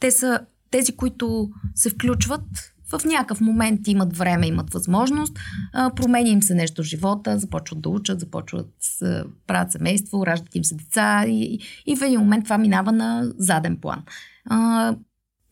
те 0.00 0.10
са 0.10 0.40
тези, 0.70 0.96
които 0.96 1.50
се 1.74 1.90
включват, 1.90 2.74
в 2.92 3.04
някакъв 3.04 3.40
момент 3.40 3.88
имат 3.88 4.16
време, 4.16 4.46
имат 4.46 4.72
възможност, 4.72 5.38
променя 5.72 6.28
им 6.28 6.42
се 6.42 6.54
нещо 6.54 6.82
в 6.82 6.86
живота, 6.86 7.38
започват 7.38 7.80
да 7.80 7.88
учат, 7.88 8.20
започват 8.20 8.70
да 9.02 9.24
правят 9.46 9.72
семейство, 9.72 10.26
раждат 10.26 10.54
им 10.54 10.64
се 10.64 10.74
деца 10.74 11.24
и, 11.26 11.60
и 11.86 11.96
в 11.96 12.02
един 12.02 12.20
момент 12.20 12.44
това 12.44 12.58
минава 12.58 12.92
на 12.92 13.32
заден 13.38 13.76
план. 13.80 14.02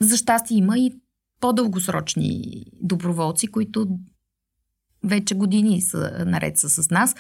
За 0.01 0.17
щастие 0.17 0.57
има 0.57 0.79
и 0.79 0.93
по-дългосрочни 1.41 2.65
доброволци, 2.83 3.47
които 3.47 3.89
вече 5.05 5.35
години 5.35 5.83
са 5.83 6.25
наред 6.27 6.59
са 6.59 6.69
с 6.69 6.91
нас. 6.91 7.15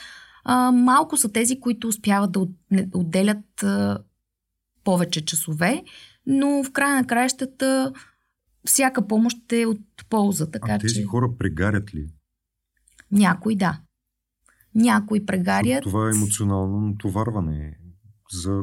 Малко 0.72 1.16
са 1.16 1.32
тези, 1.32 1.60
които 1.60 1.88
успяват 1.88 2.32
да 2.32 2.46
отделят 2.94 3.64
повече 4.84 5.24
часове, 5.24 5.82
но 6.26 6.64
в 6.64 6.72
края 6.72 6.94
на 6.94 7.06
краищата 7.06 7.92
всяка 8.66 9.06
помощ 9.06 9.52
е 9.52 9.66
от 9.66 9.80
полза. 10.08 10.50
Така, 10.50 10.72
а 10.72 10.78
тези 10.78 10.94
че... 10.94 11.04
хора 11.04 11.28
прегарят 11.38 11.94
ли? 11.94 12.08
Някои 13.10 13.56
да. 13.56 13.80
Някои 14.74 15.26
прегарят. 15.26 15.82
Това 15.82 16.08
е 16.08 16.16
емоционално 16.16 16.80
натоварване 16.80 17.78
за, 18.32 18.60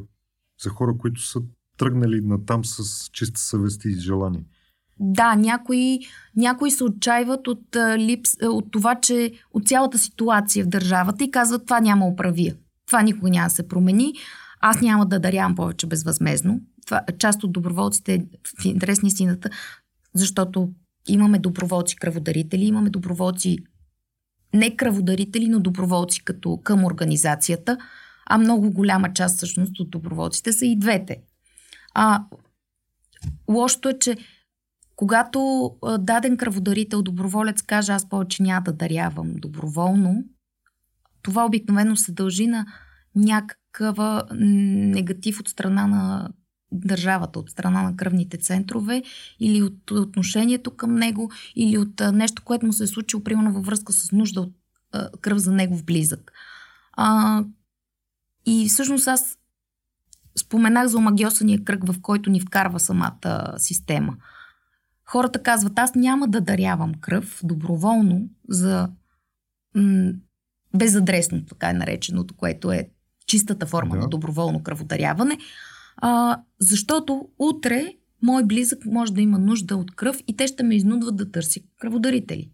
за 0.64 0.70
хора, 0.70 0.98
които 0.98 1.22
са 1.22 1.42
тръгнали 1.78 2.22
на 2.22 2.46
там 2.46 2.66
с 2.66 3.10
чиста 3.10 3.40
съвест 3.42 3.86
и 3.86 4.00
желание. 4.00 4.46
Да, 5.00 5.36
някои, 5.36 6.00
някои 6.36 6.72
се 6.72 6.84
отчаиват 6.84 7.48
от, 7.48 7.76
липс, 7.98 8.32
от 8.42 8.72
това, 8.72 8.96
че 8.96 9.32
от 9.54 9.68
цялата 9.68 10.00
ситуация 10.00 10.66
в 10.66 10.70
държавата 10.70 11.24
и 11.24 11.32
казват 11.32 11.66
това 11.66 11.80
няма 11.80 12.08
оправия. 12.08 12.56
Това 12.88 13.02
никога 13.02 13.30
няма 13.30 13.48
да 13.48 13.56
се 13.56 13.68
промени. 13.68 14.14
Аз 14.62 14.82
няма 14.82 15.06
да 15.06 15.20
дарявам 15.20 15.56
повече 15.56 15.88
безвъзмезно. 15.88 16.62
Това, 16.86 17.02
част 17.18 17.44
от 17.44 17.52
доброволците 17.52 18.26
в 18.62 18.66
интерес 18.66 19.02
на 19.02 19.08
истината 19.08 19.50
защото 20.16 20.70
имаме 21.08 21.40
доброволци 21.40 21.96
кръводарители, 21.96 22.66
имаме 22.66 22.90
доброволци 22.90 23.58
не 24.54 24.76
кръводарители, 24.76 25.48
но 25.48 25.60
доброволци 25.60 26.24
като 26.24 26.58
към 26.64 26.86
организацията, 26.86 27.78
а 28.26 28.38
много 28.38 28.72
голяма 28.72 29.14
част 29.14 29.38
всъщност 29.38 29.80
от 29.80 29.90
доброволците 29.90 30.54
са 30.54 30.66
и 30.66 30.80
двете. 30.80 31.22
А 31.94 32.24
лошото 33.50 33.90
е, 33.90 34.00
че 34.00 34.18
когато 34.96 35.72
даден 36.00 36.38
кръводарител, 36.38 37.02
доброволец 37.02 37.62
каже 37.62 37.92
аз 37.92 38.10
повече 38.10 38.44
няма 38.44 38.62
да 38.62 38.74
дарявам 38.74 39.34
доброволно, 39.36 40.24
това 41.22 41.46
обикновено 41.46 41.96
се 41.96 42.12
дължи 42.12 42.48
на 42.48 42.66
някакъв 43.16 43.98
негатив 44.32 45.40
от 45.40 45.50
страна 45.50 45.88
на 45.88 46.30
държавата, 46.76 47.40
от 47.40 47.50
страна 47.50 47.82
на 47.82 47.96
кръвните 47.96 48.38
центрове 48.38 49.04
или 49.40 49.62
от 49.62 49.92
отношението 49.92 50.72
към 50.72 50.96
него 50.96 51.32
или 51.56 51.78
от 51.78 52.02
нещо, 52.14 52.42
което 52.46 52.66
му 52.66 52.74
се 52.74 52.84
е 52.84 52.88
случило, 52.88 53.24
примерно 53.24 53.54
във 53.54 53.66
връзка 53.66 53.94
с 53.94 54.12
нужда 54.12 54.42
от 54.42 54.54
кръв 55.22 55.38
за 55.38 55.52
негов 55.52 55.84
близък. 55.84 56.32
А, 56.94 57.44
и 58.46 58.70
всъщност 58.70 59.08
аз 59.08 59.38
споменах 60.40 60.88
за 60.88 60.98
омагиосания 60.98 61.64
кръг, 61.64 61.88
в 61.88 62.02
който 62.02 62.30
ни 62.30 62.40
вкарва 62.40 62.80
самата 62.80 63.54
система. 63.58 64.16
Хората 65.06 65.44
казват, 65.44 65.80
аз 65.80 65.96
няма 65.96 66.28
да 66.28 66.42
дарявам 66.42 66.94
кръв 66.94 67.40
доброволно 67.44 68.30
за 68.50 68.90
м- 69.76 70.12
безадресно, 70.76 71.46
така 71.46 71.70
е 71.70 71.74
нареченото, 71.74 72.34
което 72.34 72.72
е 72.72 72.90
чистата 73.28 73.66
форма 73.66 73.96
да. 73.96 74.02
на 74.02 74.08
доброволно 74.08 74.64
кръводаряване, 74.64 75.38
а, 75.98 76.42
защото 76.60 77.30
утре 77.40 77.94
мой 78.22 78.44
близък 78.44 78.86
може 78.86 79.14
да 79.14 79.22
има 79.22 79.40
нужда 79.40 79.78
от 79.78 79.96
кръв 79.96 80.20
и 80.28 80.38
те 80.38 80.48
ще 80.48 80.64
ме 80.64 80.76
изнудват 80.76 81.16
да 81.16 81.32
търси 81.32 81.68
кръводарители. 81.80 82.52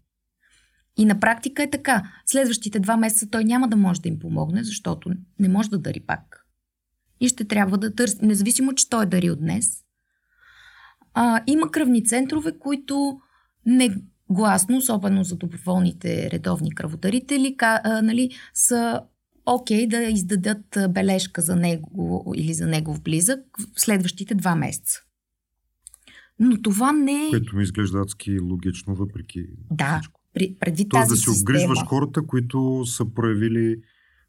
И 0.96 1.04
на 1.04 1.20
практика 1.20 1.62
е 1.62 1.70
така. 1.70 2.12
Следващите 2.26 2.80
два 2.80 2.96
месеца 2.96 3.30
той 3.30 3.44
няма 3.44 3.68
да 3.68 3.76
може 3.76 4.00
да 4.00 4.08
им 4.08 4.18
помогне, 4.18 4.64
защото 4.64 5.10
не 5.38 5.48
може 5.48 5.70
да 5.70 5.78
дари 5.78 6.00
пак. 6.00 6.46
И 7.20 7.28
ще 7.28 7.44
трябва 7.44 7.78
да 7.78 7.94
търси, 7.94 8.18
независимо, 8.22 8.74
че 8.74 8.88
той 8.88 9.02
е 9.02 9.06
дарил 9.06 9.36
днес. 9.36 9.84
А, 11.14 11.40
има 11.46 11.70
кръвни 11.70 12.04
центрове, 12.04 12.58
които 12.58 13.20
не 13.66 13.96
гласно, 14.30 14.76
особено 14.76 15.24
за 15.24 15.36
доброволните 15.36 16.30
редовни 16.30 16.74
кръводарители, 16.74 17.56
ка, 17.56 17.80
а, 17.84 18.02
нали, 18.02 18.30
са 18.54 19.00
окей 19.46 19.86
okay 19.86 19.90
да 19.90 20.02
издадат 20.02 20.78
бележка 20.90 21.42
за 21.42 21.56
него 21.56 22.32
или 22.36 22.54
за 22.54 22.66
негов 22.66 23.02
близък 23.02 23.40
в 23.76 23.80
следващите 23.80 24.34
два 24.34 24.54
месеца. 24.54 25.00
Но 26.38 26.62
това 26.62 26.92
не 26.92 27.26
е... 27.26 27.30
Което 27.30 27.56
ми 27.56 27.62
изглежда 27.62 28.00
адски 28.00 28.40
логично, 28.40 28.94
въпреки 28.94 29.46
да, 29.70 29.98
всичко. 29.98 30.20
При, 30.34 30.56
преди 30.60 30.88
Тоест 30.88 31.08
тази 31.08 31.10
да 31.10 31.16
си 31.16 31.40
обгрижваш 31.40 31.78
хората, 31.86 32.26
които 32.26 32.82
са 32.86 33.04
проявили 33.14 33.76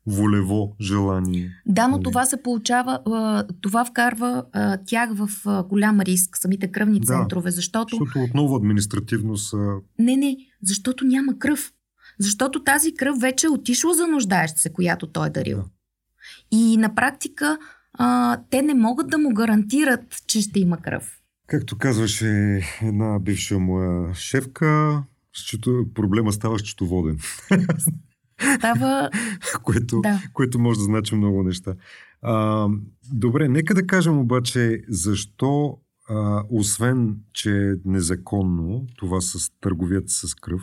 волево 0.06 0.76
желание. 0.82 1.52
Да, 1.66 1.88
но 1.88 1.98
нали? 1.98 2.04
това 2.04 2.26
се 2.26 2.44
получава, 2.44 3.00
това 3.62 3.86
вкарва 3.86 4.44
тях 4.86 5.10
в 5.14 5.30
голям 5.70 6.02
риск, 6.02 6.38
самите 6.38 6.68
кръвни 6.68 7.00
да, 7.00 7.06
центрове, 7.06 7.52
защото... 7.52 7.96
Защото 7.96 8.20
отново 8.20 8.56
административно 8.56 9.38
са... 9.38 9.58
Не, 10.00 10.18
не, 10.18 10.38
защото 10.62 11.06
няма 11.06 11.40
кръв. 11.40 11.74
Защото 12.20 12.64
тази 12.64 12.94
кръв 12.94 13.20
вече 13.20 13.48
е 13.48 13.50
отишла 13.50 13.94
за 13.94 14.08
нуждаещ 14.08 14.58
се, 14.58 14.74
която 14.74 15.08
той 15.08 15.28
е 15.28 15.30
дарил. 15.30 15.58
Да. 15.58 15.66
И 16.52 16.78
на 16.78 16.96
практика 16.96 17.58
а, 17.94 18.40
те 18.50 18.62
не 18.62 18.74
могат 18.74 19.10
да 19.10 19.18
му 19.18 19.34
гарантират, 19.34 20.16
че 20.28 20.42
ще 20.42 20.60
има 20.60 20.78
кръв. 20.78 21.20
Както 21.48 21.78
казваше 21.78 22.62
една 22.82 23.20
бивша 23.20 23.60
моя 23.60 24.14
шефка, 24.14 25.04
счето, 25.34 25.86
проблема 25.94 26.32
става 26.32 26.60
счетоводен. 26.60 27.20
Става... 28.58 29.10
което, 29.64 30.02
да. 30.02 30.22
което 30.34 30.60
може 30.60 30.80
да 30.80 30.84
значи 30.84 31.16
много 31.16 31.44
неща. 31.44 31.74
А, 32.22 32.68
добре, 33.12 33.48
нека 33.48 33.74
да 33.74 33.88
кажем 33.88 34.20
обаче 34.20 34.82
защо, 34.90 35.78
а, 36.10 36.44
освен, 36.50 37.16
че 37.34 37.52
е 37.52 37.74
незаконно 37.86 38.88
това 38.98 39.22
с 39.22 39.52
търговията 39.62 40.12
с 40.12 40.36
кръв, 40.36 40.62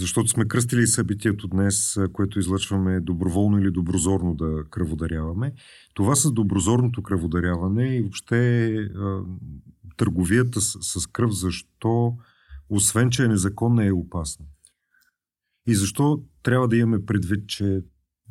защото 0.00 0.28
сме 0.28 0.48
кръстили 0.48 0.86
събитието 0.86 1.48
днес, 1.48 1.98
което 2.12 2.38
излъчваме 2.38 3.00
доброволно 3.00 3.58
или 3.58 3.70
доброзорно 3.70 4.34
да 4.34 4.64
кръводаряваме. 4.70 5.52
Това 5.94 6.14
с 6.14 6.32
доброзорното 6.32 7.02
кръводаряване 7.02 7.96
и 7.96 8.02
въобще 8.02 8.74
търговията 9.96 10.60
с, 10.60 11.00
с 11.00 11.06
кръв, 11.06 11.32
защо, 11.32 12.16
освен 12.68 13.10
че 13.10 13.24
е 13.24 13.28
незаконна, 13.28 13.86
е 13.86 13.92
опасна? 13.92 14.46
И 15.66 15.74
защо 15.74 16.22
трябва 16.42 16.68
да 16.68 16.76
имаме 16.76 17.06
предвид, 17.06 17.48
че 17.48 17.80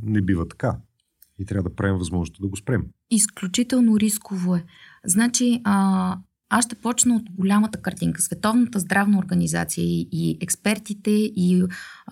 не 0.04 0.22
бива 0.22 0.48
така? 0.48 0.78
И 1.40 1.46
трябва 1.46 1.70
да 1.70 1.76
правим 1.76 1.98
възможност 1.98 2.42
да 2.42 2.48
го 2.48 2.58
спрем. 2.58 2.86
Изключително 3.12 4.00
рисково 4.00 4.56
е. 4.56 4.66
Значи, 5.06 5.62
а, 5.64 6.18
аз 6.50 6.66
ще 6.66 6.76
почна 6.76 7.16
от 7.16 7.24
голямата 7.32 7.82
картинка. 7.82 8.22
Световната 8.22 8.80
здравна 8.80 9.18
организация 9.18 9.84
и, 9.86 10.38
експертите 10.42 11.12
и 11.12 11.64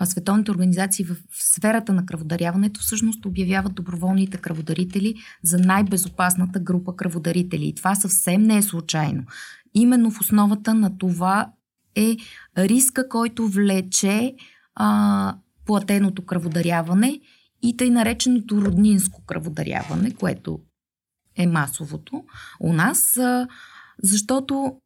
световните 0.03 0.51
организации 0.51 1.05
в 1.05 1.15
сферата 1.31 1.93
на 1.93 2.05
кръводаряването 2.05 2.79
всъщност 2.79 3.25
обявяват 3.25 3.75
доброволните 3.75 4.37
кръводарители 4.37 5.15
за 5.43 5.59
най-безопасната 5.59 6.59
група 6.59 6.95
кръводарители. 6.95 7.67
И 7.67 7.75
това 7.75 7.95
съвсем 7.95 8.43
не 8.43 8.57
е 8.57 8.61
случайно. 8.61 9.23
Именно 9.73 10.11
в 10.11 10.19
основата 10.19 10.73
на 10.73 10.97
това 10.97 11.51
е 11.95 12.17
риска, 12.57 13.09
който 13.09 13.47
влече 13.47 14.35
а, 14.75 15.35
платеното 15.65 16.25
кръводаряване 16.25 17.19
и 17.61 17.77
тъй 17.77 17.89
нареченото 17.89 18.61
роднинско 18.61 19.25
кръводаряване, 19.25 20.11
което 20.11 20.59
е 21.35 21.47
масовото 21.47 22.23
у 22.59 22.73
нас. 22.73 23.17
А, 23.17 23.47
защото 24.03 24.81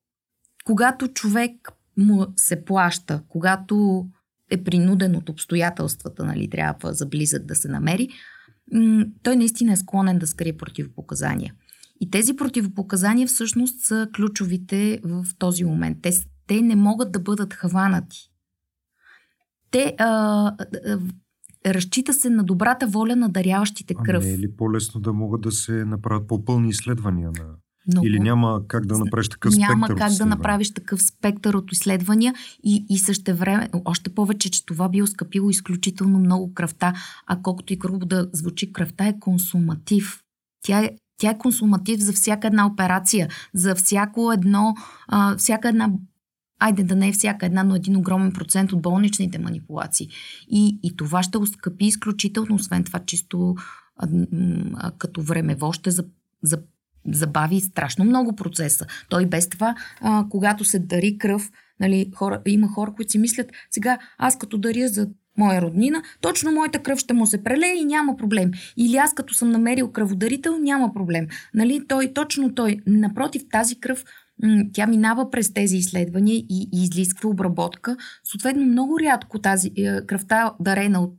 когато 0.65 1.07
човек 1.07 1.71
му 1.97 2.25
се 2.35 2.65
плаща, 2.65 3.23
когато 3.27 4.05
е 4.49 4.63
принуден 4.63 5.15
от 5.15 5.29
обстоятелствата, 5.29 6.25
нали, 6.25 6.49
трябва 6.49 6.93
за 6.93 7.05
близък 7.05 7.45
да 7.45 7.55
се 7.55 7.67
намери, 7.67 8.09
той 9.23 9.35
наистина 9.35 9.73
е 9.73 9.77
склонен 9.77 10.19
да 10.19 10.27
скрие 10.27 10.57
противопоказания. 10.57 11.53
И 11.99 12.09
тези 12.09 12.35
противопоказания 12.35 13.27
всъщност 13.27 13.81
са 13.81 14.09
ключовите 14.15 14.99
в 15.03 15.25
този 15.39 15.63
момент. 15.63 15.97
Те, 16.01 16.11
те 16.47 16.61
не 16.61 16.75
могат 16.75 17.11
да 17.11 17.19
бъдат 17.19 17.53
хванати. 17.53 18.17
Те 19.71 19.95
а, 19.97 20.05
а, 20.05 20.99
разчита 21.65 22.13
се 22.13 22.29
на 22.29 22.43
добрата 22.43 22.87
воля 22.87 23.15
на 23.15 23.29
даряващите 23.29 23.93
кръв. 24.05 24.23
А 24.23 24.27
не 24.27 24.33
е 24.33 24.39
ли 24.39 24.55
по-лесно 24.55 25.01
да 25.01 25.13
могат 25.13 25.41
да 25.41 25.51
се 25.51 25.85
направят 25.85 26.27
по-пълни 26.27 26.69
изследвания 26.69 27.31
на 27.31 27.55
много. 27.87 28.07
Или 28.07 28.19
няма 28.19 28.61
как 28.67 28.85
да 28.85 28.99
направиш 28.99 29.29
такъв 29.29 29.55
няма 29.55 29.85
спектър 29.87 29.95
Няма 29.95 30.09
как 30.09 30.17
да 30.17 30.25
направиш 30.25 30.73
такъв 30.73 31.03
спектър 31.03 31.53
от 31.53 31.71
изследвания 31.71 32.33
и, 32.63 32.85
и 32.89 32.99
също 32.99 33.35
време, 33.35 33.69
още 33.85 34.09
повече, 34.09 34.51
че 34.51 34.65
това 34.65 34.89
би 34.89 35.01
оскъпило 35.01 35.49
изключително 35.49 36.19
много 36.19 36.53
кръвта, 36.53 36.93
а 37.27 37.41
колкото 37.41 37.73
и 37.73 37.75
грубо 37.75 38.05
да 38.05 38.29
звучи, 38.33 38.73
кръвта 38.73 39.07
е 39.07 39.19
консуматив. 39.19 40.23
Тя 40.65 40.79
е, 40.79 40.91
тя 41.17 41.29
е 41.29 41.37
консуматив 41.37 41.99
за 41.99 42.13
всяка 42.13 42.47
една 42.47 42.67
операция, 42.67 43.29
за 43.53 43.75
всяко 43.75 44.31
едно, 44.31 44.75
а, 45.07 45.37
всяка 45.37 45.69
една 45.69 45.89
айде 46.59 46.83
да 46.83 46.95
не 46.95 47.07
е 47.07 47.11
всяка 47.11 47.45
една, 47.45 47.63
но 47.63 47.75
един 47.75 47.97
огромен 47.97 48.31
процент 48.31 48.71
от 48.71 48.81
болничните 48.81 49.39
манипулации. 49.39 50.09
И, 50.49 50.79
и 50.83 50.95
това 50.95 51.23
ще 51.23 51.37
оскъпи 51.37 51.85
изключително, 51.85 52.55
освен 52.55 52.83
това 52.83 52.99
чисто 52.99 53.55
а, 53.97 54.07
а, 54.75 54.91
като 54.91 55.21
времево 55.21 55.73
ще 55.73 55.91
за, 55.91 56.05
за 56.43 56.61
забави 57.11 57.61
страшно 57.61 58.05
много 58.05 58.35
процеса. 58.35 58.85
Той 59.09 59.25
без 59.25 59.49
това, 59.49 59.75
а, 60.01 60.25
когато 60.29 60.65
се 60.65 60.79
дари 60.79 61.17
кръв, 61.17 61.51
нали, 61.79 62.11
хора, 62.15 62.41
има 62.47 62.67
хора, 62.67 62.93
които 62.95 63.11
си 63.11 63.17
мислят, 63.17 63.51
сега 63.71 63.97
аз 64.17 64.37
като 64.37 64.57
даря 64.57 64.87
за 64.87 65.07
моя 65.37 65.61
роднина, 65.61 66.01
точно 66.21 66.51
моята 66.51 66.79
кръв 66.79 66.99
ще 66.99 67.13
му 67.13 67.25
се 67.25 67.43
прелее 67.43 67.75
и 67.75 67.85
няма 67.85 68.17
проблем. 68.17 68.51
Или 68.77 68.97
аз 68.97 69.13
като 69.13 69.33
съм 69.33 69.51
намерил 69.51 69.91
кръводарител, 69.91 70.57
няма 70.57 70.93
проблем. 70.93 71.27
Нали, 71.53 71.81
той, 71.87 72.13
точно 72.13 72.55
той. 72.55 72.77
Напротив, 72.87 73.41
тази 73.51 73.79
кръв 73.79 74.03
тя 74.73 74.87
минава 74.87 75.29
през 75.31 75.53
тези 75.53 75.77
изследвания 75.77 76.35
и, 76.35 76.69
и 76.73 76.83
излисква 76.83 77.29
обработка. 77.29 77.97
Съответно, 78.23 78.65
много 78.65 78.99
рядко 78.99 79.39
тази 79.39 79.71
е, 79.77 80.05
кръвта 80.05 80.53
дарена 80.59 81.01
от 81.01 81.17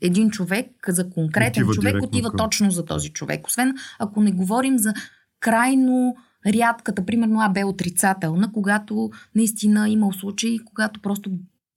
един 0.00 0.30
човек, 0.30 0.66
за 0.88 1.10
конкретен 1.10 1.62
отива 1.62 1.74
човек, 1.74 2.02
отива 2.02 2.30
към... 2.30 2.38
точно 2.38 2.70
за 2.70 2.84
този 2.84 3.10
човек. 3.10 3.46
Освен 3.46 3.74
ако 3.98 4.22
не 4.22 4.32
говорим 4.32 4.78
за 4.78 4.94
крайно 5.40 6.16
рядката, 6.46 7.06
примерно 7.06 7.40
АБ 7.40 7.58
отрицателна, 7.64 8.52
когато 8.52 9.10
наистина 9.34 9.88
имал 9.88 10.12
случаи, 10.12 10.58
когато 10.64 11.00
просто 11.02 11.30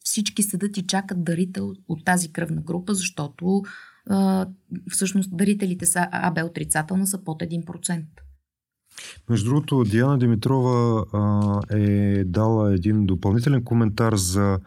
всички 0.03 0.43
седат 0.43 0.77
и 0.77 0.87
чакат 0.87 1.23
дарител 1.23 1.73
от 1.87 2.05
тази 2.05 2.31
кръвна 2.31 2.61
група, 2.61 2.93
защото 2.93 3.61
а, 4.09 4.47
всъщност 4.89 5.37
дарителите 5.37 5.85
са 5.85 6.07
АБ 6.11 6.39
отрицателна 6.43 7.07
са 7.07 7.23
под 7.23 7.41
1%. 7.41 8.03
Между 9.29 9.49
другото, 9.49 9.83
Диана 9.83 10.17
Димитрова 10.17 11.05
а, 11.13 11.77
е 11.77 12.23
дала 12.23 12.73
един 12.73 13.05
допълнителен 13.05 13.63
коментар 13.63 14.15
за 14.15 14.59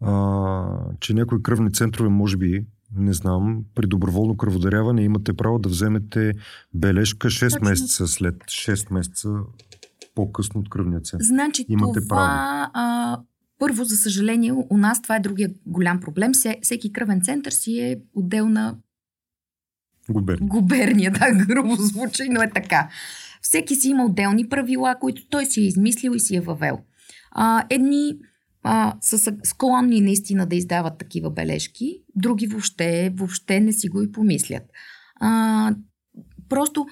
а, 0.00 0.64
че 1.00 1.14
някои 1.14 1.42
кръвни 1.42 1.72
центрове, 1.72 2.08
може 2.08 2.36
би, 2.36 2.66
не 2.96 3.12
знам, 3.12 3.64
при 3.74 3.86
доброволно 3.86 4.36
кръводаряване 4.36 5.02
имате 5.02 5.32
право 5.32 5.58
да 5.58 5.68
вземете 5.68 6.32
бележка 6.74 7.28
6 7.28 7.52
Точно. 7.52 7.68
месеца 7.68 8.06
след 8.06 8.34
6 8.34 8.92
месеца 8.92 9.28
по-късно 10.14 10.60
от 10.60 10.70
кръвния 10.70 11.00
център. 11.00 11.24
Значи 11.24 11.64
имате 11.68 12.00
това, 12.00 12.16
право. 12.16 12.70
А, 12.74 13.18
първо, 13.58 13.84
за 13.84 13.96
съжаление, 13.96 14.52
у 14.70 14.76
нас 14.76 15.02
това 15.02 15.16
е 15.16 15.20
другия 15.20 15.50
голям 15.66 16.00
проблем. 16.00 16.32
Всеки 16.62 16.92
кръвен 16.92 17.20
център 17.20 17.50
си 17.50 17.80
е 17.80 18.00
отделна 18.14 18.76
Губерния. 20.10 20.48
Губерния, 20.48 21.10
да, 21.20 21.44
грубо 21.46 21.76
звучи, 21.76 22.28
но 22.30 22.42
е 22.42 22.50
така. 22.50 22.88
Всеки 23.42 23.74
си 23.74 23.88
има 23.88 24.04
отделни 24.04 24.48
правила, 24.48 24.96
които 25.00 25.28
той 25.30 25.46
си 25.46 25.60
е 25.60 25.66
измислил 25.66 26.12
и 26.14 26.20
си 26.20 26.36
е 26.36 26.40
въвел. 26.40 26.78
А, 27.30 27.64
едни 27.70 28.18
а, 28.68 28.96
са 29.00 29.36
склонни 29.44 30.00
наистина 30.00 30.46
да 30.46 30.56
издават 30.56 30.98
такива 30.98 31.30
бележки, 31.30 32.02
други 32.14 32.46
въобще, 32.46 33.12
въобще 33.16 33.60
не 33.60 33.72
си 33.72 33.88
го 33.88 34.02
и 34.02 34.12
помислят. 34.12 34.62
А, 35.20 35.74
просто 36.48 36.86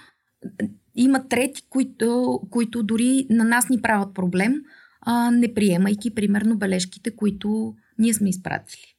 има 0.95 1.29
трети, 1.29 1.62
които, 1.68 2.41
които 2.51 2.83
дори 2.83 3.27
на 3.31 3.45
нас 3.45 3.68
ни 3.68 3.83
правят 3.83 4.14
проблем, 4.14 4.55
а, 5.01 5.31
не 5.31 5.55
приемайки 5.55 6.14
примерно 6.14 6.59
бележките, 6.59 7.16
които 7.16 7.75
ние 7.99 8.14
сме 8.14 8.29
изпратили. 8.29 8.95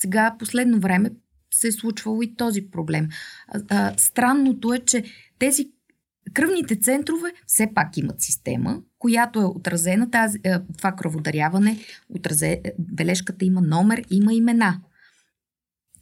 Сега, 0.00 0.36
последно 0.38 0.80
време, 0.80 1.10
се 1.54 1.68
е 1.68 1.72
случвало 1.72 2.22
и 2.22 2.34
този 2.34 2.70
проблем. 2.70 3.08
А, 3.48 3.60
а, 3.68 3.94
странното 3.96 4.74
е, 4.74 4.78
че 4.78 5.04
тези 5.38 5.72
кръвните 6.34 6.76
центрове 6.76 7.32
все 7.46 7.70
пак 7.74 7.96
имат 7.96 8.22
система, 8.22 8.82
която 8.98 9.40
е 9.40 9.44
отразена, 9.44 10.10
тази, 10.10 10.38
е, 10.44 10.58
това 10.78 10.92
кръводаряване, 10.92 11.78
отразе, 12.08 12.62
бележката 12.78 13.44
има 13.44 13.60
номер, 13.60 14.04
има 14.10 14.34
имена. 14.34 14.80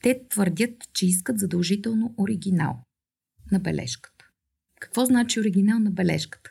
Те 0.02 0.20
твърдят, 0.28 0.74
че 0.92 1.06
искат 1.06 1.38
задължително 1.38 2.14
оригинал 2.18 2.76
на 3.52 3.58
бележката. 3.58 4.24
Какво 4.80 5.04
значи 5.04 5.40
оригинал 5.40 5.78
на 5.78 5.90
бележката? 5.90 6.50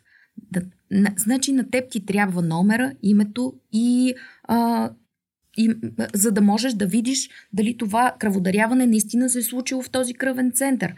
Да, 0.52 0.62
на, 0.92 1.14
значи 1.18 1.52
на 1.52 1.70
теб 1.70 1.92
ти 1.92 2.06
трябва 2.06 2.42
номера, 2.42 2.94
името 3.04 3.54
и, 3.74 4.16
а, 4.44 4.92
и 5.58 5.76
за 6.14 6.32
да 6.32 6.42
можеш 6.42 6.74
да 6.74 6.88
видиш 6.88 7.30
дали 7.54 7.78
това 7.78 8.16
кръводаряване 8.20 8.88
наистина 8.88 9.30
се 9.30 9.40
е 9.40 9.42
случило 9.42 9.82
в 9.82 9.90
този 9.90 10.14
кръвен 10.14 10.52
център. 10.52 10.96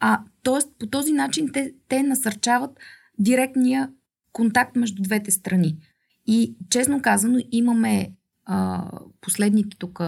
А, 0.00 0.20
тоест, 0.42 0.68
по 0.78 0.86
този 0.86 1.12
начин 1.12 1.50
те, 1.52 1.72
те 1.88 2.02
насърчават 2.02 2.70
директния 3.18 3.90
контакт 4.32 4.76
между 4.76 5.02
двете 5.02 5.30
страни. 5.30 5.76
И, 6.26 6.56
честно 6.70 7.02
казано, 7.02 7.38
имаме 7.52 8.12
а, 8.44 8.90
последните 9.20 9.76
тук 9.78 10.00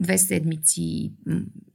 две 0.00 0.18
седмици, 0.18 1.12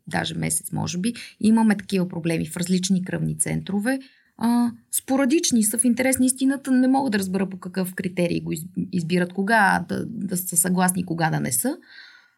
даже 0.08 0.36
месец, 0.36 0.72
може 0.72 0.98
би, 0.98 1.14
имаме 1.40 1.78
такива 1.78 2.08
проблеми 2.08 2.46
в 2.48 2.58
различни 2.58 3.06
кръвни 3.06 3.38
центрове. 3.38 4.00
А, 4.38 4.72
спорадични 4.92 5.64
са 5.64 5.78
в 5.78 5.86
интерес 5.86 6.20
на 6.20 6.26
истината. 6.26 6.72
Не 6.72 6.88
мога 6.88 7.10
да 7.10 7.20
разбера 7.20 7.50
по 7.50 7.60
какъв 7.60 7.96
критерий 7.96 8.42
го 8.42 8.54
избират, 8.92 9.34
кога 9.34 9.86
да, 9.90 10.06
да 10.06 10.38
са 10.38 10.58
съгласни, 10.58 11.06
кога 11.06 11.30
да 11.30 11.40
не 11.40 11.52
са. 11.52 11.78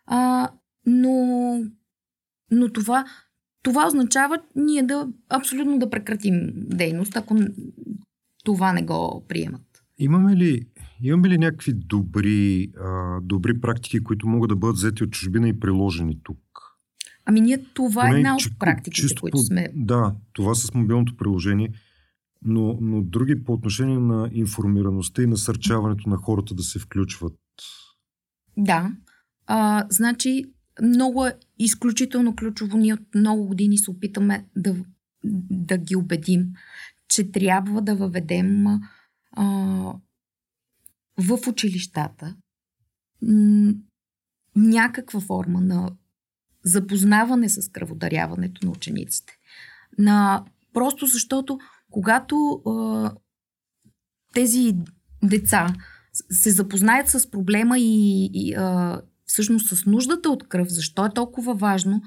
А, 0.05 0.49
но, 0.85 1.57
но 2.51 2.73
това, 2.73 3.05
това 3.63 3.87
означава 3.87 4.37
ние 4.55 4.83
да 4.83 5.07
абсолютно 5.29 5.79
да 5.79 5.89
прекратим 5.89 6.51
дейност, 6.55 7.15
ако 7.15 7.35
това 8.43 8.73
не 8.73 8.83
го 8.83 9.25
приемат. 9.27 9.61
Имаме 9.97 10.35
ли, 10.35 10.61
имаме 11.01 11.29
ли 11.29 11.37
някакви 11.37 11.73
добри, 11.73 12.71
а, 12.79 13.19
добри 13.21 13.61
практики, 13.61 14.03
които 14.03 14.27
могат 14.27 14.49
да 14.49 14.55
бъдат 14.55 14.75
взети 14.75 15.03
от 15.03 15.11
чужбина 15.11 15.49
и 15.49 15.59
приложени 15.59 16.19
тук? 16.23 16.37
Ами 17.25 17.41
ние 17.41 17.65
това 17.73 18.01
Поне, 18.01 18.15
е 18.15 18.17
една 18.17 18.35
от 18.35 18.59
практиките, 18.59 19.01
чисто 19.01 19.21
които 19.21 19.37
сме... 19.37 19.67
Да, 19.75 20.15
това 20.33 20.55
с 20.55 20.73
мобилното 20.73 21.17
приложение, 21.17 21.73
но, 22.41 22.77
но 22.81 23.01
други 23.01 23.43
по 23.43 23.53
отношение 23.53 23.99
на 23.99 24.29
информираността 24.33 25.23
и 25.23 25.27
насърчаването 25.27 26.09
на 26.09 26.17
хората 26.17 26.53
да 26.55 26.63
се 26.63 26.79
включват. 26.79 27.33
Да, 28.57 28.91
а, 29.47 29.85
значи 29.89 30.45
много 30.81 31.25
е 31.25 31.37
изключително 31.59 32.35
ключово. 32.35 32.77
Ние 32.77 32.93
от 32.93 33.15
много 33.15 33.47
години 33.47 33.77
се 33.77 33.91
опитаме 33.91 34.45
да, 34.55 34.75
да 35.51 35.77
ги 35.77 35.95
убедим, 35.95 36.53
че 37.07 37.31
трябва 37.31 37.81
да 37.81 37.95
въведем 37.95 38.65
а, 39.31 39.45
в 41.17 41.39
училищата 41.47 42.35
м- 43.21 43.73
някаква 44.55 45.19
форма 45.19 45.61
на 45.61 45.91
запознаване 46.63 47.49
с 47.49 47.71
кръводаряването 47.71 48.65
на 48.65 48.71
учениците. 48.71 49.33
На, 49.97 50.45
просто 50.73 51.05
защото, 51.05 51.59
когато 51.91 52.61
а, 52.65 53.11
тези 54.33 54.75
деца 55.23 55.75
се 56.13 56.51
запознаят 56.51 57.09
с 57.09 57.31
проблема 57.31 57.79
и, 57.79 58.29
и 58.33 58.53
а, 58.53 59.01
всъщност 59.31 59.77
с 59.77 59.85
нуждата 59.85 60.29
от 60.29 60.47
кръв, 60.47 60.69
защо 60.69 61.05
е 61.05 61.13
толкова 61.15 61.53
важно, 61.55 62.01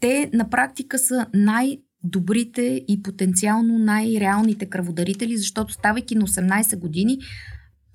те 0.00 0.30
на 0.32 0.50
практика 0.50 0.98
са 0.98 1.26
най- 1.34 1.78
добрите 2.04 2.84
и 2.88 3.02
потенциално 3.02 3.78
най-реалните 3.78 4.66
кръводарители, 4.66 5.36
защото 5.36 5.72
ставайки 5.72 6.14
на 6.14 6.26
18 6.26 6.78
години, 6.78 7.18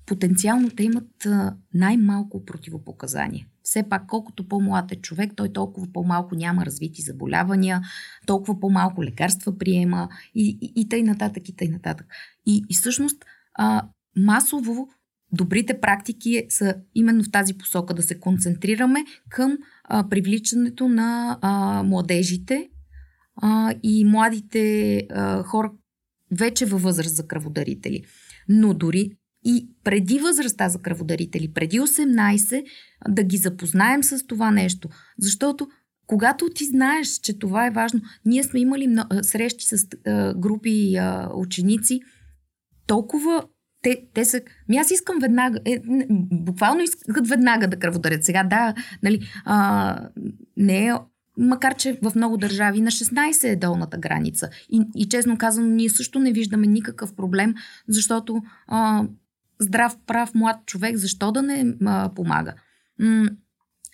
потенциално 0.06 0.70
те 0.70 0.82
имат 0.82 1.26
най-малко 1.74 2.44
противопоказания. 2.44 3.46
Все 3.62 3.82
пак, 3.88 4.06
колкото 4.06 4.48
по-млад 4.48 4.92
е 4.92 5.00
човек, 5.00 5.32
той 5.36 5.52
толкова 5.52 5.86
по-малко 5.92 6.34
няма 6.34 6.66
развити 6.66 7.02
заболявания, 7.02 7.80
толкова 8.26 8.60
по-малко 8.60 9.04
лекарства 9.04 9.58
приема 9.58 10.08
и, 10.34 10.58
и, 10.62 10.80
и 10.80 10.88
тъй 10.88 11.02
нататък, 11.02 11.48
и 11.48 11.56
тъй 11.56 11.68
нататък. 11.68 12.06
И, 12.46 12.64
и 12.68 12.74
всъщност 12.74 13.24
а, 13.54 13.88
масово 14.16 14.88
добрите 15.32 15.80
практики 15.80 16.46
са 16.48 16.74
именно 16.94 17.24
в 17.24 17.30
тази 17.30 17.54
посока 17.54 17.94
да 17.94 18.02
се 18.02 18.20
концентрираме 18.20 19.04
към 19.28 19.58
а, 19.84 20.08
привличането 20.08 20.88
на 20.88 21.38
а, 21.42 21.82
младежите 21.82 22.68
а, 23.36 23.74
и 23.82 24.04
младите 24.04 24.96
а, 25.10 25.42
хора 25.42 25.72
вече 26.32 26.66
във 26.66 26.82
възраст 26.82 27.16
за 27.16 27.26
кръводарители. 27.26 28.04
Но 28.48 28.74
дори 28.74 29.10
и 29.44 29.68
преди 29.84 30.18
възрастта 30.18 30.68
за 30.68 30.78
кръводарители, 30.78 31.52
преди 31.52 31.80
18, 31.80 32.64
да 33.08 33.22
ги 33.22 33.36
запознаем 33.36 34.02
с 34.02 34.26
това 34.26 34.50
нещо. 34.50 34.88
Защото 35.18 35.68
когато 36.06 36.48
ти 36.54 36.64
знаеш, 36.64 37.08
че 37.08 37.38
това 37.38 37.66
е 37.66 37.70
важно, 37.70 38.00
ние 38.24 38.42
сме 38.42 38.60
имали 38.60 38.96
срещи 39.22 39.64
с 39.66 39.86
групи 40.36 40.98
ученици, 41.34 42.00
толкова 42.86 43.44
те, 43.82 44.02
те 44.14 44.24
са... 44.24 44.40
Ми 44.68 44.76
аз 44.76 44.90
искам 44.90 45.18
веднага... 45.18 45.58
Е, 45.64 45.80
буквално 46.32 46.82
искат 46.82 47.28
веднага 47.28 47.68
да 47.68 47.76
кръводарят. 47.76 48.24
Сега, 48.24 48.44
да, 48.44 48.74
нали, 49.02 49.20
а, 49.44 50.08
не 50.56 50.86
е 50.86 50.92
макар 51.38 51.74
че 51.74 51.98
в 52.02 52.12
много 52.14 52.36
държави 52.36 52.80
на 52.80 52.90
16 52.90 53.48
е 53.48 53.56
долната 53.56 53.98
граница. 53.98 54.48
И, 54.70 54.82
и 54.94 55.08
честно 55.08 55.38
казано, 55.38 55.66
ние 55.66 55.88
също 55.88 56.18
не 56.18 56.32
виждаме 56.32 56.66
никакъв 56.66 57.14
проблем, 57.14 57.54
защото 57.88 58.42
а, 58.66 59.04
здрав, 59.58 59.96
прав, 60.06 60.34
млад 60.34 60.56
човек, 60.66 60.96
защо 60.96 61.32
да 61.32 61.42
не 61.42 61.74
а, 61.86 62.14
помага? 62.14 62.54
М- 63.00 63.28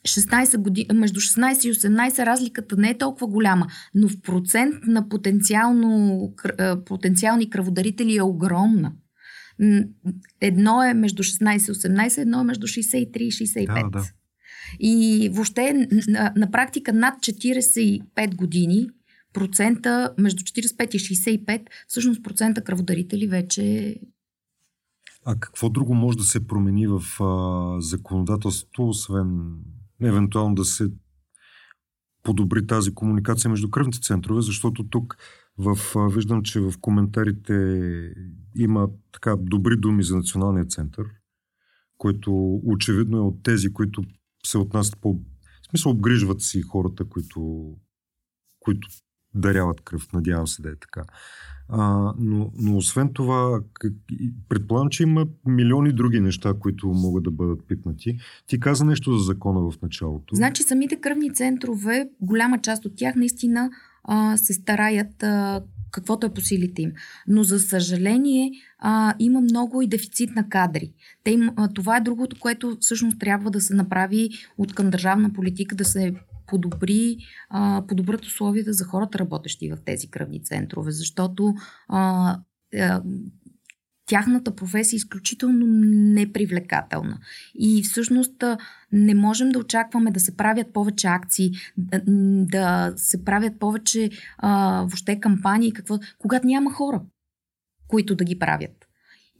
16 0.08 0.56
години, 0.58 0.88
между 0.94 1.20
16 1.20 1.68
и 1.68 1.74
18 1.74 2.26
разликата 2.26 2.76
не 2.76 2.90
е 2.90 2.98
толкова 2.98 3.26
голяма, 3.26 3.66
но 3.94 4.08
в 4.08 4.20
процент 4.20 4.74
на 4.86 5.08
потенциално, 5.08 6.32
потенциални 6.86 7.50
кръводарители 7.50 8.16
е 8.16 8.22
огромна. 8.22 8.92
Едно 10.40 10.82
е 10.82 10.94
между 10.94 11.22
16 11.22 11.56
и 11.56 11.74
18, 11.74 12.22
едно 12.22 12.40
е 12.40 12.44
между 12.44 12.66
63 12.66 13.16
и 13.16 13.32
65. 13.32 13.90
Да, 13.90 13.98
да. 13.98 14.04
И 14.80 15.28
въобще 15.32 15.88
на, 16.08 16.32
на 16.36 16.50
практика 16.50 16.92
над 16.92 17.14
45 17.14 18.34
години 18.34 18.88
процента, 19.32 20.14
между 20.18 20.42
45 20.42 20.94
и 20.94 20.98
65, 20.98 21.66
всъщност 21.88 22.22
процента 22.22 22.64
кръводарители 22.64 23.26
вече 23.26 23.94
а 25.26 25.40
какво 25.40 25.68
друго 25.68 25.94
може 25.94 26.18
да 26.18 26.24
се 26.24 26.46
промени 26.46 26.86
в 26.86 27.02
а, 27.20 27.80
законодателството, 27.80 28.88
освен 28.88 29.56
евентуално 30.02 30.54
да 30.54 30.64
се 30.64 30.88
подобри 32.22 32.66
тази 32.66 32.94
комуникация 32.94 33.50
между 33.50 33.70
кръвните 33.70 34.00
центрове, 34.00 34.40
защото 34.40 34.84
тук 34.88 35.16
в, 35.58 35.78
виждам, 36.10 36.42
че 36.42 36.60
в 36.60 36.72
коментарите 36.80 37.54
има 38.56 38.88
така 39.12 39.36
добри 39.38 39.76
думи 39.76 40.02
за 40.02 40.16
Националния 40.16 40.64
център, 40.64 41.06
който 41.98 42.60
очевидно 42.64 43.16
е 43.16 43.20
от 43.20 43.42
тези, 43.42 43.72
които 43.72 44.02
се 44.46 44.58
отнасят 44.58 45.00
по... 45.00 45.14
В 45.14 45.66
смисъл, 45.70 45.92
обгрижват 45.92 46.40
си 46.40 46.62
хората, 46.62 47.04
които, 47.04 47.72
които 48.60 48.88
даряват 49.34 49.80
кръв. 49.80 50.12
Надявам 50.12 50.46
се 50.46 50.62
да 50.62 50.68
е 50.68 50.76
така. 50.76 51.02
А, 51.68 52.14
но, 52.18 52.52
но 52.58 52.76
освен 52.76 53.12
това, 53.12 53.60
предполагам, 54.48 54.88
че 54.88 55.02
има 55.02 55.26
милиони 55.46 55.92
други 55.92 56.20
неща, 56.20 56.54
които 56.60 56.88
могат 56.88 57.24
да 57.24 57.30
бъдат 57.30 57.66
пипнати. 57.66 58.18
Ти 58.46 58.60
каза 58.60 58.84
нещо 58.84 59.12
за 59.12 59.24
закона 59.24 59.70
в 59.70 59.82
началото. 59.82 60.34
Значи 60.34 60.62
самите 60.62 61.00
кръвни 61.00 61.34
центрове, 61.34 62.08
голяма 62.20 62.60
част 62.60 62.84
от 62.84 62.92
тях 62.96 63.14
наистина 63.14 63.70
а, 64.04 64.36
се 64.36 64.52
стараят 64.52 65.22
а, 65.22 65.62
каквото 65.90 66.26
е 66.26 66.34
по 66.34 66.40
силите 66.40 66.82
им. 66.82 66.92
Но 67.28 67.42
за 67.42 67.58
съжаление 67.58 68.50
а, 68.78 69.14
има 69.18 69.40
много 69.40 69.82
и 69.82 69.88
дефицит 69.88 70.30
на 70.36 70.48
кадри. 70.48 70.92
Те 71.24 71.30
им, 71.30 71.50
а, 71.56 71.68
това 71.68 71.96
е 71.96 72.00
другото, 72.00 72.36
което 72.40 72.76
всъщност 72.80 73.18
трябва 73.18 73.50
да 73.50 73.60
се 73.60 73.74
направи 73.74 74.30
от 74.58 74.74
към 74.74 74.90
държавна 74.90 75.32
политика, 75.32 75.76
да 75.76 75.84
се 75.84 76.14
подобри, 76.46 77.16
а, 77.50 77.82
подобрят 77.88 78.24
условията 78.24 78.72
за 78.72 78.84
хората, 78.84 79.18
работещи 79.18 79.70
в 79.70 79.78
тези 79.84 80.10
кръвни 80.10 80.42
центрове, 80.42 80.90
защото 80.90 81.54
а, 81.88 82.36
а, 82.78 83.02
тяхната 84.06 84.56
професия 84.56 84.96
е 84.96 84.98
изключително 84.98 85.66
непривлекателна. 86.14 87.18
И 87.54 87.82
всъщност 87.82 88.44
не 88.92 89.14
можем 89.14 89.48
да 89.48 89.58
очакваме 89.58 90.10
да 90.10 90.20
се 90.20 90.36
правят 90.36 90.72
повече 90.72 91.06
акции, 91.06 91.50
да, 92.46 92.92
се 92.96 93.24
правят 93.24 93.58
повече 93.58 94.10
а, 94.38 94.80
въобще 94.80 95.20
кампании, 95.20 95.72
какво, 95.72 95.98
когато 96.18 96.46
няма 96.46 96.72
хора, 96.72 97.02
които 97.88 98.14
да 98.14 98.24
ги 98.24 98.38
правят. 98.38 98.86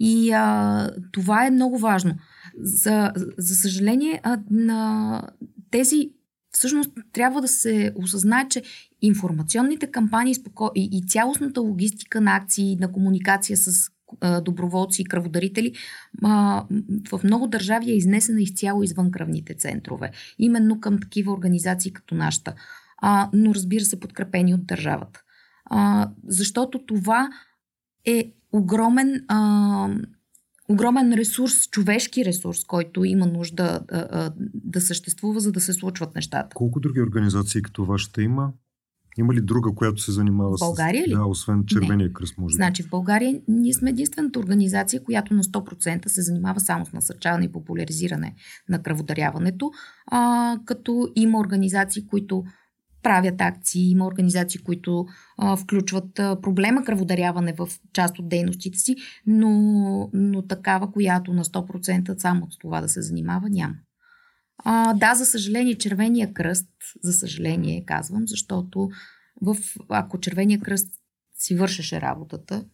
И 0.00 0.32
а, 0.32 0.90
това 1.12 1.46
е 1.46 1.50
много 1.50 1.78
важно. 1.78 2.14
За, 2.58 3.12
за 3.38 3.54
съжаление, 3.54 4.20
а, 4.22 4.38
на 4.50 5.22
тези 5.70 6.10
всъщност 6.50 6.90
трябва 7.12 7.40
да 7.40 7.48
се 7.48 7.92
осъзнае, 7.96 8.48
че 8.48 8.62
информационните 9.02 9.86
кампании 9.86 10.34
и, 10.74 10.88
и 10.92 11.06
цялостната 11.08 11.60
логистика 11.60 12.20
на 12.20 12.36
акции, 12.36 12.76
на 12.76 12.92
комуникация 12.92 13.56
с 13.56 13.93
доброволци 14.42 15.02
и 15.02 15.04
кръводарители 15.04 15.72
в 17.10 17.20
много 17.24 17.46
държави 17.46 17.90
е 17.90 17.96
изнесена 17.96 18.42
изцяло 18.42 18.82
извън 18.82 19.10
кръвните 19.10 19.54
центрове. 19.54 20.10
Именно 20.38 20.80
към 20.80 21.00
такива 21.00 21.32
организации 21.32 21.92
като 21.92 22.14
нашата. 22.14 22.54
Но 23.32 23.54
разбира 23.54 23.84
се, 23.84 24.00
подкрепени 24.00 24.54
от 24.54 24.66
държавата. 24.66 25.22
Защото 26.26 26.86
това 26.86 27.28
е 28.04 28.32
огромен 28.52 29.26
огромен 30.68 31.12
ресурс, 31.12 31.68
човешки 31.70 32.24
ресурс, 32.24 32.64
който 32.64 33.04
има 33.04 33.26
нужда 33.26 33.80
да, 33.88 34.30
да 34.54 34.80
съществува, 34.80 35.40
за 35.40 35.52
да 35.52 35.60
се 35.60 35.72
случват 35.72 36.14
нещата. 36.14 36.54
Колко 36.54 36.80
други 36.80 37.00
организации 37.00 37.62
като 37.62 37.84
вашата 37.84 38.22
има? 38.22 38.52
Има 39.18 39.34
ли 39.34 39.40
друга, 39.40 39.74
която 39.74 40.02
се 40.02 40.12
занимава 40.12 40.56
България 40.60 41.04
с... 41.04 41.06
ли? 41.06 41.12
Да, 41.12 41.24
освен 41.24 41.64
Червения 41.66 42.12
кръст, 42.12 42.38
може 42.38 42.54
Значи 42.54 42.82
в 42.82 42.90
България 42.90 43.40
ние 43.48 43.72
сме 43.72 43.90
единствената 43.90 44.38
организация, 44.38 45.02
която 45.02 45.34
на 45.34 45.44
100% 45.44 46.08
се 46.08 46.22
занимава 46.22 46.60
само 46.60 46.86
с 46.86 46.92
насърчаване 46.92 47.44
и 47.44 47.52
популяризиране 47.52 48.34
на 48.68 48.82
кръводаряването, 48.82 49.70
а, 50.06 50.56
като 50.64 51.08
има 51.16 51.38
организации, 51.38 52.06
които 52.06 52.44
правят 53.02 53.40
акции, 53.40 53.90
има 53.90 54.06
организации, 54.06 54.60
които 54.60 55.06
а, 55.38 55.56
включват 55.56 56.18
а, 56.18 56.40
проблема 56.40 56.84
кръводаряване 56.84 57.54
в 57.58 57.68
част 57.92 58.18
от 58.18 58.28
дейностите 58.28 58.78
си, 58.78 58.96
но, 59.26 59.50
но 60.12 60.42
такава, 60.42 60.92
която 60.92 61.32
на 61.32 61.44
100% 61.44 62.18
само 62.18 62.44
от 62.44 62.58
това 62.60 62.80
да 62.80 62.88
се 62.88 63.02
занимава, 63.02 63.50
няма. 63.50 63.74
А, 64.58 64.94
да, 64.94 65.14
за 65.14 65.26
съжаление, 65.26 65.78
Червения 65.78 66.32
кръст, 66.32 66.68
за 67.02 67.12
съжаление 67.12 67.84
казвам, 67.84 68.22
защото 68.26 68.90
в, 69.42 69.56
ако 69.88 70.20
Червения 70.20 70.60
кръст 70.60 70.88
си 71.38 71.54
вършеше 71.54 72.00
работата, 72.00 72.64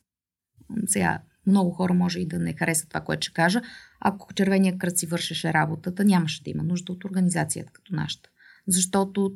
сега 0.87 1.19
много 1.47 1.71
хора 1.71 1.95
може 1.95 2.21
и 2.21 2.29
да 2.29 2.39
не 2.39 2.53
харесат 2.53 2.89
това, 2.89 3.01
което 3.01 3.25
ще 3.25 3.35
кажа, 3.35 3.61
ако 4.01 4.35
Червения 4.35 4.79
кръст 4.79 4.99
си 4.99 5.07
вършеше 5.07 5.53
работата, 5.53 6.05
нямаше 6.05 6.43
да 6.43 6.51
има 6.51 6.63
нужда 6.63 6.93
от 6.93 7.05
организацията 7.05 7.73
като 7.73 7.95
нашата. 7.95 8.31
Защото 8.67 9.33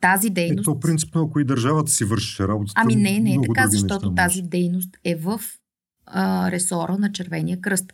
тази 0.00 0.30
дейност... 0.30 0.68
Ето, 0.68 0.80
принципно, 0.80 1.22
ако 1.22 1.40
и 1.40 1.44
държавата 1.44 1.90
си 1.90 2.04
върши 2.04 2.42
работата. 2.42 2.80
Ами 2.80 2.96
не, 2.96 3.20
не 3.20 3.34
е 3.34 3.38
така, 3.46 3.66
защото 3.66 4.14
тази 4.14 4.42
дейност 4.42 4.96
е 5.04 5.14
в 5.14 5.40
а, 6.06 6.50
ресора 6.50 6.98
на 6.98 7.12
Червения 7.12 7.60
кръст. 7.60 7.92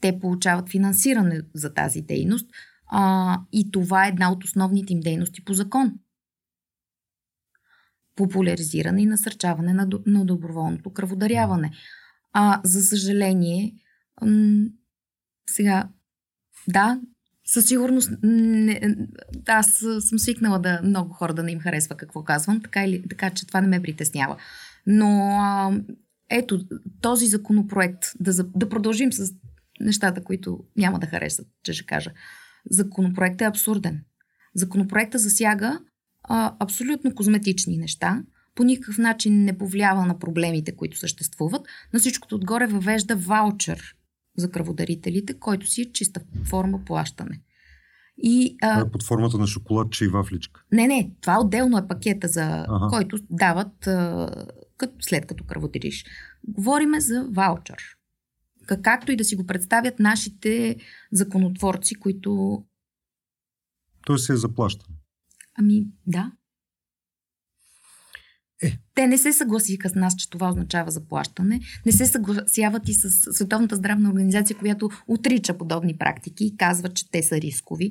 Те 0.00 0.18
получават 0.18 0.70
финансиране 0.70 1.40
за 1.54 1.74
тази 1.74 2.02
дейност 2.02 2.50
а, 2.86 3.40
и 3.52 3.70
това 3.70 4.06
е 4.06 4.08
една 4.08 4.32
от 4.32 4.44
основните 4.44 4.92
им 4.92 5.00
дейности 5.00 5.44
по 5.44 5.54
закон. 5.54 5.94
Популяризиране 8.16 9.02
и 9.02 9.06
насърчаване 9.06 9.72
на, 9.72 9.88
на 10.06 10.24
доброволното 10.24 10.90
кръводаряване. 10.90 11.70
А, 12.32 12.60
за 12.64 12.82
съжаление, 12.82 13.74
м- 14.22 14.68
сега, 15.50 15.88
да, 16.68 17.00
със 17.44 17.66
сигурност, 17.66 18.10
не, 18.22 18.96
аз 19.48 19.66
съм 20.00 20.18
свикнала 20.18 20.58
да 20.58 20.80
много 20.82 21.12
хора 21.12 21.34
да 21.34 21.42
не 21.42 21.52
им 21.52 21.60
харесва 21.60 21.96
какво 21.96 22.24
казвам, 22.24 22.62
така, 22.62 22.84
или, 22.84 23.08
така 23.08 23.30
че 23.30 23.46
това 23.46 23.60
не 23.60 23.68
ме 23.68 23.82
притеснява. 23.82 24.36
Но 24.86 25.38
а, 25.40 25.80
ето, 26.30 26.60
този 27.00 27.26
законопроект, 27.26 28.04
да, 28.20 28.44
да 28.44 28.68
продължим 28.68 29.12
с 29.12 29.32
нещата, 29.80 30.24
които 30.24 30.64
няма 30.76 30.98
да 30.98 31.06
харесат, 31.06 31.46
че 31.62 31.72
ще 31.72 31.86
кажа. 31.86 32.12
Законопроектът 32.70 33.40
е 33.40 33.48
абсурден. 33.48 34.04
Законопроектът 34.54 35.20
засяга 35.20 35.80
а, 36.24 36.54
абсолютно 36.58 37.14
козметични 37.14 37.76
неща, 37.76 38.22
по 38.54 38.64
никакъв 38.64 38.98
начин 38.98 39.44
не 39.44 39.58
повлиява 39.58 40.06
на 40.06 40.18
проблемите, 40.18 40.76
които 40.76 40.98
съществуват. 40.98 41.66
На 41.92 42.00
всичкото 42.00 42.34
отгоре 42.34 42.66
въвежда 42.66 43.16
ваучер 43.16 43.96
за 44.36 44.50
кръводарителите, 44.50 45.38
който 45.38 45.66
си 45.66 45.82
е 45.82 45.92
чиста 45.92 46.20
форма 46.44 46.80
плащане. 46.84 47.40
И, 48.18 48.56
а... 48.62 48.80
Е 48.80 48.90
под 48.90 49.02
формата 49.02 49.38
на 49.38 49.46
шоколадче 49.46 50.04
и 50.04 50.08
вафличка. 50.08 50.62
Не, 50.72 50.86
не, 50.86 51.10
това 51.20 51.40
отделно 51.40 51.78
е 51.78 51.88
пакета, 51.88 52.28
за 52.28 52.64
ага. 52.68 52.86
който 52.90 53.18
дават 53.30 53.86
а, 53.86 54.30
като, 54.76 54.94
след 55.00 55.26
като 55.26 55.44
кръводариш. 55.44 56.04
Говориме 56.48 57.00
за 57.00 57.28
ваучер. 57.30 57.82
Както 58.66 59.12
и 59.12 59.16
да 59.16 59.24
си 59.24 59.36
го 59.36 59.46
представят 59.46 59.98
нашите 59.98 60.76
законотворци, 61.12 61.94
които... 61.94 62.62
Той 64.06 64.18
се 64.18 64.32
е 64.32 64.36
заплащан. 64.36 64.94
Ами, 65.58 65.86
да. 66.06 66.32
Е. 68.62 68.78
Те 68.94 69.06
не 69.06 69.18
се 69.18 69.32
съгласиха 69.32 69.88
с 69.88 69.94
нас, 69.94 70.16
че 70.16 70.30
това 70.30 70.48
означава 70.48 70.90
заплащане. 70.90 71.60
Не 71.86 71.92
се 71.92 72.06
съгласяват 72.06 72.88
и 72.88 72.94
с 72.94 73.10
Световната 73.32 73.76
здравна 73.76 74.10
организация, 74.10 74.56
която 74.56 74.90
отрича 75.08 75.58
подобни 75.58 75.98
практики 75.98 76.44
и 76.44 76.56
казва, 76.56 76.88
че 76.88 77.10
те 77.10 77.22
са 77.22 77.40
рискови. 77.40 77.90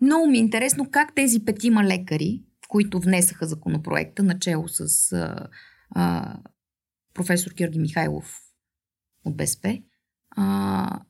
Много 0.00 0.26
ми 0.26 0.36
е 0.36 0.40
интересно 0.40 0.90
как 0.90 1.14
тези 1.14 1.44
петима 1.44 1.84
лекари, 1.84 2.42
които 2.68 3.00
внесаха 3.00 3.46
законопроекта, 3.46 4.22
начало 4.22 4.68
с 4.68 5.12
а, 5.12 5.48
а, 5.90 6.36
професор 7.14 7.52
Георги 7.52 7.78
Михайлов 7.78 8.40
от 9.24 9.36
БСП, 9.36 9.82
а, 10.36 11.00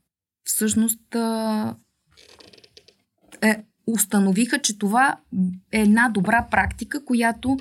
всъщност 0.44 1.14
а, 1.14 1.76
е, 3.42 3.64
установиха, 3.86 4.58
че 4.58 4.78
това 4.78 5.16
е 5.72 5.80
една 5.80 6.08
добра 6.08 6.46
практика, 6.50 7.04
която 7.04 7.56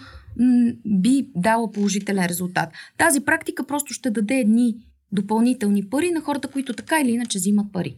би 0.86 1.28
дала 1.36 1.72
положителен 1.72 2.26
резултат. 2.26 2.70
Тази 2.98 3.22
практика 3.26 3.68
просто 3.68 3.94
ще 3.94 4.10
даде 4.10 4.36
едни 4.36 4.76
допълнителни 5.12 5.90
пари 5.90 6.12
на 6.12 6.22
хората, 6.22 6.48
които 6.48 6.74
така 6.74 7.02
или 7.02 7.12
иначе 7.12 7.38
взимат 7.38 7.72
пари. 7.74 7.98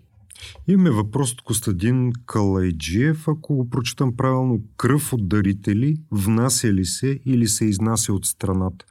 Имаме 0.67 0.89
въпрос 0.89 1.31
от 1.31 1.41
Костадин 1.41 2.11
Калайджиев. 2.25 3.27
Ако 3.27 3.55
го 3.55 3.69
прочитам 3.69 4.15
правилно, 4.15 4.61
кръв 4.77 5.13
от 5.13 5.29
дарители 5.29 5.97
внася 6.11 6.73
ли 6.73 6.85
се 6.85 7.19
или 7.25 7.47
се 7.47 7.65
изнася 7.65 8.13
от 8.13 8.25
страната? 8.25 8.85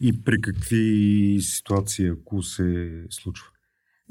И 0.00 0.24
при 0.24 0.40
какви 0.40 1.38
ситуации, 1.40 2.06
ако 2.06 2.42
се 2.42 2.90
случва? 3.10 3.46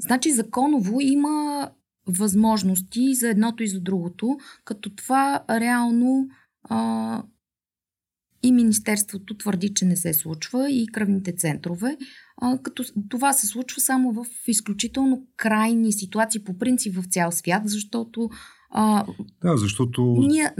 Значи 0.00 0.32
законово 0.32 1.00
има 1.00 1.68
възможности 2.06 3.14
за 3.14 3.28
едното 3.28 3.62
и 3.62 3.68
за 3.68 3.80
другото, 3.80 4.38
като 4.64 4.94
това 4.94 5.44
реално 5.50 6.28
а, 6.64 7.22
и 8.42 8.52
Министерството 8.52 9.36
твърди, 9.36 9.74
че 9.74 9.84
не 9.84 9.96
се 9.96 10.14
случва 10.14 10.70
и 10.70 10.86
кръвните 10.86 11.32
центрове, 11.32 11.96
а, 12.36 12.58
като 12.58 12.84
това 13.08 13.32
се 13.32 13.46
случва 13.46 13.80
само 13.80 14.12
в 14.12 14.26
изключително 14.48 15.26
крайни 15.36 15.92
ситуации 15.92 16.44
по 16.44 16.58
принцип 16.58 16.94
в 16.94 17.04
цял 17.04 17.32
свят, 17.32 17.62
защото 17.64 18.30
а, 18.70 19.04
да, 19.42 19.56
защото 19.56 20.16
ние, 20.18 20.50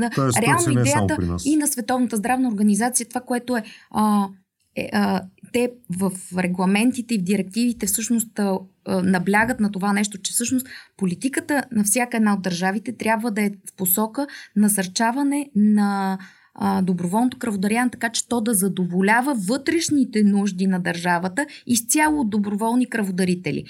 реално 0.43 0.71
идеята 0.71 0.89
е 0.89 0.93
само 0.93 1.07
при 1.07 1.27
нас. 1.27 1.47
и 1.47 1.57
на 1.57 1.67
Световната 1.67 2.17
здравна 2.17 2.49
организация, 2.49 3.09
това, 3.09 3.21
което 3.21 3.57
е, 3.57 3.63
а, 3.91 4.29
е 4.77 4.91
а, 4.93 5.23
те 5.53 5.73
в 5.99 6.13
регламентите 6.39 7.15
и 7.15 7.19
в 7.19 7.23
директивите 7.23 7.87
всъщност 7.87 8.41
наблягат 9.05 9.61
на 9.61 9.73
това 9.73 9.93
нещо, 9.93 10.19
че 10.19 10.33
всъщност 10.33 10.67
политиката 10.97 11.65
на 11.73 11.85
всяка 11.85 12.17
една 12.17 12.35
от 12.35 12.43
държавите 12.43 12.97
трябва 12.97 13.31
да 13.31 13.43
е 13.43 13.51
в 13.51 13.77
посока 13.77 14.27
насърчаване 14.57 15.51
на 15.55 16.19
доброволното 16.83 17.39
кръводаряване, 17.39 17.91
така 17.91 18.09
че 18.09 18.29
то 18.29 18.41
да 18.41 18.55
задоволява 18.55 19.35
вътрешните 19.35 20.23
нужди 20.23 20.67
на 20.67 20.81
държавата 20.81 21.47
изцяло 21.67 22.21
от 22.21 22.31
доброволни 22.31 22.89
кръводарители. 22.89 23.65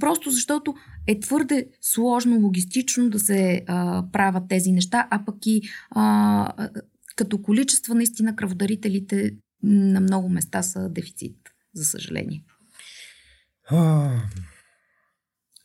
Просто 0.00 0.30
защото 0.30 0.74
е 1.06 1.20
твърде 1.20 1.66
сложно, 1.80 2.40
логистично 2.40 3.10
да 3.10 3.18
се 3.18 3.62
а, 3.66 4.04
правят 4.12 4.42
тези 4.48 4.72
неща, 4.72 5.08
а 5.10 5.24
пък 5.24 5.46
и 5.46 5.62
а, 5.90 6.68
като 7.16 7.42
количество 7.42 7.94
наистина 7.94 8.36
кръводарителите 8.36 9.30
на 9.62 10.00
много 10.00 10.28
места 10.28 10.62
са 10.62 10.88
дефицит, 10.88 11.36
за 11.74 11.84
съжаление. 11.84 12.44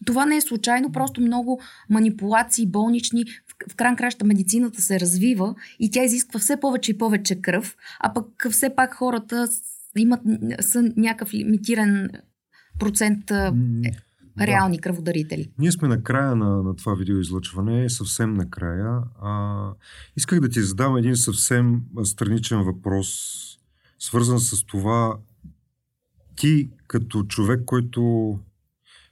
Това 0.06 0.26
не 0.26 0.36
е 0.36 0.42
случайно, 0.42 0.92
просто 0.92 1.22
много 1.22 1.62
манипулации 1.90 2.68
болнични. 2.68 3.26
В, 3.26 3.72
в 3.72 3.76
кран 3.76 3.96
краща 3.96 4.26
медицината 4.26 4.82
се 4.82 5.00
развива 5.00 5.56
и 5.80 5.92
тя 5.92 6.04
изисква 6.04 6.40
все 6.40 6.60
повече 6.60 6.92
и 6.92 6.98
повече 6.98 7.42
кръв, 7.42 7.76
а 8.00 8.14
пък 8.14 8.48
все 8.52 8.76
пак 8.76 8.94
хората 8.94 9.48
имат 9.98 10.22
са 10.60 10.84
някакъв 10.98 11.34
лимитиран 11.34 12.10
процент 12.80 13.32
реални 14.40 14.78
да. 14.78 14.82
кръводарители. 14.82 15.52
Ние 15.60 15.72
сме 15.72 15.88
на 15.88 16.04
края 16.04 16.36
на, 16.36 16.64
на 16.64 16.76
това 16.76 16.96
видеоизлъчване, 16.96 17.90
съвсем 17.90 18.34
на 18.34 18.50
края. 18.50 19.02
А, 19.22 19.64
исках 20.18 20.40
да 20.40 20.50
ти 20.50 20.62
задам 20.62 20.98
един 20.98 21.16
съвсем 21.16 21.82
страничен 22.04 22.62
въпрос, 22.64 23.18
свързан 24.00 24.40
с 24.40 24.66
това 24.66 25.18
ти 26.40 26.70
като 26.88 27.24
човек, 27.24 27.62
който, 27.66 28.40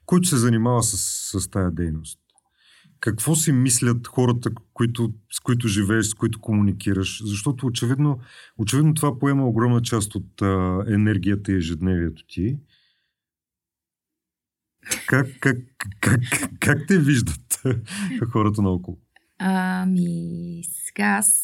който 0.05 0.27
се 0.27 0.37
занимава 0.37 0.83
с, 0.83 0.97
с 1.39 1.49
тая 1.49 1.71
дейност. 1.71 2.19
какво 2.99 3.35
си 3.35 3.51
мислят 3.51 4.07
хората, 4.07 4.49
които, 4.73 5.13
с 5.31 5.39
които 5.39 5.67
живееш, 5.67 6.05
с 6.05 6.13
които 6.13 6.39
комуникираш? 6.39 7.21
Защото 7.25 7.65
очевидно, 7.65 8.19
очевидно 8.57 8.93
това 8.93 9.19
поема 9.19 9.47
огромна 9.47 9.81
част 9.81 10.15
от 10.15 10.41
а, 10.41 10.83
енергията 10.87 11.51
и 11.51 11.55
ежедневието 11.55 12.23
ти. 12.27 12.57
Как, 15.07 15.27
как, 15.39 15.57
как, 15.99 16.21
как 16.59 16.87
те 16.87 16.99
виждат 16.99 17.61
хората 18.31 18.61
наоколо? 18.61 18.97
Ами, 19.39 20.61
сега 20.63 21.05
аз, 21.05 21.43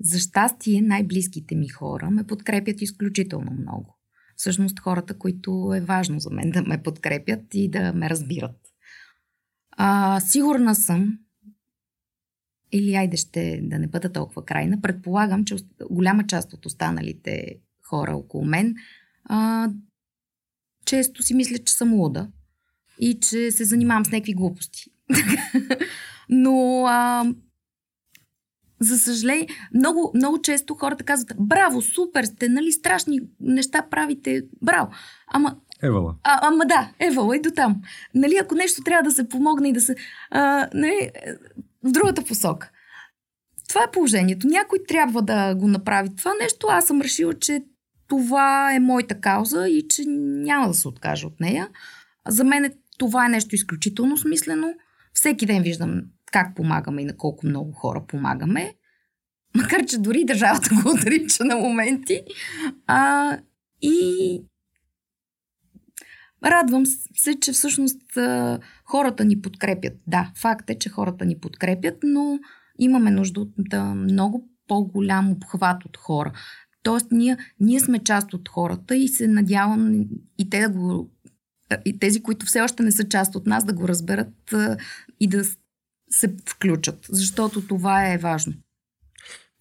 за 0.00 0.18
щастие, 0.18 0.82
най-близките 0.82 1.54
ми 1.54 1.68
хора 1.68 2.10
ме 2.10 2.24
подкрепят 2.24 2.82
изключително 2.82 3.52
много. 3.52 3.97
Всъщност 4.38 4.80
хората, 4.80 5.18
които 5.18 5.72
е 5.76 5.80
важно 5.80 6.20
за 6.20 6.30
мен 6.30 6.50
да 6.50 6.62
ме 6.62 6.82
подкрепят 6.82 7.54
и 7.54 7.70
да 7.70 7.92
ме 7.92 8.10
разбират. 8.10 8.60
А, 9.70 10.20
сигурна 10.20 10.74
съм, 10.74 11.18
или 12.72 12.94
айде 12.94 13.16
ще 13.16 13.60
да 13.62 13.78
не 13.78 13.86
бъда 13.86 14.12
толкова 14.12 14.44
крайна, 14.44 14.80
предполагам, 14.80 15.44
че 15.44 15.56
голяма 15.90 16.26
част 16.26 16.52
от 16.52 16.66
останалите 16.66 17.58
хора 17.82 18.16
около 18.16 18.44
мен 18.44 18.74
а, 19.24 19.68
често 20.84 21.22
си 21.22 21.34
мислят, 21.34 21.66
че 21.66 21.74
съм 21.74 21.94
луда 21.94 22.28
и 23.00 23.20
че 23.20 23.50
се 23.50 23.64
занимавам 23.64 24.04
с 24.04 24.10
някакви 24.10 24.34
глупости. 24.34 24.84
Но 26.28 26.84
а, 26.86 27.26
за 28.80 28.98
съжаление, 28.98 29.48
много, 29.74 30.12
много 30.14 30.42
често 30.42 30.74
хората 30.74 31.04
казват, 31.04 31.32
браво, 31.38 31.82
супер 31.82 32.24
сте, 32.24 32.48
нали, 32.48 32.72
страшни 32.72 33.20
неща 33.40 33.86
правите, 33.90 34.42
браво. 34.62 34.90
Ама 35.26 35.56
Евала. 35.82 36.14
А, 36.24 36.38
ама 36.42 36.66
да, 36.66 36.90
Евала 36.98 37.36
и 37.36 37.40
до 37.40 37.50
там. 37.50 37.82
Нали, 38.14 38.38
ако 38.42 38.54
нещо 38.54 38.82
трябва 38.82 39.02
да 39.02 39.10
се 39.10 39.28
помогне 39.28 39.68
и 39.68 39.72
да 39.72 39.80
се... 39.80 39.96
А, 40.30 40.68
нали, 40.74 41.10
в 41.84 41.92
другата 41.92 42.24
посока. 42.24 42.70
Това 43.68 43.84
е 43.84 43.90
положението. 43.90 44.46
Някой 44.46 44.78
трябва 44.88 45.22
да 45.22 45.54
го 45.54 45.68
направи 45.68 46.16
това 46.16 46.34
нещо. 46.42 46.66
Аз 46.70 46.86
съм 46.86 47.00
решила, 47.00 47.34
че 47.34 47.62
това 48.08 48.74
е 48.74 48.80
моята 48.80 49.20
кауза 49.20 49.68
и 49.68 49.88
че 49.88 50.02
няма 50.06 50.68
да 50.68 50.74
се 50.74 50.88
откажа 50.88 51.26
от 51.26 51.40
нея. 51.40 51.68
За 52.28 52.44
мен 52.44 52.64
е, 52.64 52.72
това 52.98 53.26
е 53.26 53.28
нещо 53.28 53.54
изключително 53.54 54.16
смислено. 54.16 54.74
Всеки 55.12 55.46
ден 55.46 55.62
виждам 55.62 56.02
как 56.32 56.56
помагаме 56.56 57.02
и 57.02 57.04
на 57.04 57.16
колко 57.16 57.46
много 57.46 57.72
хора 57.72 58.04
помагаме. 58.08 58.74
Макар, 59.56 59.86
че 59.86 59.98
дори 59.98 60.24
държавата 60.24 60.70
го 60.82 60.90
отрича 60.90 61.44
на 61.44 61.56
моменти. 61.56 62.20
А, 62.86 63.38
и 63.82 64.42
Радвам 66.44 66.82
се, 67.14 67.40
че 67.40 67.52
всъщност 67.52 68.00
хората 68.84 69.24
ни 69.24 69.40
подкрепят. 69.40 69.92
Да, 70.06 70.32
факт 70.36 70.70
е, 70.70 70.78
че 70.78 70.88
хората 70.88 71.24
ни 71.24 71.38
подкрепят, 71.38 71.96
но 72.02 72.38
имаме 72.78 73.10
нужда 73.10 73.40
от 73.40 73.52
да, 73.58 73.84
много 73.84 74.48
по-голям 74.68 75.30
обхват 75.30 75.84
от 75.84 75.96
хора. 75.96 76.32
Тоест, 76.82 77.06
ние, 77.10 77.36
ние 77.60 77.80
сме 77.80 77.98
част 77.98 78.34
от 78.34 78.48
хората 78.48 78.96
и 78.96 79.08
се 79.08 79.28
надявам 79.28 80.04
и 80.38 80.50
те 80.50 80.60
да 80.60 80.68
го. 80.68 81.10
И 81.84 81.98
тези, 81.98 82.22
които 82.22 82.46
все 82.46 82.60
още 82.60 82.82
не 82.82 82.92
са 82.92 83.08
част 83.08 83.34
от 83.34 83.46
нас, 83.46 83.64
да 83.64 83.72
го 83.72 83.88
разберат 83.88 84.54
и 85.20 85.28
да 85.28 85.44
се 86.10 86.36
включат, 86.48 87.06
защото 87.08 87.66
това 87.66 88.12
е 88.12 88.18
важно. 88.18 88.52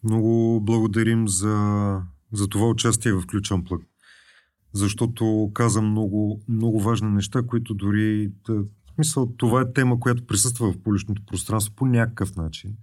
Много 0.03 0.61
благодарим 0.61 1.27
за, 1.27 1.99
за 2.33 2.47
това 2.47 2.69
участие 2.69 3.13
в 3.13 3.25
Ключен 3.27 3.63
плък 3.63 3.81
защото 4.77 5.51
каза 5.53 5.81
много, 5.81 6.41
много 6.47 6.79
важни 6.79 7.09
неща, 7.09 7.43
които 7.47 7.73
дори... 7.73 8.31
Смисъл, 8.95 9.33
това 9.37 9.61
е 9.61 9.73
тема, 9.73 9.99
която 9.99 10.25
присъства 10.25 10.71
в 10.71 10.81
публичното 10.83 11.21
пространство 11.25 11.75
по 11.75 11.85
някакъв 11.85 12.35
начин. 12.35 12.75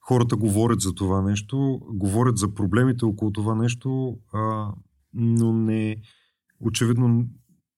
Хората 0.00 0.36
говорят 0.36 0.80
за 0.80 0.94
това 0.94 1.22
нещо, 1.22 1.80
говорят 1.88 2.38
за 2.38 2.54
проблемите 2.54 3.04
около 3.04 3.32
това 3.32 3.54
нещо, 3.54 4.18
а, 4.32 4.72
но 5.14 5.52
не... 5.52 5.96
Очевидно, 6.60 7.28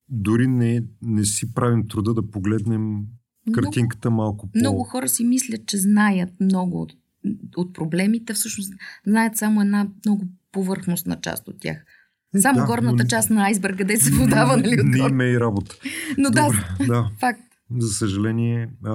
дори 0.09 0.47
не, 0.47 0.83
не 1.01 1.25
си 1.25 1.53
правим 1.53 1.87
труда 1.87 2.13
да 2.13 2.31
погледнем 2.31 3.05
картинката 3.53 4.11
малко 4.11 4.47
по... 4.47 4.59
Много 4.59 4.83
хора 4.83 5.09
си 5.09 5.23
мислят, 5.23 5.65
че 5.65 5.77
знаят 5.77 6.29
много 6.39 6.81
от, 6.81 6.93
от 7.57 7.73
проблемите, 7.73 8.33
всъщност 8.33 8.73
знаят 9.07 9.37
само 9.37 9.61
една 9.61 9.87
много 10.05 10.25
повърхностна 10.51 11.19
част 11.21 11.47
от 11.47 11.55
тях. 11.59 11.85
Само 12.41 12.59
да, 12.59 12.65
горната 12.65 13.03
но... 13.03 13.09
част 13.09 13.29
на 13.29 13.43
айсберга, 13.43 13.77
къде 13.77 13.97
се 13.97 14.17
подава, 14.17 14.57
нали? 14.57 14.83
Не 14.83 14.97
има 14.97 15.25
и 15.25 15.39
работа. 15.39 15.75
Но 16.17 16.29
Добре, 16.29 16.85
да, 16.87 17.11
факт. 17.19 17.41
За 17.77 17.87
съжаление, 17.87 18.69
а, 18.85 18.93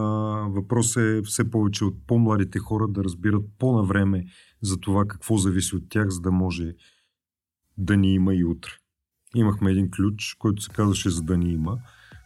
въпросът 0.48 1.02
е 1.02 1.22
все 1.22 1.50
повече 1.50 1.84
от 1.84 2.06
по-младите 2.06 2.58
хора 2.58 2.88
да 2.88 3.04
разбират 3.04 3.42
по-навреме 3.58 4.24
за 4.62 4.76
това 4.80 5.04
какво 5.08 5.36
зависи 5.36 5.76
от 5.76 5.82
тях, 5.88 6.08
за 6.08 6.20
да 6.20 6.30
може 6.30 6.74
да 7.78 7.96
ни 7.96 8.14
има 8.14 8.34
и 8.34 8.44
утре. 8.44 8.70
Имахме 9.36 9.70
един 9.70 9.90
ключ, 9.90 10.36
който 10.38 10.62
се 10.62 10.70
казваше 10.70 11.10
за 11.10 11.22
да 11.22 11.36
ни 11.36 11.52
има. 11.52 11.78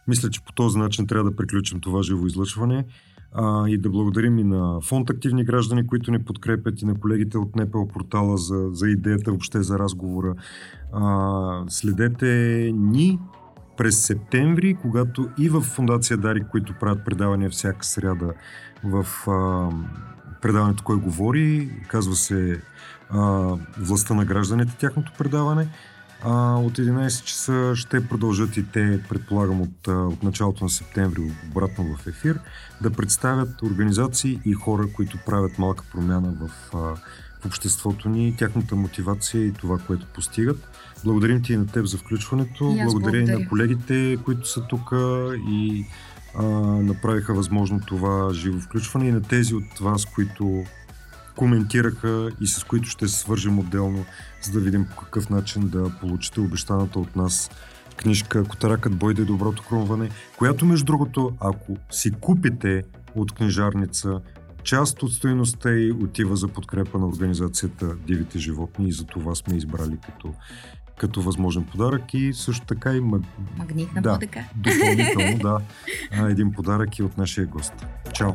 Мисля, 0.07 0.29
че 0.29 0.43
по 0.45 0.53
този 0.53 0.77
начин 0.77 1.07
трябва 1.07 1.29
да 1.29 1.35
приключим 1.35 1.79
това 1.79 2.03
живо 2.03 2.25
излъчване 2.25 2.85
а, 3.33 3.69
и 3.69 3.77
да 3.77 3.89
благодарим 3.89 4.39
и 4.39 4.43
на 4.43 4.81
фонд 4.81 5.09
Активни 5.09 5.43
граждани, 5.43 5.87
които 5.87 6.11
ни 6.11 6.23
подкрепят 6.23 6.81
и 6.81 6.85
на 6.85 6.99
колегите 6.99 7.37
от 7.37 7.55
НПО 7.55 7.87
портала 7.87 8.37
за, 8.37 8.69
за 8.71 8.89
идеята 8.89 9.31
въобще 9.31 9.63
за 9.63 9.79
разговора. 9.79 10.35
А, 10.93 11.63
следете 11.67 12.71
ни 12.75 13.19
през 13.77 14.05
септември, 14.05 14.77
когато 14.81 15.29
и 15.37 15.49
в 15.49 15.61
Фундация 15.61 16.17
Дари, 16.17 16.43
които 16.51 16.73
правят 16.79 17.05
предавания 17.05 17.49
всяка 17.49 17.85
сряда 17.85 18.33
в 18.83 19.05
а, 19.27 19.69
предаването 20.41 20.83
Кой 20.83 20.99
говори, 20.99 21.69
казва 21.87 22.15
се 22.15 22.61
а, 23.09 23.53
Властта 23.79 24.13
на 24.13 24.25
гражданите, 24.25 24.77
тяхното 24.77 25.11
предаване. 25.17 25.67
А, 26.23 26.55
от 26.55 26.77
11 26.77 27.23
часа 27.23 27.73
ще 27.75 28.07
продължат 28.07 28.57
и 28.57 28.65
те, 28.71 28.99
предполагам, 29.09 29.61
от, 29.61 29.87
от 29.87 30.23
началото 30.23 30.63
на 30.63 30.69
септември 30.69 31.31
обратно 31.49 31.95
в 31.95 32.07
ефир, 32.07 32.39
да 32.81 32.91
представят 32.91 33.61
организации 33.61 34.39
и 34.45 34.53
хора, 34.53 34.87
които 34.95 35.17
правят 35.25 35.59
малка 35.59 35.83
промяна 35.91 36.33
в, 36.41 36.49
в 37.41 37.45
обществото 37.45 38.09
ни, 38.09 38.35
тяхната 38.37 38.75
мотивация 38.75 39.45
и 39.45 39.53
това, 39.53 39.77
което 39.77 40.05
постигат. 40.05 40.67
Благодарим 41.03 41.43
ти 41.43 41.53
и 41.53 41.57
на 41.57 41.67
теб 41.67 41.85
за 41.85 41.97
включването. 41.97 42.75
И 42.77 42.83
благодаря 42.83 43.17
и 43.17 43.23
на 43.23 43.49
колегите, 43.49 44.17
които 44.25 44.49
са 44.49 44.61
тук 44.61 44.91
и 45.49 45.85
а, 46.35 46.43
направиха 46.81 47.33
възможно 47.33 47.79
това 47.87 48.33
живо 48.33 48.59
включване 48.59 49.07
и 49.07 49.11
на 49.11 49.21
тези 49.21 49.55
от 49.55 49.79
вас, 49.81 50.05
които 50.05 50.63
коментираха 51.37 52.29
и 52.41 52.47
с 52.47 52.63
които 52.63 52.89
ще 52.89 53.07
се 53.07 53.19
свържем 53.19 53.59
отделно, 53.59 54.05
за 54.41 54.51
да 54.51 54.59
видим 54.59 54.85
по 54.85 54.95
какъв 54.95 55.29
начин 55.29 55.69
да 55.69 55.91
получите 56.01 56.39
обещаната 56.39 56.99
от 56.99 57.15
нас 57.15 57.49
книжка 57.95 58.43
Котаракът 58.43 58.95
Бойде 58.95 59.25
доброто 59.25 59.63
кромване, 59.63 60.09
която 60.37 60.65
между 60.65 60.85
другото, 60.85 61.31
ако 61.39 61.77
си 61.91 62.11
купите 62.11 62.83
от 63.15 63.31
книжарница, 63.31 64.21
част 64.63 65.03
от 65.03 65.13
стоеността 65.13 65.71
й 65.71 65.91
отива 65.91 66.35
за 66.35 66.47
подкрепа 66.47 66.99
на 66.99 67.07
организацията 67.07 67.95
Дивите 68.07 68.39
животни 68.39 68.89
и 68.89 68.91
за 68.91 69.05
това 69.05 69.35
сме 69.35 69.57
избрали 69.57 69.97
като, 70.05 70.33
като 70.97 71.21
възможен 71.21 71.63
подарък 71.63 72.13
и 72.13 72.33
също 72.33 72.65
така 72.65 72.93
и 72.93 72.99
маг... 72.99 73.21
магнитна 73.57 74.01
да, 74.01 74.17
БДК. 74.17 74.37
Допълнително, 74.55 75.37
да. 75.37 75.59
Един 76.29 76.51
подарък 76.51 76.99
и 76.99 77.03
от 77.03 77.17
нашия 77.17 77.47
гост. 77.47 77.73
Чао! 78.13 78.31